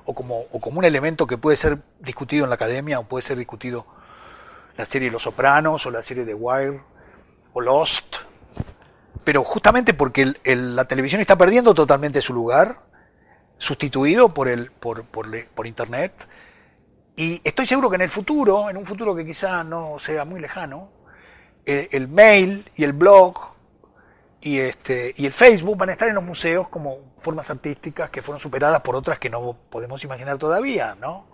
o 0.06 0.14
como, 0.14 0.40
o 0.50 0.58
como 0.58 0.78
un 0.78 0.86
elemento 0.86 1.26
que 1.26 1.36
puede 1.36 1.58
ser 1.58 1.78
discutido 2.00 2.44
en 2.44 2.50
la 2.50 2.54
academia, 2.54 2.98
o 2.98 3.04
puede 3.04 3.26
ser 3.26 3.36
discutido 3.36 3.86
la 4.78 4.86
serie 4.86 5.10
Los 5.10 5.24
Sopranos, 5.24 5.84
o 5.84 5.90
la 5.90 6.02
serie 6.02 6.24
The 6.24 6.32
Wire, 6.32 6.80
o 7.52 7.60
Lost. 7.60 8.16
Pero 9.22 9.44
justamente 9.44 9.92
porque 9.92 10.34
la 10.44 10.86
televisión 10.86 11.20
está 11.20 11.36
perdiendo 11.36 11.74
totalmente 11.74 12.22
su 12.22 12.32
lugar, 12.32 12.80
sustituido 13.58 14.32
por, 14.32 14.48
el, 14.48 14.70
por, 14.70 15.04
por, 15.04 15.28
por 15.48 15.66
Internet, 15.66 16.26
y 17.16 17.42
estoy 17.44 17.66
seguro 17.66 17.90
que 17.90 17.96
en 17.96 18.02
el 18.02 18.08
futuro, 18.08 18.70
en 18.70 18.78
un 18.78 18.86
futuro 18.86 19.14
que 19.14 19.26
quizá 19.26 19.62
no 19.62 19.98
sea 19.98 20.24
muy 20.24 20.40
lejano, 20.40 20.97
el, 21.68 22.08
mail 22.08 22.68
y 22.76 22.84
el 22.84 22.92
blog 22.92 23.38
y, 24.40 24.58
este, 24.58 25.12
y 25.16 25.26
el 25.26 25.32
Facebook 25.32 25.76
van 25.76 25.90
a 25.90 25.92
estar 25.92 26.08
en 26.08 26.14
los 26.14 26.24
museos 26.24 26.68
como 26.68 26.98
formas 27.20 27.50
artísticas 27.50 28.08
que 28.10 28.22
fueron 28.22 28.40
superadas 28.40 28.80
por 28.80 28.94
otras 28.96 29.18
que 29.18 29.28
no 29.28 29.56
podemos 29.70 30.02
imaginar 30.04 30.38
todavía, 30.38 30.96
¿no? 31.00 31.26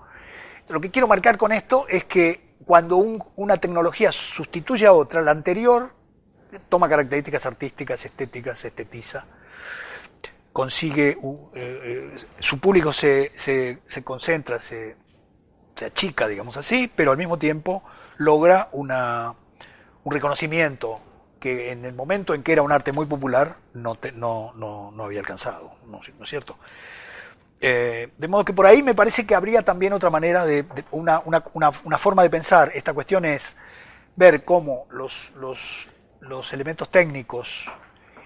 Lo 0.68 0.80
que 0.80 0.91
quiero 0.91 1.07
marcar 1.07 1.37
con 1.37 1.53
esto 1.53 1.87
es 1.89 2.05
que 2.05 2.55
cuando 2.64 2.97
un- 2.97 3.22
una 3.37 3.59
tecnología 3.59 4.11
sustituye 4.11 4.87
a 4.87 4.93
otra, 4.93 5.20
la 5.22 5.30
anterior 5.30 5.93
toma 6.68 6.89
características 6.89 7.45
artísticas, 7.47 8.05
estéticas, 8.05 8.64
estetiza, 8.64 9.26
consigue, 10.53 11.16
u- 11.20 11.51
eh, 11.55 11.80
eh, 12.14 12.18
su 12.39 12.59
público 12.61 12.93
se, 12.93 13.30
se, 13.37 13.80
se 13.87 14.03
concentra, 14.05 14.61
se, 14.61 14.97
se 15.76 15.85
achica, 15.85 16.28
digamos 16.28 16.57
así, 16.57 16.91
pero 16.95 17.11
al 17.11 17.18
mismo 17.18 17.39
tiempo 17.39 17.85
logra 18.18 18.68
una, 18.72 19.35
un 20.05 20.13
reconocimiento 20.13 21.01
que 21.41 21.73
en 21.73 21.85
el 21.85 21.95
momento 21.95 22.35
en 22.35 22.43
que 22.43 22.53
era 22.53 22.63
un 22.63 22.73
arte 22.73 22.93
muy 22.93 23.07
popular 23.07 23.57
no, 23.75 23.95
te- 23.97 24.13
no, 24.13 24.53
no, 24.57 24.91
no 24.93 25.05
había 25.05 25.21
alcanzado, 25.21 25.75
¿no, 25.87 26.01
¿no 26.19 26.25
es 26.25 26.31
cierto? 26.31 26.59
Eh, 27.61 28.11
de 28.19 28.29
modo 28.29 28.45
que 28.45 28.53
por 28.53 28.67
ahí 28.67 28.83
me 28.83 28.95
parece 28.95 29.27
que 29.27 29.35
habría 29.35 29.63
también 29.63 29.93
otra 29.93 30.11
manera 30.11 30.45
de, 30.45 30.63
de- 30.63 30.85
una, 30.91 31.21
una, 31.25 31.43
una, 31.55 31.71
una 31.85 31.99
forma 31.99 32.23
de 32.23 32.31
pensar. 32.31 32.71
Esta 32.75 32.93
cuestión 32.93 33.25
es 33.25 33.57
ver 34.17 34.45
cómo 34.45 34.87
los, 34.91 35.33
los, 35.37 35.89
los 36.21 36.53
elementos 36.53 36.91
técnicos 36.91 37.65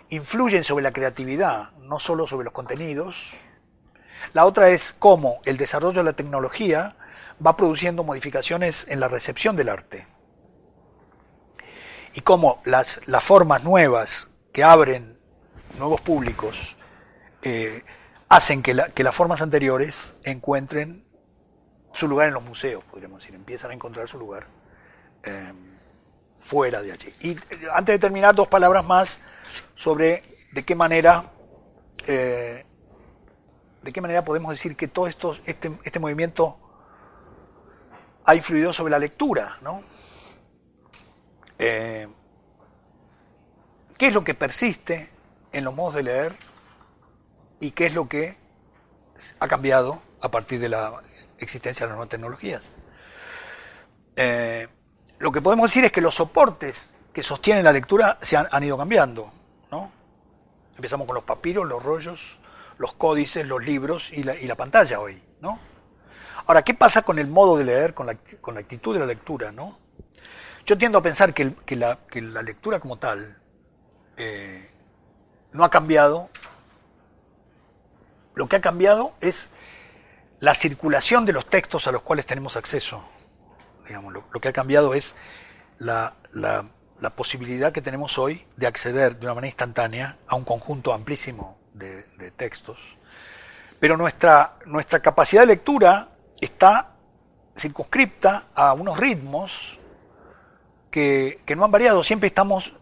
influyen 0.09 0.65
sobre 0.65 0.83
la 0.83 0.93
creatividad, 0.93 1.71
no 1.81 1.99
solo 2.01 2.27
sobre 2.27 2.45
los 2.45 2.53
contenidos. 2.53 3.33
La 4.33 4.45
otra 4.45 4.71
es 4.71 4.93
cómo 4.99 5.41
el 5.45 5.57
desarrollo 5.57 5.99
de 5.99 6.05
la 6.05 6.13
tecnología 6.15 6.97
va 7.45 7.57
produciendo 7.57 8.03
modificaciones 8.03 8.87
en 8.89 8.99
la 9.01 9.07
recepción 9.09 9.55
del 9.55 9.69
arte 9.69 10.07
y 12.19 12.21
cómo 12.21 12.61
las, 12.65 12.99
formas 13.23 13.63
nuevas 13.63 14.27
que 14.53 14.65
abren 14.65 15.17
nuevos 15.79 16.01
públicos 16.01 16.77
eh, 17.43 17.85
hacen 18.29 18.61
que, 18.61 18.75
la- 18.75 18.89
que 18.89 19.05
las 19.05 19.15
formas 19.15 19.41
anteriores 19.41 20.17
encuentren 20.25 21.05
su 21.93 22.09
lugar 22.09 22.27
en 22.27 22.35
los 22.35 22.43
museos, 22.43 22.83
podríamos 22.91 23.21
decir, 23.21 23.37
empiezan 23.37 23.71
a 23.71 23.75
encontrar 23.75 24.09
su 24.09 24.19
lugar 24.19 24.49
eh, 25.23 25.53
fuera 26.39 26.83
de 26.83 26.91
allí. 26.91 27.15
Y 27.21 27.31
eh, 27.31 27.39
antes 27.73 27.95
de 27.95 27.99
terminar, 28.01 28.35
dos 28.35 28.49
palabras 28.49 28.85
más 28.85 29.21
sobre 29.77 30.25
de 30.51 30.65
qué 30.65 30.75
manera, 30.75 31.23
de 32.05 32.65
qué 33.93 34.01
manera 34.01 34.25
podemos 34.25 34.51
decir 34.51 34.75
que 34.75 34.89
todo 34.89 35.07
esto, 35.07 35.37
este, 35.47 35.71
este 35.85 36.01
movimiento 36.01 36.59
ha 38.25 38.35
influido 38.35 38.73
sobre 38.73 38.91
la 38.91 38.99
lectura, 38.99 39.57
¿no? 39.63 39.81
Eh, 41.59 42.07
¿Qué 43.97 44.07
es 44.07 44.15
lo 44.15 44.23
que 44.23 44.35
persiste 44.35 45.11
en 45.53 45.65
los 45.65 45.75
modos 45.75 45.97
de 45.97 46.05
leer 46.05 46.37
y 47.59 47.73
qué 47.73 47.87
es 47.87 47.95
lo 47.95 48.09
que 48.09 48.37
ha 49.41 49.49
cambiado 49.49 50.01
a 50.23 50.31
partir 50.31 50.61
de 50.61 50.69
la 50.69 51.03
existencia 51.39 51.85
de 51.85 51.91
las 51.91 51.97
nuevas 51.97 52.09
tecnologías? 52.09 52.63
Eh, 54.15 54.69
lo 55.19 55.33
que 55.33 55.43
podemos 55.43 55.69
decir 55.69 55.85
es 55.85 55.91
que 55.91 56.01
los 56.01 56.15
soportes 56.15 56.77
que 57.13 57.25
sostienen 57.25 57.65
la 57.65 57.73
lectura 57.73 58.19
se 58.23 58.37
han, 58.37 58.47
han 58.53 58.63
ido 58.63 58.79
cambiando, 58.79 59.33
¿no? 59.73 59.91
Empezamos 60.77 61.07
con 61.07 61.17
los 61.17 61.25
papiros, 61.25 61.67
los 61.67 61.83
rollos, 61.83 62.39
los 62.79 62.93
códices, 62.93 63.45
los 63.45 63.65
libros 63.65 64.13
y 64.13 64.23
la, 64.23 64.37
y 64.37 64.47
la 64.47 64.55
pantalla 64.55 65.01
hoy, 65.01 65.21
¿no? 65.41 65.59
Ahora, 66.47 66.63
¿qué 66.63 66.75
pasa 66.75 67.03
con 67.03 67.19
el 67.19 67.27
modo 67.27 67.57
de 67.59 67.65
leer, 67.65 67.95
con 67.95 68.07
la, 68.07 68.15
con 68.41 68.55
la 68.55 68.61
actitud 68.61 68.95
de 68.95 69.01
la 69.01 69.07
lectura, 69.07 69.51
no? 69.51 69.77
Yo 70.69 70.77
tiendo 70.77 70.99
a 70.99 71.03
pensar 71.03 71.33
que, 71.33 71.55
la, 71.77 72.43
lectura 72.43 72.79
como 72.79 72.99
tal 72.99 73.39
eh, 74.19 74.71
no 75.53 75.65
ha 75.65 75.71
cambiado. 75.71 76.29
Lo 78.35 78.49
que 78.49 78.57
ha 78.57 78.61
cambiado 78.61 79.15
es 79.23 79.49
la 80.41 80.55
circulación 80.55 81.25
de 81.25 81.33
los 81.33 81.47
textos 81.47 81.87
a 81.87 81.93
los 81.93 82.03
cuales 82.03 82.27
tenemos 82.27 82.59
acceso. 82.59 83.03
Digamos, 83.87 84.13
lo, 84.13 84.41
que 84.43 84.49
ha 84.49 84.53
cambiado 84.53 84.93
es 84.93 85.15
la, 85.79 86.15
posibilidad 87.17 87.73
que 87.73 87.81
tenemos 87.81 88.19
hoy 88.19 88.45
de 88.59 88.67
acceder 88.67 89.19
de 89.19 89.25
una 89.25 89.37
manera 89.37 89.49
instantánea 89.49 90.19
a 90.27 90.35
un 90.35 90.45
conjunto 90.45 90.93
amplísimo 90.93 91.57
de, 91.73 92.03
de 92.19 92.31
textos. 92.31 92.77
Pero 93.81 93.97
nuestra, 93.97 94.59
nuestra 94.67 95.01
capacidad 95.01 95.45
de 95.45 95.47
lectura 95.47 96.11
está 96.39 96.91
circunscripta 97.57 98.49
a 98.55 98.75
unos 98.75 98.99
ritmos 98.99 99.78
que, 100.91 101.41
no 101.57 101.65
han 101.65 101.71
variado. 101.71 102.03
Siempre 102.03 102.29
estamos 102.29 102.75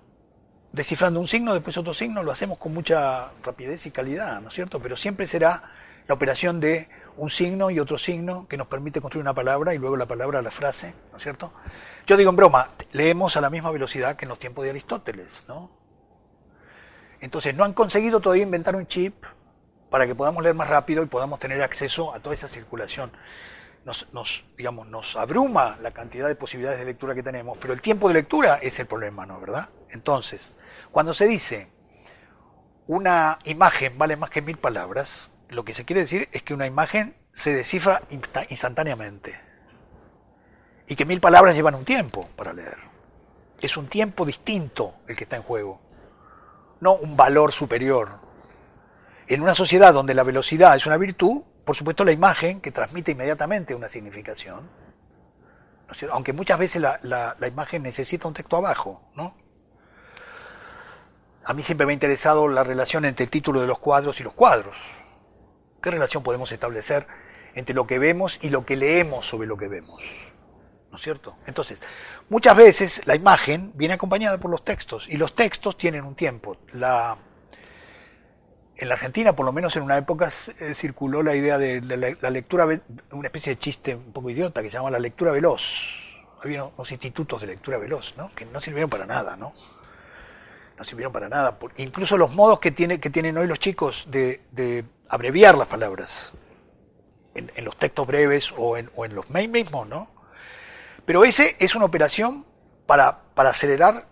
descifrando 0.73 1.21
un 1.21 1.29
signo, 1.29 1.55
después 1.55 1.77
otro 1.79 1.95
signo, 1.95 2.23
lo 2.23 2.33
hacemos 2.33 2.59
con 2.59 2.75
mucha 2.75 3.31
rapidez 3.43 3.87
y 3.87 3.91
calidad, 3.91 4.41
¿no 4.41 4.49
es 4.49 4.55
cierto? 4.55 4.81
Pero 4.81 4.97
siempre 4.97 5.27
será 5.27 5.73
la 6.07 6.15
operación 6.15 6.61
de 6.61 6.89
un 7.17 7.31
signo 7.31 7.71
y 7.71 7.81
otro 7.81 7.97
signo 7.97 8.47
que 8.47 8.57
nos 8.57 8.67
permite 8.67 9.01
construir 9.01 9.23
una 9.23 9.35
palabra 9.35 9.75
y 9.75 9.79
luego 9.79 9.97
la 9.97 10.07
palabra 10.07 10.43
la 10.43 10.51
frase, 10.51 10.95
¿no 11.11 11.17
es 11.17 11.23
cierto? 11.23 11.53
Yo 12.07 12.17
digo 12.17 12.31
en 12.31 12.37
broma, 12.37 12.69
leemos 12.93 13.37
a 13.37 13.41
la 13.41 13.49
misma 13.49 13.71
velocidad 13.71 14.17
que 14.17 14.27
en 14.27 14.29
los 14.29 14.39
tiempos 14.39 14.65
de 14.65 14.71
Aristóteles, 14.71 15.45
¿no? 15.49 15.71
Entonces, 17.21 17.57
no 17.57 17.65
han 17.65 17.73
conseguido 17.73 18.21
todavía 18.21 18.43
inventar 18.43 18.77
un 18.77 18.87
chip 18.87 19.15
para 19.91 20.07
que 20.07 20.15
podamos 20.15 20.43
leer 20.43 20.55
más 20.55 20.69
rápido 20.69 21.03
y 21.03 21.07
podamos 21.07 21.39
tener 21.41 21.63
acceso 21.63 22.15
a 22.15 22.21
toda 22.21 22.35
esa 22.35 22.49
circulación. 22.49 23.11
Nos, 23.87 24.13
nos, 24.13 24.45
digamos, 24.57 24.89
nos 24.89 25.15
abruma 25.15 25.79
la 25.81 25.93
cantidad 25.93 26.27
de 26.27 26.35
posibilidades 26.35 26.81
de 26.81 26.87
lectura 26.87 27.15
que 27.15 27.23
tenemos, 27.23 27.57
pero 27.59 27.73
el 27.73 27.81
tiempo 27.81 28.09
de 28.09 28.15
lectura 28.15 28.57
es 28.57 28.81
el 28.81 28.87
problema, 28.87 29.27
¿no? 29.27 29.39
¿Verdad? 29.41 29.69
Entonces, 29.91 30.53
cuando 30.91 31.15
se 31.15 31.29
dice 31.29 31.71
una 32.89 33.39
imagen 33.45 33.97
vale 33.97 34.17
más 34.17 34.29
que 34.31 34.43
mil 34.43 34.57
palabras, 34.59 35.31
lo 35.51 35.65
que 35.65 35.73
se 35.73 35.85
quiere 35.85 36.01
decir 36.01 36.29
es 36.33 36.43
que 36.43 36.53
una 36.53 36.67
imagen 36.67 37.17
se 37.33 37.55
descifra 37.55 38.03
insta- 38.11 38.47
instantáneamente 38.49 39.41
y 40.89 40.97
que 40.97 41.05
mil 41.05 41.21
palabras 41.21 41.55
llevan 41.55 41.77
un 41.77 41.85
tiempo 41.85 42.29
para 42.35 42.53
leer. 42.53 42.79
Es 43.61 43.77
un 43.77 43.87
tiempo 43.87 44.25
distinto 44.25 44.97
el 45.07 45.15
que 45.15 45.23
está 45.23 45.37
en 45.37 45.43
juego, 45.43 45.81
no 46.81 46.95
un 46.95 47.17
valor 47.17 47.53
superior. 47.53 48.19
En 49.29 49.43
una 49.43 49.55
sociedad 49.55 49.95
donde 49.95 50.15
la 50.15 50.25
velocidad 50.25 50.75
es 50.75 50.87
una 50.87 50.97
virtud, 50.97 51.45
por 51.67 51.75
supuesto, 51.75 52.05
la 52.05 52.13
imagen 52.13 52.61
que 52.61 52.71
transmite 52.71 53.11
inmediatamente 53.11 53.75
una 53.75 53.89
significación, 53.89 54.71
aunque 56.13 56.33
muchas 56.33 56.61
veces 56.61 56.81
la, 56.81 57.01
la, 57.03 57.49
imagen 57.49 57.83
necesita 57.83 58.29
un 58.29 58.35
texto 58.35 58.57
abajo, 58.57 59.03
¿no? 59.17 59.37
A 61.45 61.53
mí 61.55 61.65
siempre 61.65 61.85
me 61.85 61.93
ha 61.93 61.95
interesado 61.95 62.47
la 62.47 62.63
relación 62.63 63.05
entre 63.05 63.25
el 63.25 63.31
título 63.31 63.61
de 63.61 63.67
los 63.67 63.81
cuadros 63.81 64.21
y 64.21 64.23
los 64.23 64.33
cuadros. 64.33 64.77
¿Qué 65.83 65.91
relación 65.91 66.23
podemos 66.23 66.53
establecer 66.53 67.09
entre 67.57 67.75
lo 67.75 67.85
que 67.85 67.99
vemos 67.99 68.39
y 68.43 68.51
lo 68.51 68.65
que 68.65 68.77
leemos 68.77 69.27
sobre 69.27 69.49
lo 69.49 69.57
que 69.57 69.67
vemos? 69.67 70.01
¿No 70.93 70.99
es 70.99 71.03
cierto? 71.03 71.37
Entonces, 71.49 71.81
muchas 72.29 72.57
veces 72.57 73.03
la 73.07 73.17
imagen 73.17 73.73
viene 73.75 73.95
acompañada 73.95 74.39
por 74.39 74.53
los 74.53 74.65
textos 74.65 75.09
y 75.09 75.17
los 75.17 75.35
textos 75.35 75.77
tienen 75.77 76.05
un 76.05 76.15
tiempo. 76.15 76.59
La, 76.75 77.17
en 78.79 78.89
la 78.89 78.95
Argentina, 78.95 79.35
por 79.35 79.47
lo 79.47 79.53
menos 79.53 79.75
en 79.77 79.83
una 79.83 79.97
época, 79.97 80.29
eh, 80.29 80.75
circuló 80.75 81.23
la 81.23 81.35
idea 81.35 81.59
de 81.59 81.81
la, 81.81 82.31
lectura, 82.31 82.67
una 83.11 83.29
especie 83.29 83.55
de 83.55 83.59
chiste 83.59 83.95
un 83.95 84.13
poco 84.13 84.31
idiota 84.31 84.63
que 84.63 84.69
se 84.69 84.77
llama 84.77 84.91
la 84.91 84.99
lectura 84.99 85.33
veloz. 85.33 85.63
Había 86.43 86.65
unos 86.65 86.93
institutos 86.93 87.41
de 87.41 87.47
lectura 87.47 87.79
veloz, 87.79 88.15
¿no? 88.17 88.31
Que 88.35 88.45
no 88.45 88.61
sirvieron 88.61 88.91
para 88.91 89.07
nada, 89.07 89.37
¿no? 89.37 89.55
No 90.77 90.85
sirvieron 90.85 91.13
para 91.13 91.29
nada. 91.29 91.59
Incluso 91.79 92.19
los 92.19 92.35
modos 92.35 92.61
que, 92.61 92.71
tiene, 92.71 93.01
que 93.01 93.09
tienen 93.09 93.39
hoy 93.39 93.47
los 93.47 93.59
chicos 93.59 94.07
de, 94.11 94.85
abreviar 95.09 95.57
las 95.57 95.69
palabras 95.69 96.33
en, 97.35 97.65
los 97.65 97.77
textos 97.77 98.07
breves 98.07 98.53
o 98.57 98.77
en, 98.77 98.91
o 98.95 99.05
en 99.05 99.15
los 99.15 99.31
mails 99.31 99.51
mismos, 99.51 99.89
¿no? 99.89 100.11
Pero 101.07 101.25
ese 101.25 101.57
es 101.59 101.75
una 101.75 101.87
operación 101.87 102.45
para 102.87 103.23
acelerar 103.37 104.07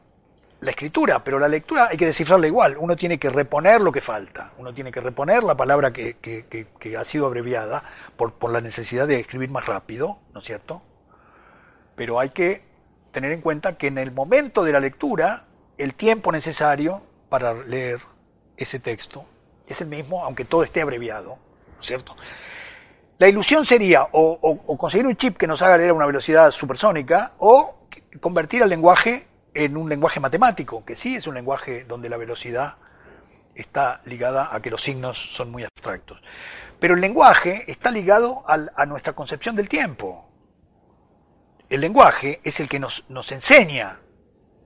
la 0.65 0.71
escritura, 0.71 1.23
pero 1.23 1.39
la 1.39 1.47
lectura 1.47 1.89
hay 1.91 1.97
que 1.99 2.07
descifrarla 2.07 2.47
igual. 2.47 2.77
Uno 2.79 2.97
tiene 2.97 3.19
que 3.19 3.29
reponer 3.29 3.83
lo 3.83 3.93
que 3.93 4.01
falta, 4.01 4.53
uno 4.57 4.73
tiene 4.73 4.91
que 4.91 5.01
reponer 5.01 5.43
la 5.43 5.57
palabra 5.57 5.93
que, 5.93 6.17
ha 6.99 7.05
sido 7.05 7.27
abreviada 7.27 7.83
por, 8.17 8.33
por, 8.33 8.51
la 8.51 8.63
necesidad 8.63 9.07
de 9.07 9.21
escribir 9.21 9.51
más 9.51 9.67
rápido, 9.67 10.21
¿no 10.33 10.41
es 10.41 10.47
cierto? 10.47 10.83
Pero 11.95 12.19
hay 12.19 12.31
que 12.31 12.65
tener 13.13 13.33
en 13.33 13.43
cuenta 13.43 13.77
que 13.77 13.89
en 13.89 13.99
el 13.99 14.11
momento 14.11 14.65
de 14.65 14.73
la 14.73 14.81
lectura, 14.81 15.45
el 15.77 15.95
tiempo 15.95 16.33
necesario 16.33 17.03
para 17.29 17.53
leer 17.53 18.01
ese 18.57 18.79
texto 18.79 19.27
es 19.67 19.83
el 19.83 19.89
mismo, 19.89 20.25
aunque 20.25 20.47
todo 20.47 20.65
esté 20.65 20.81
abreviado, 20.81 21.39
¿no 21.75 21.81
es 21.83 21.87
cierto? 21.87 22.17
La 23.19 23.29
ilusión 23.29 23.67
sería 23.67 24.03
o, 24.13 24.39
o 24.41 24.79
conseguir 24.79 25.07
un 25.07 25.17
chip 25.17 25.37
que 25.37 25.47
nos 25.47 25.61
haga 25.63 25.77
leer 25.77 25.91
a 25.91 25.95
una 25.95 26.07
velocidad 26.07 26.51
supersónica 26.51 27.33
o 27.39 27.87
convertir 28.21 28.63
al 28.63 28.71
lenguaje 28.71 29.29
en 29.55 29.77
un 29.77 29.89
lenguaje 29.89 30.21
matemático, 30.21 30.85
que 30.85 30.97
sí 30.97 31.17
es 31.17 31.27
un 31.27 31.35
lenguaje 31.35 31.85
donde 31.85 32.09
la 32.09 32.17
velocidad 32.17 32.77
está 33.55 34.01
ligada 34.05 34.55
a 34.55 34.61
que 34.61 34.71
los 34.71 34.83
signos 34.83 35.19
son 35.35 35.51
muy 35.51 35.65
abstractos. 35.65 36.21
Pero 36.81 36.95
el 36.95 37.01
lenguaje 37.01 37.65
está 37.71 37.91
ligado 37.91 38.45
a 38.47 38.87
nuestra 38.87 39.15
concepción 39.15 39.57
del 39.57 39.69
tiempo. 39.69 40.29
El 41.69 41.81
lenguaje 41.81 42.41
es 42.45 42.61
el 42.61 42.69
que 42.69 42.79
nos, 42.79 43.05
nos 43.09 43.33
enseña, 43.33 44.01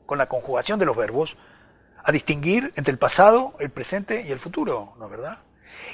con 0.07 0.19
la 0.19 0.27
conjugación 0.27 0.79
de 0.79 0.87
los 0.87 0.97
verbos, 0.97 1.37
a 2.03 2.13
distinguir 2.13 2.73
entre 2.77 2.93
el 2.93 2.99
pasado, 2.99 3.55
el 3.61 3.71
presente 3.71 4.25
y 4.27 4.33
el 4.33 4.39
futuro, 4.39 4.95
¿no 4.99 5.05
es 5.05 5.11
verdad? 5.11 5.39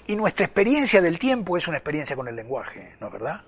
Y 0.07 0.17
nuestra 0.17 0.47
experiencia 0.47 1.03
del 1.03 1.19
tiempo 1.19 1.57
es 1.57 1.67
una 1.67 1.77
experiencia 1.77 2.17
con 2.17 2.29
el 2.29 2.37
lenguaje, 2.37 2.97
¿no 3.01 3.09
es 3.09 3.13
verdad? 3.13 3.43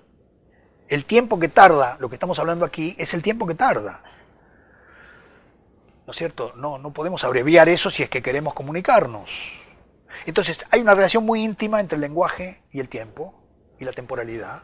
El 0.87 1.05
tiempo 1.05 1.39
que 1.39 1.47
tarda, 1.47 1.97
lo 1.99 2.09
que 2.09 2.15
estamos 2.15 2.37
hablando 2.39 2.65
aquí, 2.65 2.95
es 2.97 3.13
el 3.13 3.21
tiempo 3.21 3.47
que 3.47 3.55
tarda. 3.55 4.03
¿No 6.07 6.11
es 6.11 6.17
cierto? 6.17 6.53
No, 6.55 6.77
no 6.77 6.93
podemos 6.93 7.25
abreviar 7.25 7.67
eso 7.67 7.89
si 7.89 8.01
es 8.01 8.09
que 8.09 8.23
queremos 8.23 8.53
comunicarnos. 8.53 9.29
Entonces, 10.25 10.65
hay 10.71 10.79
una 10.79 10.95
relación 10.95 11.25
muy 11.25 11.43
íntima 11.43 11.81
entre 11.81 11.97
el 11.97 12.01
lenguaje 12.01 12.63
y 12.71 12.79
el 12.79 12.87
tiempo 12.87 13.35
y 13.77 13.83
la 13.83 13.91
temporalidad, 13.91 14.63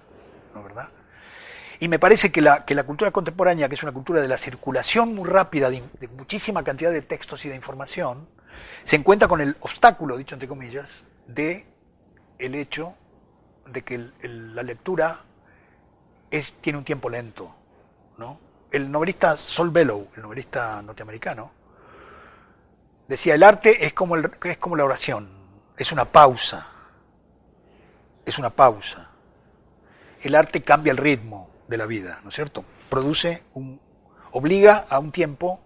¿no 0.53 0.61
es 0.61 0.65
verdad? 0.65 0.89
Y 1.81 1.89
me 1.89 1.99
parece 1.99 2.31
que 2.31 2.41
la, 2.41 2.63
que 2.63 2.75
la 2.75 2.85
cultura 2.85 3.11
contemporánea, 3.11 3.67
que 3.67 3.75
es 3.75 3.83
una 3.83 3.91
cultura 3.91 4.21
de 4.21 4.29
la 4.29 4.37
circulación 4.37 5.13
muy 5.13 5.29
rápida 5.29 5.69
de, 5.69 5.83
muchísima 6.17 6.63
cantidad 6.63 6.93
de 6.93 7.01
textos 7.01 7.43
y 7.43 7.49
de 7.49 7.55
información, 7.55 8.29
se 8.85 8.95
encuentra 8.95 9.27
con 9.27 9.41
el 9.41 9.57
obstáculo, 9.59 10.15
dicho 10.15 10.35
entre 10.35 10.47
comillas, 10.47 11.03
de 11.27 11.67
el 12.39 12.55
hecho 12.55 12.95
de 13.67 13.81
que 13.81 13.97
la 14.21 14.63
lectura 14.63 15.19
tiene 16.61 16.79
un 16.79 16.85
tiempo 16.85 17.09
lento, 17.09 17.53
¿no? 18.17 18.39
El 18.73 18.91
novelista 18.91 19.37
Sol 19.37 19.69
Bellow, 19.69 20.07
el 20.15 20.23
novelista 20.23 20.81
norteamericano, 20.81 21.51
decía, 23.07 23.35
el 23.35 23.43
arte 23.43 23.85
es 23.85 23.93
como, 23.93 24.15
el, 24.15 24.31
es 24.43 24.57
como 24.57 24.75
la 24.75 24.83
oración, 24.83 25.29
es 25.77 25.91
una 25.91 26.05
pausa, 26.05 26.67
es 28.25 28.37
una 28.39 28.49
pausa. 28.49 29.11
El 30.23 30.33
arte 30.33 30.63
cambia 30.63 30.89
el 30.89 30.97
ritmo 30.97 31.51
de 31.67 31.77
la 31.77 31.85
vida, 31.85 32.19
¿no 32.23 32.29
es 32.29 32.35
cierto? 32.35 32.65
Produce 32.89 33.43
un, 33.53 33.79
obliga 34.31 34.85
a 34.89 34.97
un 34.97 35.11
tiempo 35.11 35.61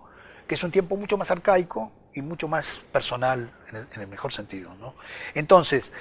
que 0.45 0.55
es 0.55 0.63
un 0.63 0.71
tiempo 0.71 0.97
mucho 0.97 1.17
más 1.17 1.31
arcaico 1.31 1.91
y 2.13 2.21
mucho 2.21 2.49
más 2.49 2.81
personal 2.91 3.49
en 3.71 4.01
el, 4.01 4.07
mejor 4.07 4.33
sentido, 4.33 4.75
¿no? 4.75 4.95
Entonces, 5.33 5.93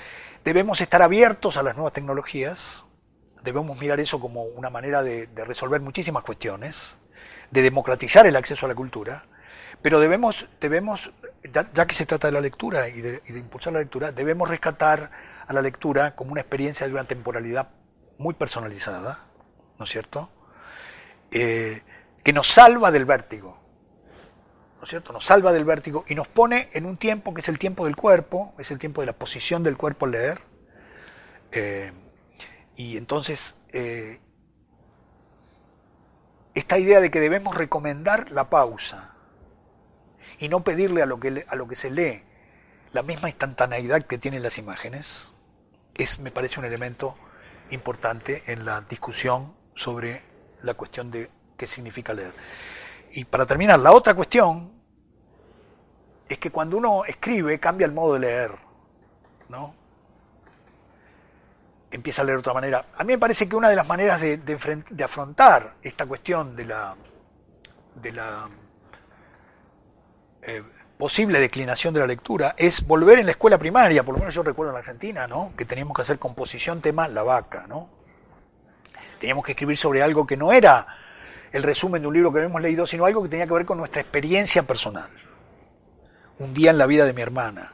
debemos 0.44 0.80
estar 0.80 1.02
abiertos 1.02 1.56
a 1.56 1.62
las 1.62 1.76
nuevas 1.76 1.92
tecnologías, 1.92 2.84
debemos 3.46 3.80
mirar 3.80 4.00
eso 4.00 4.20
como 4.20 4.42
una 4.42 4.70
manera 4.70 5.02
de, 5.02 5.28
resolver 5.46 5.80
muchísimas 5.80 6.24
cuestiones, 6.24 6.96
de 7.50 7.62
democratizar 7.62 8.26
el 8.26 8.34
acceso 8.34 8.66
a 8.66 8.68
la 8.68 8.74
cultura, 8.74 9.24
pero 9.80 10.00
debemos, 10.00 10.48
debemos 10.60 11.12
ya, 11.52 11.86
que 11.86 11.94
se 11.94 12.06
trata 12.06 12.26
de 12.26 12.32
la 12.32 12.40
lectura 12.40 12.88
y 12.88 13.00
de, 13.00 13.22
impulsar 13.28 13.72
la 13.72 13.78
lectura, 13.78 14.10
debemos 14.10 14.48
rescatar 14.48 15.10
a 15.46 15.52
la 15.52 15.62
lectura 15.62 16.16
como 16.16 16.32
una 16.32 16.40
experiencia 16.40 16.86
de 16.86 16.92
una 16.92 17.04
temporalidad 17.04 17.68
muy 18.18 18.34
personalizada, 18.34 19.26
¿no 19.78 19.84
es 19.84 19.90
cierto? 19.90 20.28
Eh, 21.30 21.82
que 22.24 22.32
nos 22.32 22.48
salva 22.48 22.90
del 22.90 23.04
vértigo, 23.04 23.56
¿no 24.78 24.82
es 24.82 24.90
cierto? 24.90 25.12
Nos 25.12 25.24
salva 25.24 25.52
del 25.52 25.64
vértigo 25.64 26.04
y 26.08 26.16
nos 26.16 26.26
pone 26.26 26.68
en 26.72 26.84
un 26.84 26.96
tiempo 26.96 27.32
que 27.32 27.42
es 27.42 27.48
el 27.48 27.60
tiempo 27.60 27.84
del 27.84 27.94
cuerpo, 27.94 28.54
es 28.58 28.72
el 28.72 28.80
tiempo 28.80 29.02
de 29.02 29.06
la 29.06 29.12
posición 29.12 29.62
del 29.62 29.76
cuerpo 29.76 30.06
al 30.06 30.12
leer. 30.12 30.40
Eh, 31.52 31.92
y 32.76 32.96
entonces, 32.96 33.56
eh, 33.72 34.20
esta 36.54 36.78
idea 36.78 37.00
de 37.00 37.10
que 37.10 37.20
debemos 37.20 37.56
recomendar 37.56 38.30
la 38.30 38.50
pausa 38.50 39.14
y 40.38 40.48
no 40.48 40.62
pedirle 40.62 41.02
a 41.02 41.06
lo 41.06 41.18
que, 41.18 41.44
a 41.48 41.56
lo 41.56 41.66
que 41.66 41.76
se 41.76 41.90
lee 41.90 42.22
la 42.92 43.02
misma 43.02 43.28
instantaneidad 43.28 44.02
que 44.02 44.18
tienen 44.18 44.42
las 44.42 44.58
imágenes, 44.58 45.32
es, 45.94 46.18
me 46.18 46.30
parece 46.30 46.58
un 46.60 46.66
elemento 46.66 47.16
importante 47.70 48.42
en 48.46 48.64
la 48.64 48.80
discusión 48.82 49.54
sobre 49.74 50.22
la 50.62 50.74
cuestión 50.74 51.10
de 51.10 51.30
qué 51.56 51.66
significa 51.66 52.14
leer. 52.14 52.32
Y 53.12 53.24
para 53.24 53.46
terminar, 53.46 53.78
la 53.80 53.92
otra 53.92 54.14
cuestión 54.14 54.72
es 56.28 56.38
que 56.38 56.50
cuando 56.50 56.76
uno 56.76 57.04
escribe 57.04 57.58
cambia 57.60 57.86
el 57.86 57.92
modo 57.92 58.14
de 58.14 58.20
leer, 58.20 58.50
¿no? 59.48 59.74
Empieza 61.96 62.22
a 62.22 62.24
leer 62.24 62.36
de 62.36 62.40
otra 62.40 62.54
manera. 62.54 62.84
A 62.96 63.04
mí 63.04 63.12
me 63.14 63.18
parece 63.18 63.48
que 63.48 63.56
una 63.56 63.68
de 63.68 63.76
las 63.76 63.86
maneras 63.86 64.20
de, 64.20 65.04
afrontar 65.04 65.74
esta 65.82 66.06
cuestión 66.06 66.54
de 66.54 66.64
la, 66.64 66.94
de 67.96 68.12
la 68.12 68.48
eh, 70.42 70.62
posible 70.96 71.40
declinación 71.40 71.92
de 71.92 72.00
la 72.00 72.06
lectura 72.06 72.54
es 72.56 72.86
volver 72.86 73.18
en 73.18 73.26
la 73.26 73.32
escuela 73.32 73.58
primaria, 73.58 74.02
por 74.02 74.14
lo 74.14 74.20
menos 74.20 74.34
yo 74.34 74.42
recuerdo 74.42 74.70
en 74.70 74.74
la 74.74 74.80
Argentina, 74.80 75.26
¿no? 75.26 75.52
que 75.56 75.64
teníamos 75.64 75.94
que 75.94 76.02
hacer 76.02 76.18
composición 76.18 76.80
tema 76.80 77.08
la 77.08 77.22
vaca, 77.22 77.66
¿no? 77.68 77.88
Teníamos 79.18 79.44
que 79.44 79.52
escribir 79.52 79.78
sobre 79.78 80.02
algo 80.02 80.26
que 80.26 80.36
no 80.36 80.52
era 80.52 80.86
el 81.52 81.62
resumen 81.62 82.02
de 82.02 82.08
un 82.08 82.14
libro 82.14 82.32
que 82.32 82.40
habíamos 82.40 82.60
leído, 82.60 82.86
sino 82.86 83.06
algo 83.06 83.22
que 83.22 83.30
tenía 83.30 83.46
que 83.46 83.54
ver 83.54 83.64
con 83.64 83.78
nuestra 83.78 84.02
experiencia 84.02 84.62
personal. 84.64 85.08
Un 86.38 86.52
día 86.52 86.70
en 86.70 86.76
la 86.76 86.86
vida 86.86 87.06
de 87.06 87.14
mi 87.14 87.22
hermana, 87.22 87.72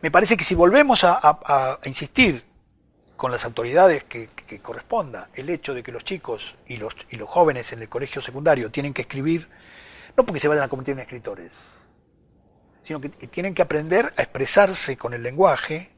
me 0.00 0.10
parece 0.10 0.36
que 0.36 0.44
si 0.44 0.54
volvemos 0.54 1.04
a, 1.04 1.78
insistir 1.84 2.44
con 3.16 3.32
las 3.32 3.44
autoridades 3.44 4.04
que, 4.04 4.28
corresponda 4.62 5.28
el 5.34 5.50
hecho 5.50 5.74
de 5.74 5.82
que 5.82 5.92
los 5.92 6.04
chicos 6.04 6.56
y 6.66 6.76
los, 6.76 6.96
y 7.10 7.16
los 7.16 7.28
jóvenes 7.28 7.72
en 7.72 7.82
el 7.82 7.88
colegio 7.88 8.22
secundario 8.22 8.70
tienen 8.70 8.94
que 8.94 9.02
escribir, 9.02 9.48
no 10.16 10.24
porque 10.24 10.40
se 10.40 10.48
vayan 10.48 10.64
a 10.64 10.68
convertir 10.68 10.92
en 10.94 11.00
escritores, 11.00 11.52
sino 12.82 13.00
que 13.00 13.08
tienen 13.08 13.54
que 13.54 13.62
aprender 13.62 14.12
a 14.16 14.22
expresarse 14.22 14.96
con 14.96 15.14
el 15.14 15.22
lenguaje, 15.22 15.90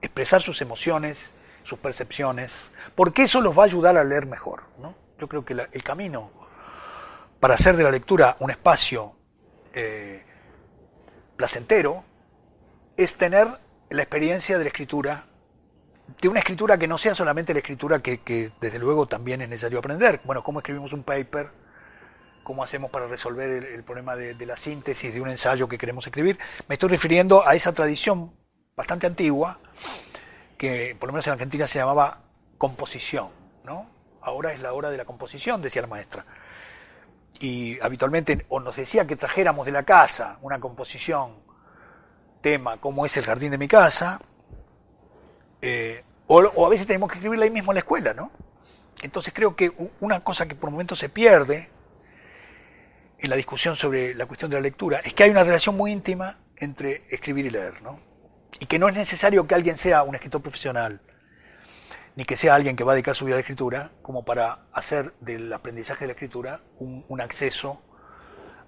expresar 0.00 0.42
sus 0.42 0.60
emociones, 0.62 1.30
sus 1.62 1.78
percepciones, 1.78 2.70
porque 2.94 3.24
eso 3.24 3.40
los 3.40 3.56
va 3.56 3.62
a 3.62 3.66
ayudar 3.66 3.96
a 3.96 4.04
leer 4.04 4.26
mejor. 4.26 4.64
¿no? 4.78 4.94
Yo 5.18 5.28
creo 5.28 5.44
que 5.44 5.52
el 5.52 5.82
camino 5.84 6.30
para 7.38 7.54
hacer 7.54 7.76
de 7.76 7.82
la 7.82 7.90
lectura 7.90 8.36
un 8.40 8.50
espacio 8.50 9.16
eh, 9.72 10.22
placentero 11.36 12.04
es 13.00 13.14
tener 13.14 13.48
la 13.88 14.02
experiencia 14.02 14.58
de 14.58 14.64
la 14.64 14.68
escritura, 14.68 15.24
de 16.20 16.28
una 16.28 16.40
escritura 16.40 16.76
que 16.76 16.86
no 16.86 16.98
sea 16.98 17.14
solamente 17.14 17.54
la 17.54 17.60
escritura 17.60 18.00
que, 18.00 18.52
desde 18.60 18.78
luego 18.78 19.06
también 19.06 19.40
es 19.40 19.48
necesario 19.48 19.78
aprender. 19.78 20.20
Bueno, 20.24 20.44
cómo 20.44 20.58
escribimos 20.58 20.92
un 20.92 21.02
paper, 21.02 21.50
cómo 22.42 22.62
hacemos 22.62 22.90
para 22.90 23.06
resolver 23.06 23.64
el, 23.64 23.84
problema 23.84 24.16
de, 24.16 24.34
la 24.44 24.58
síntesis 24.58 25.14
de 25.14 25.20
un 25.22 25.30
ensayo 25.30 25.66
que 25.66 25.78
queremos 25.78 26.06
escribir. 26.06 26.38
Me 26.68 26.74
estoy 26.74 26.90
refiriendo 26.90 27.46
a 27.48 27.54
esa 27.54 27.72
tradición 27.72 28.34
bastante 28.76 29.06
antigua 29.06 29.58
que 30.58 30.94
por 31.00 31.08
lo 31.08 31.14
menos 31.14 31.26
en 31.26 31.32
Argentina 31.32 31.66
se 31.66 31.78
llamaba 31.78 32.20
composición, 32.58 33.30
¿no? 33.64 33.88
Ahora 34.20 34.52
es 34.52 34.60
la 34.60 34.74
hora 34.74 34.90
de 34.90 34.98
la 34.98 35.06
composición, 35.06 35.62
decía 35.62 35.80
la 35.80 35.88
maestra. 35.88 36.26
Y 37.40 37.80
habitualmente 37.80 38.44
o 38.50 38.60
nos 38.60 38.76
decía 38.76 39.06
que 39.06 39.16
trajéramos 39.16 39.64
de 39.64 39.72
la 39.72 39.84
casa 39.84 40.36
una 40.42 40.60
composición, 40.60 41.48
tema 42.40 42.78
como 42.78 43.06
es 43.06 43.16
el 43.16 43.24
jardín 43.24 43.50
de 43.50 43.58
mi 43.58 43.68
casa, 43.68 44.20
eh, 45.62 46.02
o, 46.26 46.66
a 46.66 46.68
veces 46.68 46.86
tenemos 46.86 47.10
que 47.10 47.16
escribirla 47.16 47.44
ahí 47.44 47.50
mismo 47.50 47.72
en 47.72 47.74
la 47.74 47.80
escuela, 47.80 48.14
¿no? 48.14 48.30
Entonces 49.02 49.32
creo 49.34 49.56
que 49.56 49.72
una 50.00 50.20
cosa 50.20 50.46
que 50.46 50.54
por 50.54 50.70
momentos 50.70 50.98
se 50.98 51.08
pierde 51.08 51.70
en 53.18 53.30
la 53.30 53.36
discusión 53.36 53.76
sobre 53.76 54.14
la 54.14 54.26
cuestión 54.26 54.50
de 54.50 54.56
la 54.56 54.60
lectura 54.60 54.98
es 54.98 55.12
que 55.12 55.24
hay 55.24 55.30
una 55.30 55.44
relación 55.44 55.76
muy 55.76 55.90
íntima 55.90 56.38
entre 56.56 57.04
escribir 57.10 57.46
y 57.46 57.50
leer, 57.50 57.82
¿no? 57.82 57.98
Y 58.58 58.66
que 58.66 58.78
no 58.78 58.88
es 58.88 58.94
necesario 58.94 59.46
que 59.46 59.54
alguien 59.54 59.76
sea 59.76 60.02
un 60.02 60.14
escritor 60.14 60.42
profesional, 60.42 61.00
ni 62.16 62.24
que 62.24 62.36
sea 62.36 62.54
alguien 62.54 62.76
que 62.76 62.84
va 62.84 62.92
a 62.92 62.94
dedicar 62.94 63.16
su 63.16 63.24
vida 63.24 63.34
a 63.34 63.38
la 63.38 63.40
escritura, 63.40 63.92
como 64.02 64.24
para 64.24 64.58
hacer 64.72 65.14
del 65.20 65.52
aprendizaje 65.52 66.00
de 66.00 66.08
la 66.08 66.12
escritura 66.12 66.60
un, 66.78 67.20
acceso 67.20 67.82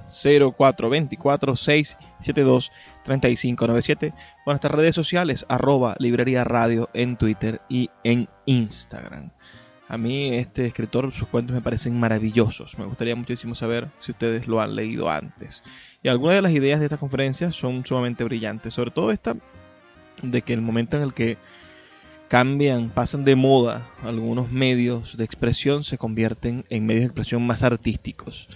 0424-672-3597. 3.04 4.12
Con 4.12 4.18
nuestras 4.46 4.72
redes 4.72 4.94
sociales, 4.94 5.44
arroba 5.50 5.94
librería 5.98 6.42
radio 6.42 6.88
en 6.94 7.18
Twitter 7.18 7.60
y 7.68 7.90
en 8.02 8.30
Instagram. 8.46 9.30
A 9.88 9.98
mí 9.98 10.34
este 10.34 10.64
escritor, 10.64 11.12
sus 11.12 11.28
cuentos 11.28 11.54
me 11.54 11.60
parecen 11.60 11.98
maravillosos. 11.98 12.78
Me 12.78 12.86
gustaría 12.86 13.16
muchísimo 13.16 13.54
saber 13.54 13.88
si 13.98 14.12
ustedes 14.12 14.46
lo 14.46 14.60
han 14.60 14.74
leído 14.74 15.10
antes. 15.10 15.62
Y 16.02 16.08
algunas 16.08 16.36
de 16.36 16.42
las 16.42 16.52
ideas 16.52 16.80
de 16.80 16.86
esta 16.86 16.96
conferencia 16.96 17.52
son 17.52 17.84
sumamente 17.84 18.24
brillantes. 18.24 18.72
Sobre 18.72 18.90
todo 18.90 19.10
esta 19.10 19.36
de 20.22 20.42
que 20.42 20.54
el 20.54 20.62
momento 20.62 20.96
en 20.96 21.02
el 21.02 21.12
que 21.12 21.36
cambian, 22.28 22.90
pasan 22.90 23.24
de 23.24 23.36
moda 23.36 23.86
algunos 24.02 24.50
medios 24.50 25.16
de 25.16 25.24
expresión, 25.24 25.84
se 25.84 25.98
convierten 25.98 26.64
en 26.70 26.86
medios 26.86 27.02
de 27.02 27.06
expresión 27.06 27.46
más 27.46 27.62
artísticos. 27.62 28.48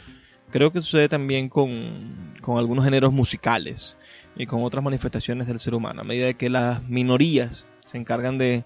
Creo 0.50 0.72
que 0.72 0.80
sucede 0.80 1.10
también 1.10 1.50
con, 1.50 2.34
con 2.40 2.58
algunos 2.58 2.86
géneros 2.86 3.12
musicales 3.12 3.98
y 4.34 4.46
con 4.46 4.64
otras 4.64 4.82
manifestaciones 4.82 5.46
del 5.46 5.60
ser 5.60 5.74
humano. 5.74 6.00
A 6.00 6.04
medida 6.04 6.32
que 6.32 6.48
las 6.48 6.82
minorías 6.88 7.66
se 7.84 7.98
encargan 7.98 8.38
de, 8.38 8.64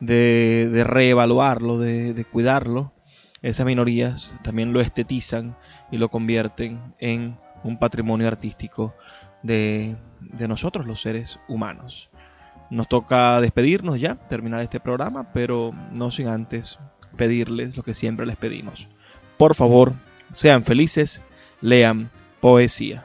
de, 0.00 0.68
de 0.72 0.84
reevaluarlo, 0.84 1.78
de, 1.78 2.24
cuidarlo, 2.30 2.92
esas 3.42 3.66
minorías 3.66 4.36
también 4.42 4.72
lo 4.72 4.80
estetizan 4.80 5.56
y 5.90 5.98
lo 5.98 6.10
convierten 6.10 6.94
en 6.98 7.38
un 7.62 7.78
patrimonio 7.78 8.26
artístico 8.26 8.94
de, 9.42 9.96
de 10.20 10.48
nosotros 10.48 10.86
los 10.86 11.00
seres 11.00 11.38
humanos. 11.48 12.10
Nos 12.70 12.88
toca 12.88 13.40
despedirnos 13.40 14.00
ya, 14.00 14.14
terminar 14.14 14.60
este 14.60 14.80
programa, 14.80 15.32
pero 15.32 15.72
no 15.92 16.10
sin 16.10 16.28
antes 16.28 16.78
pedirles 17.16 17.76
lo 17.76 17.82
que 17.82 17.94
siempre 17.94 18.26
les 18.26 18.36
pedimos. 18.36 18.88
Por 19.36 19.54
favor, 19.54 19.92
sean 20.32 20.64
felices, 20.64 21.20
lean 21.60 22.10
poesía. 22.40 23.04